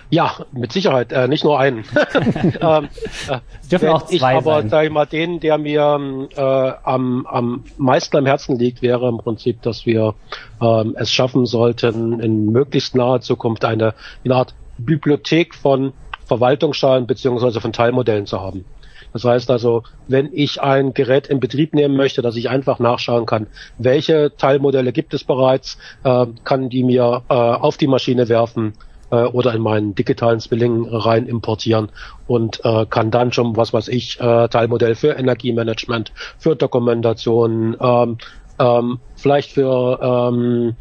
Ja, 0.10 0.36
mit 0.52 0.72
Sicherheit, 0.72 1.12
äh, 1.12 1.28
nicht 1.28 1.44
nur 1.44 1.60
einen. 1.60 1.84
ähm, 2.62 2.90
äh, 3.28 3.40
dürfen 3.72 3.90
auch 3.90 4.06
zwei 4.06 4.16
ich 4.16 4.24
aber, 4.24 4.62
sein. 4.62 4.70
sag 4.70 4.86
ich 4.86 4.92
mal, 4.92 5.06
den, 5.06 5.40
der 5.40 5.58
mir 5.58 6.28
äh, 6.36 6.72
am, 6.84 7.26
am 7.26 7.64
meisten 7.78 8.18
am 8.18 8.26
Herzen 8.26 8.58
liegt, 8.58 8.82
wäre 8.82 9.08
im 9.10 9.18
Prinzip, 9.18 9.62
dass 9.62 9.86
wir 9.86 10.16
ähm, 10.62 10.96
es 10.98 11.12
schaffen 11.12 11.46
sollten, 11.46 12.20
in 12.20 12.52
möglichst 12.52 12.96
naher 12.96 13.22
Zukunft 13.22 13.66
eine, 13.66 13.94
eine 14.24 14.36
Art 14.36 14.54
Bibliothek 14.78 15.56
von 15.56 15.94
Verwaltungsschalen 16.26 17.06
beziehungsweise 17.08 17.62
von 17.62 17.74
Teilmodellen 17.74 18.26
zu 18.26 18.42
haben. 18.42 18.66
Das 19.14 19.24
heißt 19.24 19.52
also, 19.52 19.84
wenn 20.08 20.30
ich 20.34 20.62
ein 20.62 20.94
Gerät 20.94 21.28
in 21.28 21.40
Betrieb 21.40 21.74
nehmen 21.74 21.96
möchte, 21.96 22.24
dass 22.24 22.36
ich 22.36 22.50
einfach 22.50 22.80
nachschauen 22.80 23.28
kann, 23.28 23.48
welche 23.78 24.36
Teilmodelle 24.36 24.92
gibt 24.92 25.14
es 25.14 25.24
bereits, 25.24 25.78
äh, 26.04 26.26
kann 26.44 26.70
die 26.70 26.84
mir 26.84 27.22
äh, 27.30 27.34
auf 27.34 27.78
die 27.78 27.88
Maschine 27.88 28.28
werfen, 28.28 28.74
äh, 29.14 29.26
oder 29.26 29.54
in 29.54 29.62
meinen 29.62 29.96
digitalen 29.96 30.40
Zwilling 30.40 30.88
rein 30.90 31.28
importieren 31.28 31.90
und 32.26 32.62
äh, 32.66 32.86
kann 32.88 33.12
dann 33.12 33.32
schon, 33.32 33.56
was 33.56 33.72
weiß 33.72 33.88
ich, 33.90 34.20
äh, 34.20 34.48
Teilmodell 34.48 34.96
für 34.96 35.10
Energiemanagement, 35.10 36.12
für 36.40 36.56
Dokumentation, 36.56 37.78
ähm, 37.80 38.18
ähm, 38.60 39.00
vielleicht 39.16 39.52
für 39.52 40.00
ähm, 40.02 40.76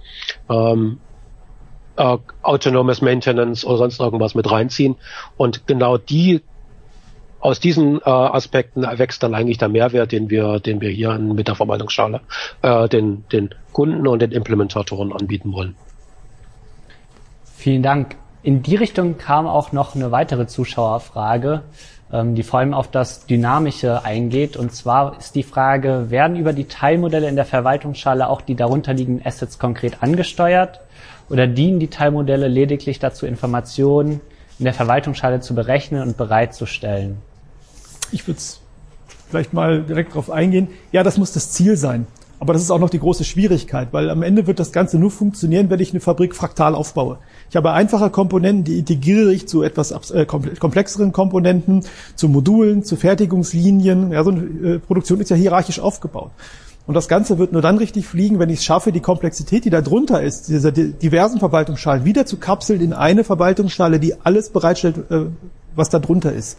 ähm, 0.49 0.99
äh, 1.97 2.17
autonomes 2.43 3.03
Maintenance 3.03 3.67
oder 3.67 3.79
sonst 3.79 4.01
irgendwas 4.01 4.35
mit 4.35 4.51
reinziehen. 4.51 4.97
Und 5.37 5.67
genau 5.67 5.99
die 5.99 6.41
aus 7.41 7.61
diesen 7.61 7.99
äh, 7.99 8.09
Aspekten 8.09 8.85
erwächst 8.85 9.23
dann 9.23 9.35
eigentlich 9.35 9.59
der 9.59 9.69
Mehrwert, 9.69 10.13
den 10.13 10.31
wir, 10.31 10.61
den 10.61 10.81
wir 10.81 10.91
hier 10.91 11.19
mit 11.19 11.49
der 11.49 11.57
Verwaltungsschale 11.57 12.21
äh, 12.63 12.89
den, 12.89 13.25
den 13.33 13.51
Kunden 13.73 14.07
und 14.07 14.23
den 14.23 14.33
Implementatoren 14.33 15.13
anbieten 15.13 15.53
wollen. 15.53 15.75
Vielen 17.57 17.83
Dank. 17.83 18.22
In 18.45 18.63
die 18.63 18.75
Richtung 18.75 19.19
kam 19.19 19.47
auch 19.47 19.71
noch 19.71 19.95
eine 19.95 20.11
weitere 20.11 20.49
Zuschauerfrage, 20.49 21.63
ähm, 22.13 22.35
die 22.35 22.43
vor 22.43 22.59
allem 22.59 22.75
auf 22.75 22.91
das 22.91 23.27
Dynamische 23.27 24.05
eingeht. 24.05 24.57
Und 24.57 24.75
zwar 24.75 25.17
ist 25.17 25.37
die 25.37 25.45
Frage, 25.45 26.11
werden 26.11 26.37
über 26.37 26.53
die 26.53 26.65
Teilmodelle 26.65 27.29
in 27.29 27.37
der 27.37 27.45
Verwaltungsschale 27.45 28.29
auch 28.29 28.41
die 28.41 28.57
darunterliegenden 28.57 29.25
Assets 29.25 29.61
konkret 29.61 30.03
angesteuert 30.03 30.81
oder 31.31 31.47
dienen 31.47 31.79
die 31.79 31.87
Teilmodelle 31.87 32.49
lediglich 32.49 32.99
dazu, 32.99 33.27
Informationen 33.27 34.21
in 34.59 34.65
der 34.65 34.75
Verwaltungsschale 34.75 35.41
zu 35.41 35.55
berechnen 35.55 36.03
und 36.03 36.17
bereitzustellen? 36.17 37.19
Ich 38.11 38.27
würde 38.27 38.41
vielleicht 39.31 39.53
mal 39.53 39.83
direkt 39.83 40.11
darauf 40.11 40.31
eingehen. 40.31 40.69
Ja, 40.91 41.05
das 41.05 41.17
muss 41.17 41.33
das 41.33 41.53
Ziel 41.53 41.77
sein. 41.77 42.09
Aber 42.43 42.55
das 42.55 42.63
ist 42.63 42.73
auch 42.73 42.81
noch 42.81 42.91
die 42.91 42.99
große 42.99 43.23
Schwierigkeit, 43.23 43.93
weil 43.93 44.11
am 44.11 44.25
Ende 44.25 44.49
wird 44.49 44.59
das 44.59 44.73
Ganze 44.73 44.99
nur 44.99 45.13
funktionieren, 45.13 45.71
wenn 45.71 45.79
ich 45.79 45.93
eine 45.93 46.01
Fabrik 46.01 46.35
fraktal 46.35 46.75
aufbaue. 46.75 47.19
Ich 47.49 47.55
habe 47.55 47.71
einfache 47.71 48.11
Komponenten, 48.11 48.65
die 48.65 48.81
integriere 48.81 49.33
ich 49.33 49.47
zu 49.47 49.63
etwas 49.63 49.93
äh, 50.11 50.27
komplexeren 50.27 51.13
Komponenten, 51.13 51.85
zu 52.17 52.29
Modulen, 52.29 52.83
zu 52.83 52.97
Fertigungslinien. 52.97 54.11
Ja, 54.11 54.25
so 54.25 54.33
eine 54.33 54.41
äh, 54.41 54.79
Produktion 54.81 55.21
ist 55.21 55.31
ja 55.31 55.37
hierarchisch 55.37 55.79
aufgebaut. 55.79 56.33
Und 56.89 56.95
das 56.95 57.07
Ganze 57.07 57.39
wird 57.39 57.53
nur 57.53 57.63
dann 57.63 57.79
richtig 57.79 58.09
fliegen, 58.09 58.41
wenn 58.41 58.51
ich 58.51 58.59
es 58.59 58.65
schaffe, 58.65 58.91
die 58.91 58.99
Komplexität, 58.99 59.65
die 59.65 59.71
da 59.71 59.81
drunter 59.81 60.21
ist, 60.21 60.49
diese 60.49 60.73
diversen 60.73 61.39
Verwaltungsschalen 61.39 62.05
wieder 62.05 62.27
zu 62.27 62.39
kapseln 62.39 62.81
in 62.81 62.93
eine 62.93 63.23
Verwaltungsschale, 63.23 64.01
die 64.01 64.17
alles 64.21 64.51
bereitstellt, 64.51 64.97
äh, 65.13 65.27
was 65.77 65.91
da 65.91 66.01
drunter 66.01 66.33
ist. 66.33 66.59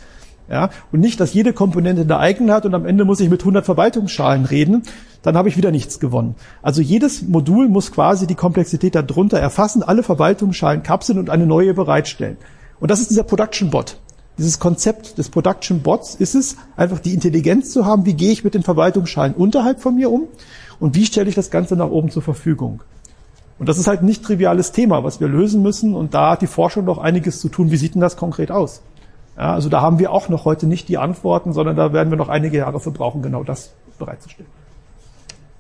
Ja, 0.49 0.69
und 0.91 0.99
nicht, 0.99 1.19
dass 1.19 1.33
jede 1.33 1.53
Komponente 1.53 2.01
eine 2.01 2.19
eigene 2.19 2.53
hat 2.53 2.65
und 2.65 2.73
am 2.73 2.85
Ende 2.85 3.05
muss 3.05 3.21
ich 3.21 3.29
mit 3.29 3.41
100 3.41 3.65
Verwaltungsschalen 3.65 4.45
reden, 4.45 4.83
dann 5.23 5.36
habe 5.36 5.49
ich 5.49 5.57
wieder 5.57 5.71
nichts 5.71 5.99
gewonnen. 5.99 6.36
Also 6.62 6.81
jedes 6.81 7.23
Modul 7.23 7.69
muss 7.69 7.91
quasi 7.91 8.27
die 8.27 8.36
Komplexität 8.36 8.93
darunter 8.93 9.39
erfassen, 9.39 9.81
alle 9.81 10.03
Verwaltungsschalen 10.03 10.83
kapseln 10.83 11.17
und 11.17 11.29
eine 11.29 11.47
neue 11.47 11.73
bereitstellen. 11.73 12.38
Und 12.79 12.91
das 12.91 12.99
ist 12.99 13.09
dieser 13.09 13.23
Production 13.23 13.71
Bot. 13.71 13.97
Dieses 14.38 14.59
Konzept 14.59 15.17
des 15.17 15.29
Production 15.29 15.81
Bots 15.81 16.15
ist 16.15 16.36
es, 16.36 16.57
einfach 16.75 16.99
die 16.99 17.13
Intelligenz 17.13 17.71
zu 17.71 17.86
haben, 17.86 18.05
wie 18.05 18.15
gehe 18.15 18.31
ich 18.31 18.43
mit 18.43 18.53
den 18.53 18.63
Verwaltungsschalen 18.63 19.33
unterhalb 19.33 19.79
von 19.79 19.95
mir 19.95 20.12
um 20.12 20.23
und 20.79 20.95
wie 20.95 21.05
stelle 21.05 21.29
ich 21.29 21.36
das 21.36 21.51
Ganze 21.51 21.75
nach 21.75 21.89
oben 21.89 22.09
zur 22.09 22.23
Verfügung. 22.23 22.81
Und 23.59 23.69
das 23.69 23.77
ist 23.77 23.88
halt 23.88 24.01
ein 24.01 24.07
nicht 24.07 24.23
triviales 24.25 24.71
Thema, 24.71 25.03
was 25.03 25.19
wir 25.19 25.27
lösen 25.27 25.62
müssen 25.62 25.95
und 25.95 26.13
da 26.15 26.31
hat 26.31 26.41
die 26.41 26.47
Forschung 26.47 26.83
noch 26.83 26.97
einiges 26.97 27.39
zu 27.39 27.47
tun. 27.47 27.69
Wie 27.69 27.77
sieht 27.77 27.93
denn 27.93 28.01
das 28.01 28.17
konkret 28.17 28.51
aus? 28.51 28.81
Ja, 29.38 29.53
also 29.53 29.69
da 29.69 29.81
haben 29.81 29.99
wir 29.99 30.12
auch 30.12 30.29
noch 30.29 30.45
heute 30.45 30.67
nicht 30.67 30.89
die 30.89 30.97
Antworten, 30.97 31.53
sondern 31.53 31.75
da 31.75 31.93
werden 31.93 32.09
wir 32.09 32.17
noch 32.17 32.29
einige 32.29 32.57
Jahre 32.57 32.79
für 32.79 32.91
brauchen, 32.91 33.21
genau 33.21 33.43
das 33.43 33.71
bereitzustellen. 33.99 34.49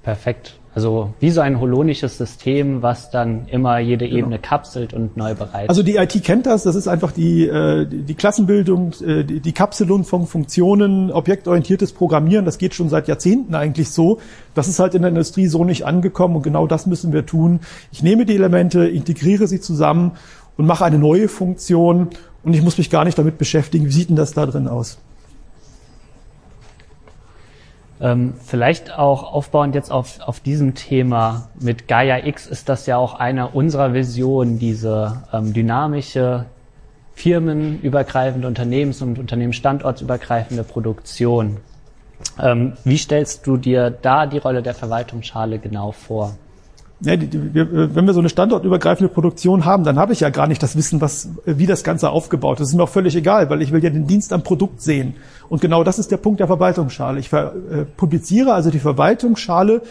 Perfekt. 0.03 0.59
Also 0.75 1.13
wie 1.19 1.29
so 1.29 1.41
ein 1.41 1.59
holonisches 1.59 2.17
System, 2.17 2.81
was 2.81 3.11
dann 3.11 3.47
immer 3.47 3.77
jede 3.77 4.05
genau. 4.05 4.19
Ebene 4.19 4.39
kapselt 4.39 4.93
und 4.93 5.15
neu 5.15 5.35
bereitet. 5.35 5.69
Also 5.69 5.83
die 5.83 5.97
IT 5.97 6.23
kennt 6.23 6.47
das, 6.47 6.63
das 6.63 6.75
ist 6.75 6.87
einfach 6.87 7.11
die, 7.11 7.47
äh, 7.47 7.85
die 7.85 8.15
Klassenbildung, 8.15 8.91
äh, 9.05 9.23
die, 9.23 9.39
die 9.39 9.51
Kapselung 9.51 10.03
von 10.03 10.25
Funktionen, 10.25 11.11
objektorientiertes 11.11 11.93
Programmieren, 11.93 12.43
das 12.45 12.57
geht 12.57 12.73
schon 12.73 12.89
seit 12.89 13.07
Jahrzehnten 13.07 13.53
eigentlich 13.53 13.91
so. 13.91 14.19
Das 14.55 14.67
ist 14.67 14.79
halt 14.79 14.95
in 14.95 15.03
der 15.03 15.09
Industrie 15.09 15.45
so 15.45 15.63
nicht 15.63 15.85
angekommen 15.85 16.37
und 16.37 16.41
genau 16.41 16.65
das 16.65 16.87
müssen 16.87 17.13
wir 17.13 17.27
tun. 17.27 17.59
Ich 17.91 18.01
nehme 18.01 18.25
die 18.25 18.33
Elemente, 18.33 18.87
integriere 18.87 19.47
sie 19.47 19.61
zusammen 19.61 20.13
und 20.57 20.65
mache 20.65 20.85
eine 20.85 20.97
neue 20.97 21.27
Funktion 21.27 22.09
und 22.43 22.53
ich 22.55 22.63
muss 22.63 22.79
mich 22.79 22.89
gar 22.89 23.05
nicht 23.05 23.19
damit 23.19 23.37
beschäftigen, 23.37 23.85
wie 23.85 23.91
sieht 23.91 24.09
denn 24.09 24.15
das 24.15 24.33
da 24.33 24.47
drin 24.47 24.67
aus. 24.67 24.97
Ähm, 28.03 28.33
vielleicht 28.43 28.99
auch 28.99 29.33
aufbauend 29.33 29.75
jetzt 29.75 29.89
auf, 29.89 30.19
auf 30.19 30.41
diesem 30.41 30.75
Thema 30.75 31.47
mit 31.57 31.87
Gaia 31.87 32.25
X 32.25 32.47
ist 32.47 32.67
das 32.67 32.85
ja 32.85 32.97
auch 32.97 33.13
eine 33.13 33.47
unserer 33.47 33.93
Visionen, 33.93 34.59
diese 34.59 35.23
ähm, 35.31 35.53
dynamische, 35.53 36.45
firmenübergreifende, 37.13 38.45
Unternehmens- 38.45 39.01
und 39.01 39.19
Unternehmensstandortsübergreifende 39.19 40.65
Produktion. 40.65 41.57
Ähm, 42.41 42.73
wie 42.83 42.97
stellst 42.97 43.47
du 43.47 43.55
dir 43.55 43.89
da 43.89 44.25
die 44.25 44.37
Rolle 44.37 44.61
der 44.61 44.73
Verwaltungsschale 44.73 45.59
genau 45.59 45.93
vor? 45.93 46.35
Ja, 47.05 47.17
die, 47.17 47.27
die, 47.27 47.53
wir, 47.53 47.95
wenn 47.95 48.05
wir 48.05 48.13
so 48.13 48.19
eine 48.19 48.29
standortübergreifende 48.29 49.11
Produktion 49.11 49.65
haben, 49.65 49.83
dann 49.83 49.99
habe 49.99 50.13
ich 50.13 50.21
ja 50.21 50.29
gar 50.29 50.47
nicht 50.47 50.63
das 50.63 50.77
Wissen, 50.77 51.01
was, 51.01 51.29
wie 51.45 51.65
das 51.65 51.83
Ganze 51.83 52.09
aufgebaut 52.09 52.55
ist. 52.55 52.61
Das 52.61 52.69
ist 52.69 52.75
mir 52.75 52.83
auch 52.83 52.89
völlig 52.89 53.15
egal, 53.15 53.49
weil 53.49 53.61
ich 53.61 53.71
will 53.71 53.83
ja 53.83 53.89
den 53.89 54.07
Dienst 54.07 54.31
am 54.31 54.43
Produkt 54.43 54.81
sehen. 54.81 55.15
Und 55.49 55.61
genau 55.61 55.83
das 55.83 55.99
ist 55.99 56.11
der 56.11 56.17
Punkt 56.17 56.39
der 56.39 56.47
Verwaltungsschale. 56.47 57.19
Ich 57.19 57.29
ver, 57.29 57.53
äh, 57.71 57.83
publiziere 57.83 58.53
also 58.53 58.71
die 58.71 58.79
Verwaltungsschale 58.79 59.81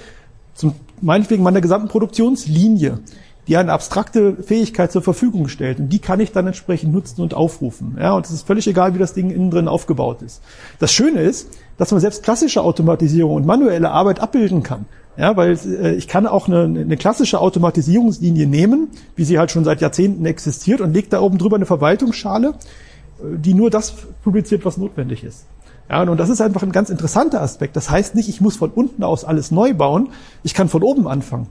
zum, 0.55 0.75
meinetwegen 1.03 1.43
meiner 1.43 1.61
gesamten 1.61 1.89
Produktionslinie, 1.89 3.01
die 3.47 3.57
eine 3.57 3.73
abstrakte 3.73 4.37
Fähigkeit 4.43 4.93
zur 4.93 5.03
Verfügung 5.03 5.49
stellt. 5.49 5.81
Und 5.81 5.89
die 5.89 5.99
kann 5.99 6.21
ich 6.21 6.33
dann 6.33 6.47
entsprechend 6.47 6.95
nutzen 6.95 7.21
und 7.21 7.35
aufrufen. 7.35 7.99
Ja, 8.01 8.13
und 8.15 8.25
es 8.25 8.33
ist 8.33 8.47
völlig 8.47 8.67
egal, 8.69 8.95
wie 8.95 8.99
das 8.99 9.13
Ding 9.13 9.31
innen 9.31 9.51
drin 9.51 9.69
aufgebaut 9.69 10.23
ist. 10.23 10.43
Das 10.79 10.93
Schöne 10.93 11.21
ist, 11.21 11.49
dass 11.77 11.91
man 11.91 12.01
selbst 12.01 12.23
klassische 12.23 12.63
Automatisierung 12.63 13.35
und 13.35 13.47
manuelle 13.47 13.91
Arbeit 13.91 14.21
abbilden 14.21 14.63
kann. 14.63 14.87
Ja, 15.17 15.37
weil 15.37 15.59
äh, 15.67 15.95
ich 15.95 16.09
kann 16.09 16.27
auch 16.27 16.49
eine, 16.49 16.63
eine 16.63 16.97
klassische 16.97 17.41
Automatisierungslinie 17.41 18.47
nehmen, 18.47 18.89
wie 19.15 19.25
sie 19.25 19.39
halt 19.39 19.51
schon 19.51 19.65
seit 19.65 19.81
Jahrzehnten 19.81 20.25
existiert, 20.25 20.81
und 20.81 20.95
lege 20.95 21.09
da 21.09 21.21
oben 21.21 21.39
drüber 21.39 21.57
eine 21.57 21.67
Verwaltungsschale, 21.67 22.49
äh, 22.49 23.39
die 23.39 23.55
nur 23.55 23.71
das 23.71 23.93
publiziert, 24.25 24.65
was 24.65 24.79
notwendig 24.79 25.23
ist. 25.25 25.45
Ja, 25.91 26.03
und 26.03 26.19
das 26.19 26.31
ist 26.31 26.41
einfach 26.41 26.63
ein 26.63 26.73
ganz 26.73 26.89
interessanter 26.89 27.43
Aspekt. 27.43 27.77
Das 27.77 27.91
heißt 27.91 28.15
nicht, 28.15 28.29
ich 28.29 28.41
muss 28.41 28.57
von 28.57 28.71
unten 28.71 29.03
aus 29.03 29.25
alles 29.25 29.51
neu 29.51 29.75
bauen, 29.75 30.09
ich 30.43 30.55
kann 30.55 30.69
von 30.69 30.83
oben 30.83 31.07
anfangen. 31.07 31.49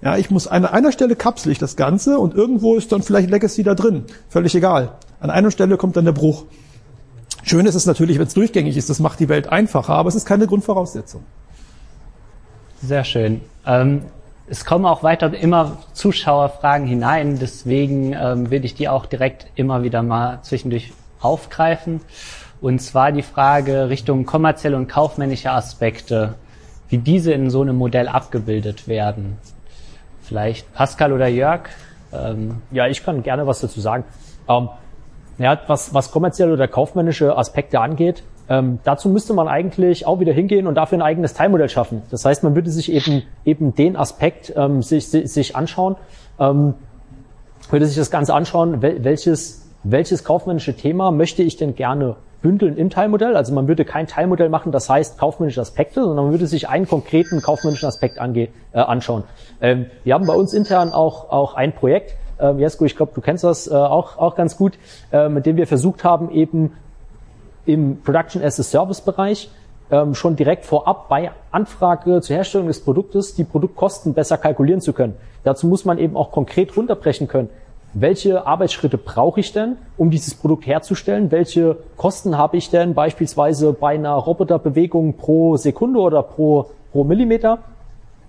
Ja, 0.00 0.16
ich 0.16 0.30
muss 0.30 0.46
an 0.46 0.64
einer 0.64 0.92
Stelle 0.92 1.16
kapsel 1.16 1.52
ich 1.52 1.58
das 1.58 1.76
Ganze 1.76 2.18
und 2.18 2.32
irgendwo 2.34 2.76
ist 2.76 2.92
dann 2.92 3.02
vielleicht 3.02 3.30
Legacy 3.30 3.64
da 3.64 3.74
drin. 3.74 4.04
Völlig 4.28 4.54
egal. 4.54 4.92
An 5.20 5.30
einer 5.30 5.50
Stelle 5.50 5.76
kommt 5.76 5.96
dann 5.96 6.04
der 6.04 6.12
Bruch. 6.12 6.44
Schön 7.42 7.66
ist 7.66 7.74
es 7.74 7.84
natürlich, 7.84 8.18
wenn 8.18 8.28
es 8.28 8.34
durchgängig 8.34 8.76
ist. 8.76 8.88
Das 8.88 9.00
macht 9.00 9.18
die 9.18 9.28
Welt 9.28 9.48
einfacher, 9.48 9.94
aber 9.94 10.08
es 10.08 10.14
ist 10.14 10.24
keine 10.24 10.46
Grundvoraussetzung. 10.46 11.22
Sehr 12.80 13.04
schön. 13.04 13.40
Ähm, 13.66 14.02
es 14.48 14.64
kommen 14.64 14.86
auch 14.86 15.02
weiter 15.02 15.34
immer 15.34 15.78
Zuschauerfragen 15.92 16.86
hinein, 16.86 17.38
deswegen 17.38 18.12
ähm, 18.12 18.50
will 18.50 18.64
ich 18.64 18.74
die 18.74 18.88
auch 18.88 19.06
direkt 19.06 19.46
immer 19.56 19.82
wieder 19.82 20.02
mal 20.02 20.38
zwischendurch 20.42 20.92
aufgreifen. 21.20 22.00
Und 22.60 22.80
zwar 22.80 23.12
die 23.12 23.22
Frage 23.22 23.88
Richtung 23.88 24.26
kommerzielle 24.26 24.76
und 24.76 24.88
kaufmännische 24.88 25.50
Aspekte, 25.50 26.34
wie 26.88 26.98
diese 26.98 27.32
in 27.32 27.50
so 27.50 27.62
einem 27.62 27.76
Modell 27.76 28.08
abgebildet 28.08 28.88
werden. 28.88 29.38
Vielleicht 30.22 30.72
Pascal 30.72 31.12
oder 31.12 31.28
Jörg? 31.28 31.68
Ähm 32.12 32.62
ja, 32.70 32.86
ich 32.86 33.04
kann 33.04 33.22
gerne 33.22 33.46
was 33.46 33.60
dazu 33.60 33.80
sagen. 33.80 34.04
Ähm, 34.48 34.68
ja, 35.38 35.60
was, 35.66 35.94
was 35.94 36.10
kommerzielle 36.10 36.52
oder 36.52 36.68
kaufmännische 36.68 37.36
Aspekte 37.36 37.80
angeht, 37.80 38.22
ähm, 38.48 38.78
dazu 38.84 39.08
müsste 39.08 39.34
man 39.34 39.48
eigentlich 39.48 40.06
auch 40.06 40.20
wieder 40.20 40.32
hingehen 40.32 40.66
und 40.66 40.74
dafür 40.74 40.98
ein 40.98 41.02
eigenes 41.02 41.34
Teilmodell 41.34 41.68
schaffen. 41.68 42.02
Das 42.10 42.24
heißt, 42.24 42.42
man 42.42 42.54
würde 42.54 42.70
sich 42.70 42.90
eben 42.92 43.22
eben 43.44 43.74
den 43.74 43.96
Aspekt 43.96 44.52
ähm, 44.56 44.82
sich, 44.82 45.08
sich, 45.08 45.56
anschauen, 45.56 45.96
ähm, 46.38 46.74
würde 47.70 47.86
sich 47.86 47.96
das 47.96 48.10
Ganze 48.10 48.34
anschauen, 48.34 48.82
wel, 48.82 49.04
welches 49.04 49.68
welches 49.84 50.24
kaufmännische 50.24 50.74
Thema 50.74 51.10
möchte 51.10 51.42
ich 51.42 51.56
denn 51.56 51.74
gerne 51.74 52.16
bündeln 52.42 52.76
im 52.76 52.90
Teilmodell. 52.90 53.36
Also 53.36 53.52
man 53.52 53.68
würde 53.68 53.84
kein 53.84 54.06
Teilmodell 54.06 54.48
machen, 54.48 54.72
das 54.72 54.88
heißt 54.88 55.18
kaufmännische 55.18 55.60
Aspekte, 55.60 56.02
sondern 56.02 56.26
man 56.26 56.32
würde 56.32 56.46
sich 56.46 56.68
einen 56.68 56.86
konkreten 56.86 57.42
kaufmännischen 57.42 57.88
Aspekt 57.88 58.18
ange, 58.18 58.48
äh, 58.72 58.78
anschauen. 58.78 59.24
Ähm, 59.60 59.86
wir 60.04 60.14
haben 60.14 60.26
bei 60.26 60.34
uns 60.34 60.52
intern 60.52 60.92
auch, 60.92 61.30
auch 61.30 61.54
ein 61.54 61.72
Projekt, 61.72 62.14
äh, 62.38 62.52
Jesko, 62.52 62.84
ich 62.84 62.96
glaube, 62.96 63.12
du 63.14 63.20
kennst 63.20 63.44
das 63.44 63.68
äh, 63.68 63.74
auch, 63.74 64.18
auch 64.18 64.36
ganz 64.36 64.56
gut, 64.56 64.78
äh, 65.12 65.28
mit 65.28 65.46
dem 65.46 65.56
wir 65.56 65.66
versucht 65.66 66.04
haben, 66.04 66.30
eben 66.30 66.72
im 67.68 68.00
Production 68.02 68.42
as 68.42 68.58
a 68.58 68.62
Service 68.62 69.00
Bereich 69.00 69.50
ähm, 69.90 70.14
schon 70.14 70.36
direkt 70.36 70.64
vorab 70.64 71.08
bei 71.08 71.30
Anfrage 71.50 72.20
zur 72.20 72.36
Herstellung 72.36 72.66
des 72.66 72.80
Produktes 72.80 73.34
die 73.34 73.44
Produktkosten 73.44 74.14
besser 74.14 74.38
kalkulieren 74.38 74.80
zu 74.80 74.92
können. 74.92 75.14
Dazu 75.44 75.66
muss 75.66 75.84
man 75.84 75.98
eben 75.98 76.16
auch 76.16 76.32
konkret 76.32 76.76
runterbrechen 76.76 77.28
können 77.28 77.48
welche 77.94 78.46
Arbeitsschritte 78.46 78.98
brauche 78.98 79.40
ich 79.40 79.52
denn, 79.52 79.76
um 79.96 80.10
dieses 80.10 80.34
Produkt 80.34 80.66
herzustellen? 80.66 81.30
Welche 81.30 81.76
Kosten 81.96 82.36
habe 82.36 82.56
ich 82.56 82.70
denn 82.70 82.94
beispielsweise 82.94 83.72
bei 83.72 83.94
einer 83.94 84.12
Roboterbewegung 84.12 85.14
pro 85.14 85.56
Sekunde 85.56 86.00
oder 86.00 86.22
pro, 86.22 86.70
pro 86.92 87.04
Millimeter? 87.04 87.58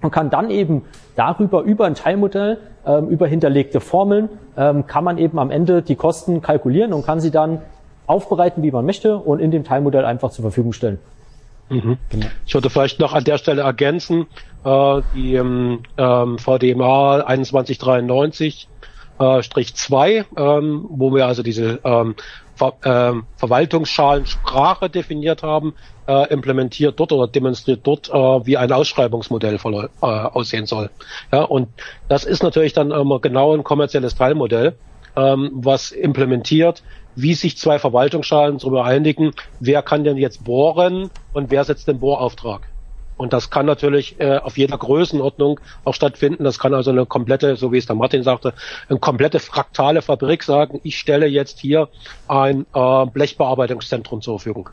Und 0.01 0.11
kann 0.11 0.29
dann 0.29 0.49
eben 0.49 0.83
darüber, 1.17 1.61
über 1.63 1.85
ein 1.85 1.93
Teilmodell, 1.93 2.57
ähm, 2.85 3.09
über 3.09 3.27
hinterlegte 3.27 3.81
Formeln, 3.81 4.29
ähm, 4.55 4.87
kann 4.87 5.03
man 5.03 5.17
eben 5.17 5.37
am 5.39 5.51
Ende 5.51 5.81
die 5.81 5.97
Kosten 5.97 6.41
kalkulieren 6.41 6.93
und 6.93 7.05
kann 7.05 7.19
sie 7.19 7.31
dann 7.31 7.61
aufbereiten, 8.10 8.64
wie 8.64 8.72
man 8.72 8.86
möchte 8.86 9.18
und 9.18 9.39
in 9.39 9.51
dem 9.51 9.64
Teilmodell 9.64 10.05
einfach 10.05 10.32
zur 10.32 10.43
Verfügung 10.43 10.74
stellen. 10.74 10.99
Mhm. 11.70 11.97
Genau. 12.10 12.26
Ich 12.45 12.53
würde 12.53 12.70
vielleicht 12.70 12.99
noch 12.99 13.14
an 13.14 13.24
der 13.24 13.38
Stelle 13.38 13.62
ergänzen, 13.62 14.26
äh, 14.66 15.01
die 15.14 15.36
ähm, 15.36 15.82
VDMA 15.95 17.24
2193 17.26 18.68
äh, 19.20 19.43
Strich 19.43 19.76
2, 19.76 20.26
ähm, 20.38 20.86
wo 20.89 21.14
wir 21.14 21.28
also 21.28 21.43
diese 21.43 21.80
ähm, 21.84 22.16
Ver 22.55 22.74
ähm, 22.84 23.24
Verwaltungsschalensprache 23.38 24.89
definiert 24.89 25.43
haben, 25.43 25.76
äh, 26.07 26.28
implementiert 26.34 26.99
dort 26.99 27.14
oder 27.14 27.28
demonstriert 27.28 27.82
dort, 27.84 28.10
äh, 28.10 28.14
wie 28.14 28.57
ein 28.57 28.72
Ausschreibungsmodell 28.72 29.60
voll, 29.60 29.89
äh, 30.01 30.05
aussehen 30.05 30.66
soll. 30.66 30.89
Ja, 31.32 31.43
und 31.43 31.70
das 32.10 32.26
ist 32.26 32.43
natürlich 32.43 32.74
dann 32.74 32.91
immer 32.91 33.20
genau 33.20 33.53
ein 33.53 33.64
kommerzielles 33.64 34.16
Teilmodell, 34.16 34.76
ähm, 35.16 35.51
was 35.53 35.91
implementiert, 35.91 36.84
wie 37.22 37.34
sich 37.34 37.57
zwei 37.57 37.80
Verwaltungsschalen 37.80 38.57
darüber 38.57 38.86
einigen, 38.86 39.32
wer 39.59 39.82
kann 39.82 40.03
denn 40.03 40.17
jetzt 40.17 40.43
bohren 40.43 41.09
und 41.34 41.51
wer 41.51 41.63
setzt 41.63 41.88
den 41.88 41.99
Bohrauftrag. 41.99 42.61
Und 43.17 43.34
das 43.34 43.49
kann 43.49 43.65
natürlich 43.65 44.17
äh, 44.22 44.38
auf 44.38 44.57
jeder 44.57 44.78
Größenordnung 44.78 45.59
auch 45.84 45.93
stattfinden. 45.93 46.45
Das 46.45 46.57
kann 46.57 46.74
also 46.74 46.91
eine 46.91 47.05
komplette, 47.05 47.57
so 47.57 47.74
wie 47.74 47.78
es 47.78 47.86
der 47.86 47.97
Martin 47.97 48.24
sagte, 48.24 48.53
eine 48.88 48.97
komplette 48.97 49.39
fraktale 49.39 50.01
Fabrik 50.01 50.41
sagen, 50.41 50.80
ich 50.84 50.97
stelle 50.97 51.28
jetzt 51.28 51.59
hier 51.59 51.89
ein 52.30 52.65
äh, 52.74 53.05
Blechbearbeitungszentrum 53.07 54.22
zur 54.22 54.39
Verfügung. 54.39 54.70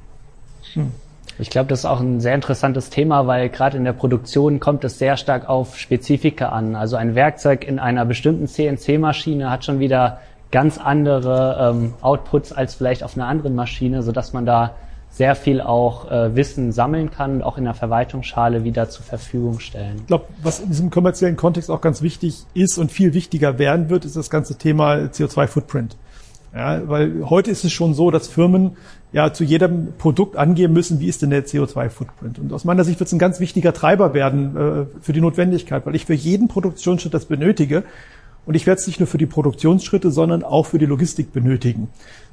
Hm. 0.75 0.93
Ich 1.41 1.51
glaube, 1.51 1.69
das 1.69 1.81
ist 1.81 1.87
auch 1.87 2.01
ein 2.01 2.21
sehr 2.21 2.37
interessantes 2.37 2.89
Thema, 2.89 3.27
weil 3.27 3.49
gerade 3.49 3.77
in 3.77 3.85
der 3.85 3.93
Produktion 3.93 4.61
kommt 4.61 4.85
es 4.85 4.99
sehr 4.99 5.17
stark 5.17 5.49
auf 5.49 5.77
Spezifika 5.77 6.51
an. 6.51 6.77
Also 6.77 6.95
ein 6.95 7.17
Werkzeug 7.17 7.65
in 7.65 7.81
einer 7.81 8.05
bestimmten 8.05 8.47
CNC-Maschine 8.47 9.51
hat 9.51 9.65
schon 9.65 9.81
wieder 9.81 10.21
ganz 10.57 10.79
andere 10.79 11.75
ähm, 11.77 11.93
Outputs 12.01 12.51
als 12.51 12.77
vielleicht 12.77 13.05
auf 13.05 13.15
einer 13.15 13.27
anderen 13.27 13.55
Maschine, 13.55 14.03
sodass 14.03 14.33
man 14.33 14.47
da 14.47 14.75
sehr 15.11 15.35
viel 15.35 15.61
auch 15.61 16.11
äh, 16.11 16.35
Wissen 16.35 16.73
sammeln 16.73 17.11
kann 17.11 17.35
und 17.35 17.43
auch 17.43 17.59
in 17.59 17.65
der 17.65 17.75
Verwaltungsschale 17.75 18.65
wieder 18.65 18.89
zur 18.89 19.05
Verfügung 19.05 19.61
stellen. 19.61 19.97
Ich 19.99 20.07
glaube, 20.07 20.25
was 20.43 20.61
in 20.61 20.69
diesem 20.69 20.89
kommerziellen 20.89 21.37
Kontext 21.37 21.71
auch 21.71 21.83
ganz 21.83 22.01
wichtig 22.01 22.47
ist 22.55 22.79
und 22.79 22.91
viel 22.91 23.13
wichtiger 23.13 23.59
werden 23.59 23.91
wird, 23.91 24.07
ist 24.07 24.17
das 24.17 24.31
ganze 24.31 24.57
Thema 24.57 24.95
CO2-Footprint. 24.95 25.99
Ja, 26.55 26.89
weil 26.89 27.29
heute 27.29 27.51
ist 27.51 27.63
es 27.65 27.73
schon 27.73 27.93
so, 27.93 28.11
dass 28.11 28.27
Firmen 28.27 28.79
ja 29.13 29.35
zu 29.35 29.45
jedem 29.45 29.93
Produkt 29.99 30.37
angeben 30.37 30.73
müssen, 30.73 31.01
wie 31.01 31.09
ist 31.09 31.21
denn 31.21 31.29
der 31.29 31.45
CO2-Footprint. 31.45 32.39
Und 32.39 32.51
aus 32.55 32.65
meiner 32.65 32.85
Sicht 32.85 32.99
wird 32.99 33.09
es 33.09 33.13
ein 33.13 33.19
ganz 33.19 33.41
wichtiger 33.41 33.75
Treiber 33.75 34.15
werden 34.15 34.57
äh, 34.57 35.03
für 35.03 35.13
die 35.13 35.21
Notwendigkeit, 35.21 35.85
weil 35.85 35.95
ich 35.95 36.07
für 36.07 36.15
jeden 36.15 36.49
Produktionsschritt 36.49 37.13
das 37.13 37.27
benötige. 37.27 37.85
Und 38.47 38.55
ich 38.55 38.67
werde 38.67 38.81
es 38.81 38.87
nicht 38.87 39.01
nur 39.01 39.09
für 39.09 39.19
die 39.19 39.27
Produktionsschritte, 39.27 40.11
sondern 40.11 40.43
auch 40.45 40.67
für 40.67 40.79
die 40.79 40.87
Logistik 40.87 41.33
benötigen. 41.33 41.89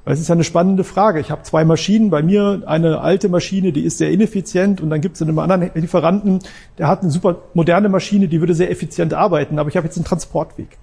Weil 0.06 0.14
es 0.14 0.20
ist 0.20 0.28
ja 0.28 0.36
eine 0.36 0.44
spannende 0.44 0.84
Frage. 0.84 1.20
Ich 1.20 1.32
habe 1.32 1.44
zwei 1.44 1.66
Maschinen. 1.66 2.10
Bei 2.10 2.22
mir 2.22 2.62
eine 2.66 3.02
alte 3.02 3.30
Maschine, 3.30 3.72
die 3.72 3.84
ist 3.84 3.98
sehr 3.98 4.12
ineffizient 4.12 4.80
und 4.80 4.90
dann 4.90 5.02
gibt 5.02 5.16
es 5.16 5.22
einen 5.22 5.38
anderen 5.40 5.72
Lieferanten, 5.74 6.40
der 6.78 6.88
hat 6.88 7.02
eine 7.02 7.10
super 7.10 7.38
moderne 7.54 7.90
Maschine, 7.90 8.28
die 8.28 8.40
würde 8.40 8.54
sehr 8.54 8.70
effizient 8.70 9.14
arbeiten, 9.14 9.60
aber 9.60 9.70
ich 9.70 9.78
habe 9.78 9.88
jetzt 9.88 9.98
einen 9.98 10.06
Transportweg. 10.06 10.78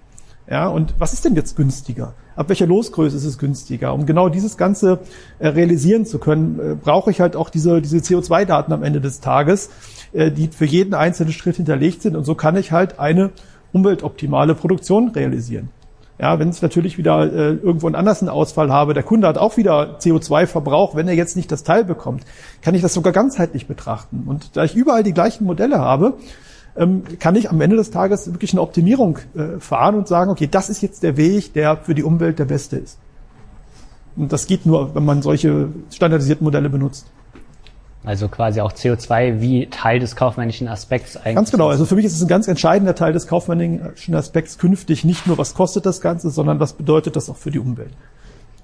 Ja, 0.50 0.66
und 0.66 0.94
was 0.98 1.12
ist 1.12 1.24
denn 1.24 1.36
jetzt 1.36 1.54
günstiger? 1.54 2.14
Ab 2.34 2.48
welcher 2.48 2.66
Losgröße 2.66 3.16
ist 3.16 3.24
es 3.24 3.38
günstiger? 3.38 3.94
Um 3.94 4.04
genau 4.04 4.28
dieses 4.28 4.56
Ganze 4.56 4.98
äh, 5.38 5.46
realisieren 5.46 6.06
zu 6.06 6.18
können, 6.18 6.58
äh, 6.58 6.74
brauche 6.74 7.12
ich 7.12 7.20
halt 7.20 7.36
auch 7.36 7.50
diese, 7.50 7.80
diese 7.80 7.98
CO2-Daten 7.98 8.72
am 8.72 8.82
Ende 8.82 9.00
des 9.00 9.20
Tages, 9.20 9.70
äh, 10.12 10.32
die 10.32 10.48
für 10.48 10.64
jeden 10.64 10.94
einzelnen 10.94 11.32
Schritt 11.32 11.56
hinterlegt 11.56 12.02
sind. 12.02 12.16
Und 12.16 12.24
so 12.24 12.34
kann 12.34 12.56
ich 12.56 12.72
halt 12.72 12.98
eine 12.98 13.30
umweltoptimale 13.72 14.54
Produktion 14.54 15.08
realisieren. 15.08 15.68
Ja, 16.20 16.38
wenn 16.38 16.50
es 16.50 16.60
natürlich 16.60 16.98
wieder 16.98 17.32
äh, 17.32 17.54
irgendwo 17.54 17.86
einen 17.86 17.96
anderen 17.96 18.28
Ausfall 18.28 18.70
habe, 18.70 18.92
der 18.92 19.02
Kunde 19.02 19.26
hat 19.26 19.38
auch 19.38 19.56
wieder 19.56 19.98
CO2-Verbrauch, 20.00 20.94
wenn 20.94 21.08
er 21.08 21.14
jetzt 21.14 21.34
nicht 21.34 21.50
das 21.50 21.64
Teil 21.64 21.82
bekommt, 21.82 22.24
kann 22.60 22.74
ich 22.74 22.82
das 22.82 22.92
sogar 22.92 23.14
ganzheitlich 23.14 23.66
betrachten. 23.66 24.24
Und 24.26 24.54
da 24.54 24.64
ich 24.64 24.74
überall 24.74 25.02
die 25.02 25.14
gleichen 25.14 25.44
Modelle 25.44 25.78
habe, 25.78 26.18
ähm, 26.76 27.04
kann 27.18 27.36
ich 27.36 27.50
am 27.50 27.60
Ende 27.62 27.76
des 27.76 27.90
Tages 27.90 28.30
wirklich 28.30 28.52
eine 28.52 28.60
Optimierung 28.60 29.18
äh, 29.34 29.58
fahren 29.60 29.94
und 29.94 30.08
sagen, 30.08 30.30
okay, 30.30 30.46
das 30.46 30.68
ist 30.68 30.82
jetzt 30.82 31.02
der 31.02 31.16
Weg, 31.16 31.54
der 31.54 31.78
für 31.78 31.94
die 31.94 32.02
Umwelt 32.02 32.38
der 32.38 32.44
beste 32.44 32.76
ist. 32.76 32.98
Und 34.16 34.30
das 34.30 34.46
geht 34.46 34.66
nur, 34.66 34.94
wenn 34.94 35.04
man 35.06 35.22
solche 35.22 35.68
standardisierten 35.90 36.44
Modelle 36.44 36.68
benutzt. 36.68 37.06
Also 38.02 38.28
quasi 38.28 38.62
auch 38.62 38.72
CO2 38.72 39.40
wie 39.40 39.66
Teil 39.66 39.98
des 39.98 40.16
kaufmännischen 40.16 40.68
Aspekts 40.68 41.18
eigentlich. 41.18 41.34
Ganz 41.34 41.50
genau. 41.50 41.68
Also 41.68 41.84
für 41.84 41.96
mich 41.96 42.06
ist 42.06 42.14
es 42.14 42.22
ein 42.22 42.28
ganz 42.28 42.48
entscheidender 42.48 42.94
Teil 42.94 43.12
des 43.12 43.26
kaufmännischen 43.26 44.14
Aspekts 44.14 44.56
künftig 44.56 45.04
nicht 45.04 45.26
nur, 45.26 45.36
was 45.36 45.54
kostet 45.54 45.84
das 45.84 46.00
Ganze, 46.00 46.30
sondern 46.30 46.60
was 46.60 46.72
bedeutet 46.72 47.16
das 47.16 47.28
auch 47.28 47.36
für 47.36 47.50
die 47.50 47.58
Umwelt. 47.58 47.92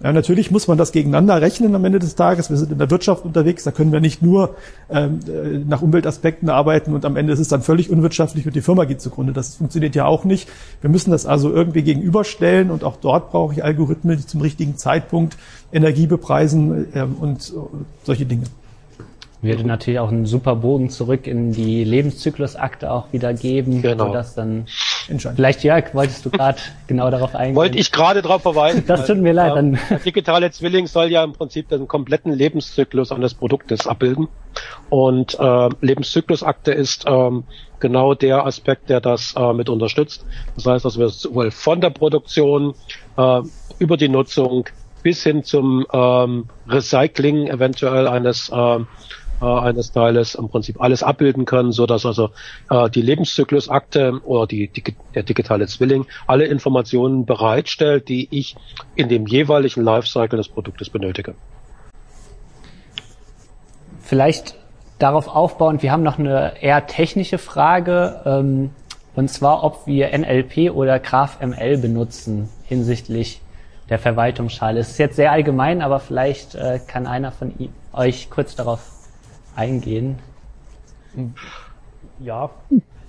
Ja, 0.02 0.12
natürlich 0.12 0.50
muss 0.50 0.68
man 0.68 0.76
das 0.76 0.92
gegeneinander 0.92 1.40
rechnen 1.40 1.74
am 1.74 1.84
Ende 1.84 1.98
des 1.98 2.16
Tages. 2.16 2.50
Wir 2.50 2.58
sind 2.58 2.70
in 2.70 2.78
der 2.78 2.90
Wirtschaft 2.90 3.24
unterwegs, 3.24 3.64
da 3.64 3.70
können 3.70 3.92
wir 3.92 4.00
nicht 4.00 4.20
nur 4.20 4.54
ähm, 4.90 5.20
äh, 5.26 5.58
nach 5.66 5.80
Umweltaspekten 5.80 6.50
arbeiten 6.50 6.94
und 6.94 7.06
am 7.06 7.16
Ende 7.16 7.32
ist 7.32 7.38
es 7.38 7.48
dann 7.48 7.62
völlig 7.62 7.88
unwirtschaftlich 7.88 8.46
und 8.46 8.54
die 8.54 8.60
Firma 8.60 8.84
geht 8.84 9.00
zugrunde. 9.00 9.32
Das 9.32 9.56
funktioniert 9.56 9.94
ja 9.94 10.04
auch 10.04 10.24
nicht. 10.24 10.50
Wir 10.82 10.90
müssen 10.90 11.12
das 11.12 11.24
also 11.24 11.50
irgendwie 11.50 11.82
gegenüberstellen 11.82 12.70
und 12.70 12.84
auch 12.84 12.96
dort 12.96 13.30
brauche 13.30 13.54
ich 13.54 13.64
Algorithmen, 13.64 14.18
die 14.18 14.26
zum 14.26 14.42
richtigen 14.42 14.76
Zeitpunkt 14.76 15.38
Energie 15.72 16.06
bepreisen 16.06 16.88
äh, 16.94 17.02
und 17.02 17.48
äh, 17.48 17.52
solche 18.04 18.26
Dinge. 18.26 18.44
Würde 19.42 19.66
natürlich 19.66 20.00
auch 20.00 20.10
einen 20.10 20.24
super 20.24 20.56
Bogen 20.56 20.88
zurück 20.88 21.26
in 21.26 21.52
die 21.52 21.84
Lebenszyklusakte 21.84 22.90
auch 22.90 23.12
wieder 23.12 23.34
geben, 23.34 23.82
genau. 23.82 24.06
sodass 24.06 24.34
dann 24.34 24.66
vielleicht 25.34 25.62
Jörg, 25.62 25.94
wolltest 25.94 26.24
du 26.24 26.30
gerade 26.30 26.58
genau 26.86 27.10
darauf 27.10 27.34
eingehen? 27.34 27.54
Wollte 27.56 27.78
ich 27.78 27.92
gerade 27.92 28.22
darauf 28.22 28.42
verweisen. 28.42 28.84
Das 28.86 29.06
tut 29.06 29.18
mir 29.18 29.32
leid. 29.32 29.54
Dann. 29.54 29.78
Der 29.90 29.98
digitale 29.98 30.50
Zwilling 30.50 30.86
soll 30.86 31.10
ja 31.10 31.22
im 31.22 31.32
Prinzip 31.32 31.68
den 31.68 31.86
kompletten 31.86 32.32
Lebenszyklus 32.32 33.12
eines 33.12 33.34
Produktes 33.34 33.86
abbilden 33.86 34.28
und 34.88 35.38
äh, 35.38 35.68
Lebenszyklusakte 35.80 36.72
ist 36.72 37.04
ähm, 37.06 37.44
genau 37.80 38.14
der 38.14 38.46
Aspekt, 38.46 38.88
der 38.88 39.00
das 39.00 39.34
äh, 39.36 39.52
mit 39.52 39.68
unterstützt. 39.68 40.24
Das 40.54 40.66
heißt, 40.66 40.84
dass 40.84 40.98
wir 40.98 41.08
sowohl 41.08 41.50
von 41.50 41.80
der 41.80 41.90
Produktion 41.90 42.74
äh, 43.16 43.42
über 43.78 43.96
die 43.96 44.08
Nutzung 44.08 44.66
bis 45.02 45.22
hin 45.22 45.44
zum 45.44 45.86
ähm, 45.92 46.48
Recycling 46.68 47.48
eventuell 47.48 48.08
eines 48.08 48.50
ähm, 48.52 48.86
äh, 49.40 49.44
eines 49.44 49.92
Teiles 49.92 50.34
im 50.34 50.48
Prinzip 50.48 50.80
alles 50.80 51.02
abbilden 51.02 51.44
können, 51.44 51.72
so 51.72 51.86
dass 51.86 52.06
also 52.06 52.30
äh, 52.70 52.88
die 52.90 53.02
Lebenszyklusakte 53.02 54.20
oder 54.24 54.46
die, 54.46 54.68
die, 54.68 54.82
der 55.14 55.22
digitale 55.22 55.66
Zwilling 55.66 56.06
alle 56.26 56.46
Informationen 56.46 57.26
bereitstellt, 57.26 58.08
die 58.08 58.28
ich 58.30 58.56
in 58.94 59.08
dem 59.08 59.26
jeweiligen 59.26 59.82
Lifecycle 59.82 60.36
des 60.36 60.48
Produktes 60.48 60.90
benötige. 60.90 61.34
vielleicht 64.06 64.54
darauf 64.98 65.28
aufbauend, 65.28 65.82
wir 65.82 65.92
haben 65.92 66.02
noch 66.02 66.18
eine 66.18 66.62
eher 66.62 66.86
technische 66.86 67.38
Frage, 67.38 68.22
ähm, 68.24 68.70
und 69.14 69.28
zwar, 69.28 69.64
ob 69.64 69.86
wir 69.86 70.16
NLP 70.16 70.70
oder 70.70 70.98
GraphML 70.98 71.78
benutzen 71.78 72.48
hinsichtlich 72.64 73.40
der 73.88 73.98
Verwaltungsschale. 73.98 74.80
Es 74.80 74.90
ist 74.90 74.98
jetzt 74.98 75.16
sehr 75.16 75.32
allgemein, 75.32 75.80
aber 75.80 76.00
vielleicht 76.00 76.54
äh, 76.54 76.80
kann 76.86 77.06
einer 77.06 77.32
von 77.32 77.52
euch 77.92 78.30
kurz 78.30 78.56
darauf 78.56 78.80
eingehen. 79.56 80.18
Ja. 82.20 82.50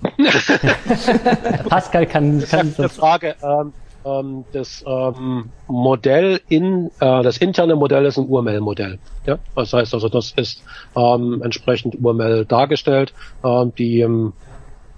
Pascal 1.68 2.06
kann, 2.06 2.40
kann 2.40 2.74
eine 2.76 2.88
Frage. 2.88 3.36
Ähm, 3.42 3.72
ähm, 4.04 4.44
das 4.52 4.84
ähm, 4.86 5.50
Modell 5.66 6.40
in 6.48 6.90
äh, 7.00 7.22
das 7.22 7.38
interne 7.38 7.76
Modell 7.76 8.06
ist 8.06 8.18
ein 8.18 8.26
UML-Modell. 8.28 8.98
Ja, 9.26 9.38
das 9.54 9.72
heißt 9.72 9.94
also, 9.94 10.08
das 10.08 10.32
ist 10.32 10.62
ähm, 10.96 11.42
entsprechend 11.42 11.96
UML 12.02 12.44
dargestellt. 12.46 13.12
Ähm, 13.44 13.72
die, 13.76 14.00
ähm, 14.00 14.32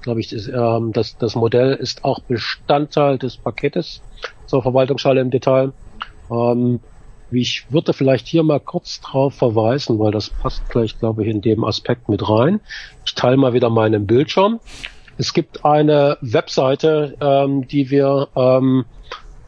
glaube 0.02 0.20
ich, 0.20 0.28
das, 0.28 0.48
ähm, 0.48 0.92
das, 0.92 1.16
das 1.16 1.34
Modell 1.34 1.74
ist 1.74 2.04
auch 2.04 2.20
Bestandteil 2.20 3.18
des 3.18 3.36
Paketes 3.36 4.02
zur 4.46 4.62
Verwaltungsschale 4.62 5.20
im 5.20 5.30
Detail. 5.30 5.72
Ähm, 6.30 6.80
ich 7.32 7.70
würde 7.70 7.92
vielleicht 7.92 8.26
hier 8.26 8.42
mal 8.42 8.60
kurz 8.60 9.00
drauf 9.00 9.34
verweisen, 9.34 9.98
weil 9.98 10.12
das 10.12 10.30
passt 10.30 10.68
gleich, 10.68 10.98
glaube 10.98 11.22
ich, 11.22 11.28
in 11.28 11.40
dem 11.40 11.64
Aspekt 11.64 12.08
mit 12.08 12.28
rein. 12.28 12.60
Ich 13.04 13.14
teile 13.14 13.36
mal 13.36 13.52
wieder 13.52 13.70
meinen 13.70 14.06
Bildschirm. 14.06 14.60
Es 15.18 15.34
gibt 15.34 15.64
eine 15.64 16.16
Webseite, 16.20 17.16
ähm, 17.20 17.68
die 17.68 17.90
wir 17.90 18.28
ähm, 18.36 18.84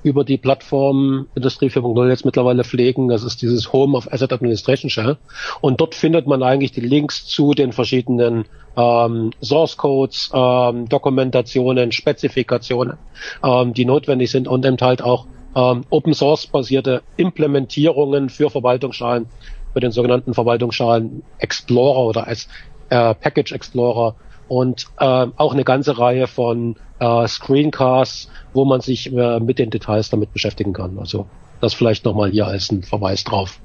über 0.02 0.24
die 0.24 0.36
Plattform 0.36 1.28
Industrie 1.34 1.68
4.0 1.68 2.08
jetzt 2.08 2.24
mittlerweile 2.24 2.64
pflegen. 2.64 3.08
Das 3.08 3.22
ist 3.22 3.40
dieses 3.42 3.72
Home 3.72 3.96
of 3.96 4.12
Asset 4.12 4.32
Administration 4.32 4.90
Shell. 4.90 5.16
Und 5.60 5.80
dort 5.80 5.94
findet 5.94 6.26
man 6.26 6.42
eigentlich 6.42 6.72
die 6.72 6.80
Links 6.80 7.26
zu 7.26 7.54
den 7.54 7.72
verschiedenen 7.72 8.44
ähm, 8.76 9.30
Source 9.40 9.76
Codes, 9.76 10.30
ähm, 10.34 10.88
Dokumentationen, 10.88 11.92
Spezifikationen, 11.92 12.98
ähm, 13.44 13.74
die 13.74 13.84
notwendig 13.84 14.30
sind 14.30 14.48
und 14.48 14.64
eben 14.64 14.78
halt 14.80 15.02
auch 15.02 15.26
ähm, 15.54 15.82
Open 15.90 16.14
Source 16.14 16.46
basierte 16.46 17.02
Implementierungen 17.16 18.28
für 18.28 18.50
Verwaltungsschalen, 18.50 19.26
für 19.72 19.80
den 19.80 19.92
sogenannten 19.92 20.34
Verwaltungsschalen 20.34 21.22
Explorer 21.38 22.06
oder 22.06 22.26
als 22.26 22.48
äh, 22.90 23.14
Package 23.14 23.52
Explorer 23.52 24.14
und 24.48 24.86
äh, 24.98 25.26
auch 25.36 25.52
eine 25.54 25.64
ganze 25.64 25.98
Reihe 25.98 26.26
von 26.26 26.76
äh, 26.98 27.26
Screencasts, 27.26 28.28
wo 28.52 28.64
man 28.64 28.80
sich 28.80 29.12
äh, 29.12 29.40
mit 29.40 29.58
den 29.58 29.70
Details 29.70 30.10
damit 30.10 30.32
beschäftigen 30.32 30.72
kann. 30.72 30.98
Also 30.98 31.26
das 31.60 31.74
vielleicht 31.74 32.04
nochmal 32.04 32.30
hier 32.30 32.46
als 32.46 32.70
ein 32.70 32.82
Verweis 32.82 33.24
drauf. 33.24 33.60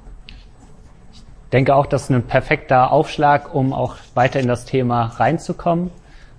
Ich 1.12 1.50
denke 1.52 1.74
auch, 1.74 1.86
das 1.86 2.04
ist 2.04 2.10
ein 2.10 2.22
perfekter 2.22 2.92
Aufschlag, 2.92 3.54
um 3.54 3.72
auch 3.72 3.96
weiter 4.14 4.38
in 4.40 4.48
das 4.48 4.64
Thema 4.64 5.06
reinzukommen. 5.06 5.90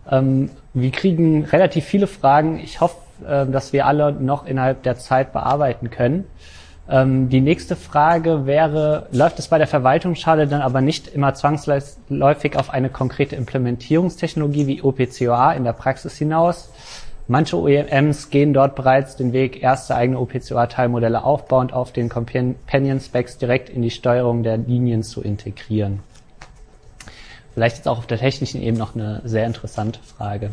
Ähm, 0.10 0.52
wir 0.74 0.92
kriegen 0.92 1.46
relativ 1.46 1.86
viele 1.86 2.08
Fragen. 2.08 2.60
Ich 2.60 2.80
hoffe, 2.80 2.96
äh, 3.28 3.46
dass 3.46 3.74
wir 3.74 3.86
alle 3.86 4.12
noch 4.12 4.46
innerhalb 4.46 4.84
der 4.84 4.98
Zeit 4.98 5.34
bearbeiten 5.34 5.90
können. 5.90 6.26
Ähm, 6.90 7.30
die 7.30 7.42
nächste 7.42 7.76
Frage 7.76 8.46
wäre, 8.46 9.08
läuft 9.12 9.38
es 9.38 9.48
bei 9.48 9.58
der 9.58 9.68
Verwaltungsschale 9.68 10.48
dann 10.48 10.62
aber 10.62 10.82
nicht 10.82 11.08
immer 11.08 11.34
zwangsläufig 11.36 12.58
auf 12.58 12.72
eine 12.72 12.90
konkrete 12.90 13.36
Implementierungstechnologie 13.36 14.66
wie 14.68 14.82
OPCOA 14.82 15.54
in 15.54 15.64
der 15.64 15.74
Praxis 15.74 16.18
hinaus? 16.18 16.72
Manche 17.28 17.58
OEMs 17.58 18.32
gehen 18.32 18.56
dort 18.56 18.74
bereits 18.74 19.16
den 19.16 19.34
Weg, 19.34 19.62
erste 19.62 19.96
eigene 19.96 20.18
OPCOA-Teilmodelle 20.18 21.24
aufbauend 21.24 21.74
auf 21.74 21.92
den 21.92 22.10
Companion-Specs 22.10 23.38
direkt 23.38 23.70
in 23.70 23.84
die 23.84 23.92
Steuerung 23.92 24.42
der 24.42 24.58
Linien 24.58 25.04
zu 25.04 25.22
integrieren. 25.22 26.00
Vielleicht 27.54 27.78
ist 27.78 27.88
auch 27.88 28.00
auf 28.00 28.08
der 28.08 28.18
technischen 28.18 28.64
Ebene 28.64 28.80
noch 28.80 28.96
eine 28.96 29.22
sehr 29.26 29.46
interessante 29.46 30.00
Frage. 30.00 30.50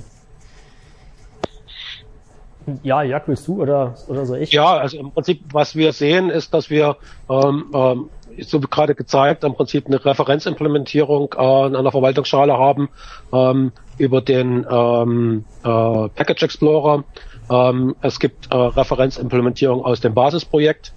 Ja, 2.82 3.02
Jörg, 3.02 3.22
willst 3.26 3.46
du 3.46 3.62
oder, 3.62 3.94
oder 4.08 4.26
soll 4.26 4.38
ich? 4.38 4.52
Ja, 4.52 4.76
also 4.76 4.98
im 4.98 5.12
Prinzip, 5.12 5.42
was 5.52 5.76
wir 5.76 5.92
sehen, 5.92 6.30
ist, 6.30 6.52
dass 6.52 6.68
wir, 6.68 6.96
ähm, 7.30 7.66
ähm, 7.72 8.10
so 8.40 8.62
wie 8.62 8.66
gerade 8.66 8.94
gezeigt, 8.94 9.44
im 9.44 9.54
Prinzip 9.54 9.86
eine 9.86 10.04
Referenzimplementierung 10.04 11.34
äh, 11.38 11.66
in 11.66 11.76
einer 11.76 11.90
Verwaltungsschale 11.90 12.58
haben 12.58 12.88
ähm, 13.32 13.72
über 13.98 14.20
den 14.20 14.66
ähm, 14.68 15.44
äh, 15.62 15.68
Package 15.68 16.42
Explorer. 16.42 17.04
Ähm, 17.48 17.94
es 18.02 18.18
gibt 18.18 18.52
äh, 18.52 18.56
Referenzimplementierung 18.56 19.84
aus 19.84 20.00
dem 20.00 20.14
Basisprojekt, 20.14 20.92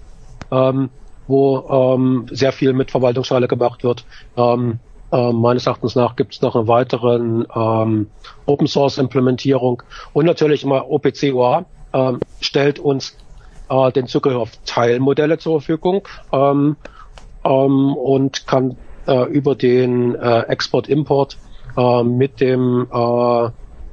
ähm, 0.50 0.90
wo 1.28 1.94
ähm, 1.94 2.26
sehr 2.30 2.52
viel 2.52 2.72
mit 2.72 2.90
Verwaltungsschale 2.90 3.46
gemacht 3.46 3.84
wird. 3.84 4.04
Ähm, 4.36 4.80
äh, 5.12 5.32
meines 5.32 5.66
Erachtens 5.66 5.94
nach 5.94 6.16
gibt 6.16 6.34
es 6.34 6.42
noch 6.42 6.56
eine 6.56 6.68
weiteren 6.68 7.46
ähm, 7.54 8.10
Open 8.46 8.66
Source 8.66 8.98
Implementierung 8.98 9.82
und 10.12 10.26
natürlich 10.26 10.64
immer 10.64 10.90
OPC 10.90 11.32
OA 11.34 11.64
äh, 11.92 12.12
stellt 12.40 12.78
uns 12.78 13.16
äh, 13.68 13.92
den 13.92 14.06
Zugriff 14.06 14.36
auf 14.36 14.50
Teilmodelle 14.66 15.38
zur 15.38 15.60
Verfügung 15.60 16.06
ähm, 16.32 16.76
ähm, 17.44 17.94
und 17.94 18.46
kann 18.46 18.76
äh, 19.06 19.24
über 19.24 19.54
den 19.54 20.14
äh, 20.14 20.40
Export-Import 20.42 21.38
äh, 21.76 22.02
mit 22.02 22.40
dem 22.40 22.86
äh, 22.92 23.50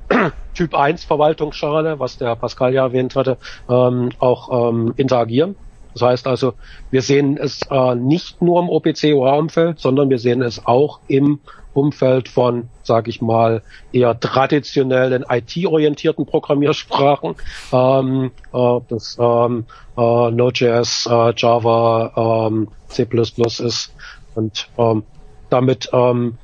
Typ 0.53 0.74
1 0.74 1.03
Verwaltungsschale, 1.03 1.99
was 1.99 2.18
der 2.18 2.36
Pascal 2.36 2.74
ja 2.74 2.86
erwähnt 2.86 3.15
hatte, 3.15 3.38
ähm, 3.70 4.09
auch 4.20 4.70
ähm, 4.70 4.93
interagieren. 4.97 5.55
Das 5.98 6.08
heißt 6.08 6.28
also, 6.28 6.54
wir 6.91 7.02
sehen 7.02 7.38
es 7.38 7.62
äh, 7.72 7.95
nicht 7.95 8.39
nur 8.39 8.62
im 8.62 8.70
OPC-OA-Umfeld, 8.70 9.80
sondern 9.80 10.12
wir 10.12 10.20
sehen 10.20 10.43
es 10.43 10.64
auch 10.64 11.00
im 11.08 11.39
Umfeld 11.74 12.30
von, 12.30 12.70
sage 12.84 13.10
ich 13.10 13.20
mal, 13.20 13.64
eher 13.91 14.20
traditionellen 14.20 15.26
IT-orientierten 15.28 16.28
Programmiersprachen, 16.28 17.36
ähm, 17.72 18.32
äh, 18.54 18.80
das 18.89 19.18
ähm, 19.20 19.66
äh, 19.98 20.32
Node.js, 20.32 21.08
äh, 21.10 21.34
Java, 21.36 22.48
ähm, 22.48 22.68
C++ 22.89 23.08
ist 23.12 23.93
und 24.36 24.70
ähm, 24.78 25.02
damit 25.50 25.89
ähm, 25.93 26.38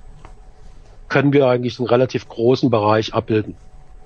können 1.10 1.32
wir 1.32 1.48
eigentlich 1.48 1.78
einen 1.78 1.88
relativ 1.88 2.28
großen 2.28 2.72
Bereich 2.72 3.14
abbilden. 3.14 3.56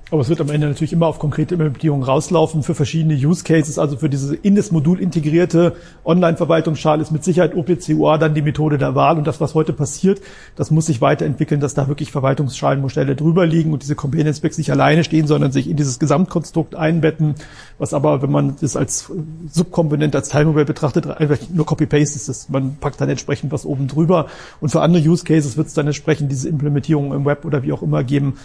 Aber 0.10 0.22
es 0.22 0.30
wird 0.30 0.40
am 0.40 0.50
Ende 0.50 0.68
natürlich 0.68 0.94
immer 0.94 1.08
auf 1.08 1.20
konkrete 1.20 1.56
Implementierung 1.56 2.02
rauslaufen 2.02 2.64
für 2.64 2.76
verschiedene 2.76 3.14
Use 3.14 3.44
Cases. 3.44 3.78
Also 3.78 3.98
für 3.98 4.10
diese 4.10 4.36
in 4.36 4.56
das 4.56 4.72
Modul 4.72 5.02
integrierte 5.02 5.76
Online-Verwaltungsschale 6.06 7.02
ist 7.02 7.12
mit 7.12 7.26
Sicherheit 7.26 7.56
OPCUA 7.56 8.18
dann 8.18 8.34
die 8.34 8.42
Methode 8.42 8.78
der 8.78 8.96
Wahl. 8.96 9.18
Und 9.18 9.28
das, 9.28 9.42
was 9.42 9.54
heute 9.54 9.74
passiert, 9.74 10.22
das 10.56 10.72
muss 10.72 10.86
sich 10.86 11.02
weiterentwickeln, 11.02 11.60
dass 11.60 11.74
da 11.74 11.90
wirklich 11.90 12.12
Verwaltungsschalenmodelle 12.12 13.18
drüber 13.18 13.46
liegen 13.46 13.74
und 13.74 13.84
diese 13.84 13.96
Companion 13.96 14.34
Specs 14.34 14.58
nicht 14.58 14.72
alleine 14.72 15.04
stehen, 15.04 15.28
sondern 15.28 15.52
sich 15.52 15.70
in 15.70 15.76
dieses 15.76 16.00
Gesamtkonstrukt 16.00 16.76
einbetten. 16.76 17.36
Was 17.78 17.94
aber, 17.94 18.22
wenn 18.22 18.32
man 18.32 18.56
das 18.62 18.78
als 18.78 19.12
Subkomponent, 19.52 20.16
als 20.16 20.30
Teilmodell 20.30 20.66
betrachtet, 20.66 21.06
einfach 21.08 21.38
nur 21.54 21.66
Copy-Paste 21.66 22.16
ist. 22.16 22.30
Das, 22.30 22.48
man 22.48 22.78
packt 22.78 23.02
dann 23.02 23.10
entsprechend 23.10 23.52
was 23.52 23.66
oben 23.66 23.90
drüber. 23.90 24.28
Und 24.62 24.70
für 24.70 24.82
andere 24.82 25.04
Use 25.04 25.26
Cases 25.26 25.58
wird 25.58 25.68
es 25.68 25.74
dann 25.74 25.88
entsprechend 25.88 26.32
diese 26.32 26.48
Implementierung 26.48 27.14
im 27.14 27.26
Web 27.26 27.44
oder 27.44 27.64
wie 27.64 27.74
auch 27.74 27.82
immer 27.82 28.06
geben 28.06 28.36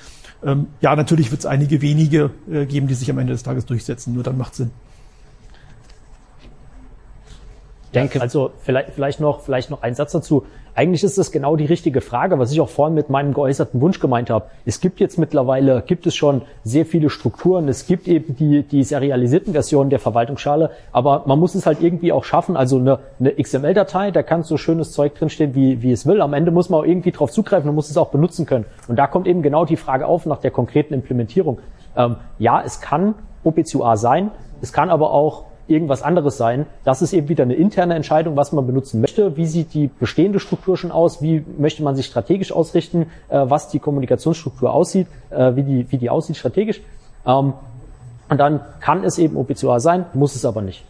ähm, 0.45 0.67
ja, 0.81 0.97
natürlich 0.97 1.31
wird 1.31 1.41
es 1.41 1.47
einige 1.47 1.81
wenige 1.83 2.31
äh, 2.51 2.67
geben, 2.67 2.87
die 2.87 2.95
sich 2.95 3.11
am 3.11 3.19
Ende 3.19 3.33
des 3.33 3.43
Tages 3.43 3.67
durchsetzen. 3.67 4.15
Nur 4.15 4.23
dann 4.23 4.37
macht 4.37 4.55
Sinn. 4.55 4.71
Denke. 7.93 8.21
Also 8.21 8.51
vielleicht, 8.61 8.91
vielleicht 8.91 9.21
noch, 9.21 9.41
vielleicht 9.41 9.71
noch 9.71 9.83
ein 9.83 9.95
Satz 9.95 10.13
dazu. 10.13 10.45
Eigentlich 10.75 11.05
ist 11.05 11.19
das 11.19 11.33
genau 11.33 11.57
die 11.57 11.67
richtige 11.67 12.01
Frage, 12.01 12.39
was 12.39 12.51
ich 12.51 12.61
auch 12.61 12.69
vorhin 12.69 12.95
mit 12.95 13.11
meinem 13.11 13.35
geäußerten 13.35 13.79
Wunsch 13.83 14.01
gemeint 14.01 14.31
habe. 14.31 14.47
Es 14.65 14.81
gibt 14.81 15.01
jetzt 15.01 15.19
mittlerweile, 15.19 15.83
gibt 15.87 16.07
es 16.07 16.15
schon 16.15 16.43
sehr 16.65 16.87
viele 16.87 17.11
Strukturen. 17.11 17.69
Es 17.69 17.87
gibt 17.87 18.09
eben 18.09 18.37
die, 18.37 18.63
die 18.63 18.83
serialisierten 18.83 19.53
Versionen 19.53 19.91
der 19.91 19.99
Verwaltungsschale, 19.99 20.71
aber 20.91 21.25
man 21.27 21.39
muss 21.39 21.55
es 21.55 21.67
halt 21.67 21.83
irgendwie 21.83 22.11
auch 22.11 22.25
schaffen. 22.25 22.57
Also 22.57 22.79
eine, 22.79 23.01
eine 23.21 23.33
XML-Datei, 23.33 24.13
da 24.13 24.23
kann 24.23 24.45
so 24.45 24.57
schönes 24.57 24.93
Zeug 24.93 25.15
drinstehen, 25.15 25.55
wie, 25.55 25.83
wie 25.83 25.93
es 25.93 26.07
will. 26.07 26.23
Am 26.23 26.33
Ende 26.33 26.51
muss 26.51 26.71
man 26.71 26.81
auch 26.81 26.87
irgendwie 26.87 27.13
drauf 27.13 27.31
zugreifen 27.31 27.69
und 27.69 27.75
muss 27.75 27.91
es 27.91 27.99
auch 27.99 28.09
benutzen 28.09 28.47
können. 28.47 28.65
Und 28.89 28.97
da 28.99 29.07
kommt 29.07 29.27
eben 29.27 29.43
genau 29.43 29.67
die 29.67 29.77
Frage 29.77 30.07
auf 30.07 30.25
nach 30.25 30.39
der 30.39 30.53
konkreten 30.53 30.95
Implementierung. 30.95 31.59
Ähm, 31.97 32.17
ja, 32.39 32.63
es 32.65 32.81
kann 32.81 33.15
OPC-UA 33.45 33.99
sein, 33.99 34.31
es 34.63 34.73
kann 34.73 34.89
aber 34.89 35.11
auch 35.11 35.45
irgendwas 35.69 36.03
anderes 36.03 36.37
sein. 36.37 36.67
Das 36.85 37.03
ist 37.03 37.13
eben 37.13 37.29
wieder 37.29 37.45
eine 37.45 37.55
interne 37.55 37.95
Entscheidung, 37.95 38.37
was 38.37 38.53
man 38.53 38.67
benutzen 38.67 39.01
möchte. 39.01 39.37
Wie 39.37 39.47
sieht 39.47 39.75
die 39.75 39.89
bestehende 39.89 40.41
Struktur 40.41 40.77
schon 40.77 40.91
aus? 40.91 41.23
Wie 41.23 41.45
möchte 41.59 41.83
man 41.83 41.97
sich 41.97 42.07
strategisch 42.07 42.53
ausrichten? 42.53 43.07
Äh, 43.29 43.45
was 43.45 43.69
die 43.69 43.79
Kommunikationsstruktur 43.79 44.73
aussieht? 44.73 45.07
Äh, 45.31 45.57
wie, 45.57 45.63
die, 45.63 45.93
wie 45.93 45.99
die 45.99 46.11
aussieht 46.11 46.37
strategisch? 46.37 46.81
Ähm, 47.27 47.55
und 48.29 48.39
dann 48.39 48.61
kann 48.81 49.05
es 49.05 49.19
eben 49.19 49.37
OPCOA 49.37 49.79
sein, 49.79 50.07
muss 50.15 50.35
es 50.35 50.45
aber 50.45 50.63
nicht. 50.63 50.85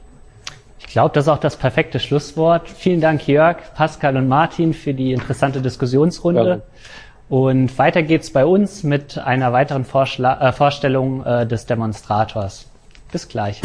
Ich 0.79 0.87
glaube, 0.87 1.15
das 1.15 1.25
ist 1.25 1.29
auch 1.29 1.39
das 1.39 1.57
perfekte 1.57 1.99
Schlusswort. 1.99 2.69
Vielen 2.69 3.01
Dank, 3.01 3.27
Jörg, 3.27 3.57
Pascal 3.75 4.17
und 4.17 4.29
Martin, 4.29 4.75
für 4.75 4.95
die 4.95 5.13
interessante 5.13 5.61
Diskussionsrunde. 5.61 6.49
Ja. 6.49 6.61
Und 7.29 7.79
weiter 7.79 8.03
geht's 8.03 8.31
bei 8.31 8.45
uns 8.45 8.83
mit 8.83 9.17
einer 9.17 9.53
weiteren 9.53 9.85
Vorschla 9.85 10.49
äh, 10.49 10.53
Vorstellung 10.53 11.25
äh, 11.25 11.47
des 11.47 11.65
Demonstrators. 11.65 12.67
Bis 13.11 13.27
gleich. 13.27 13.63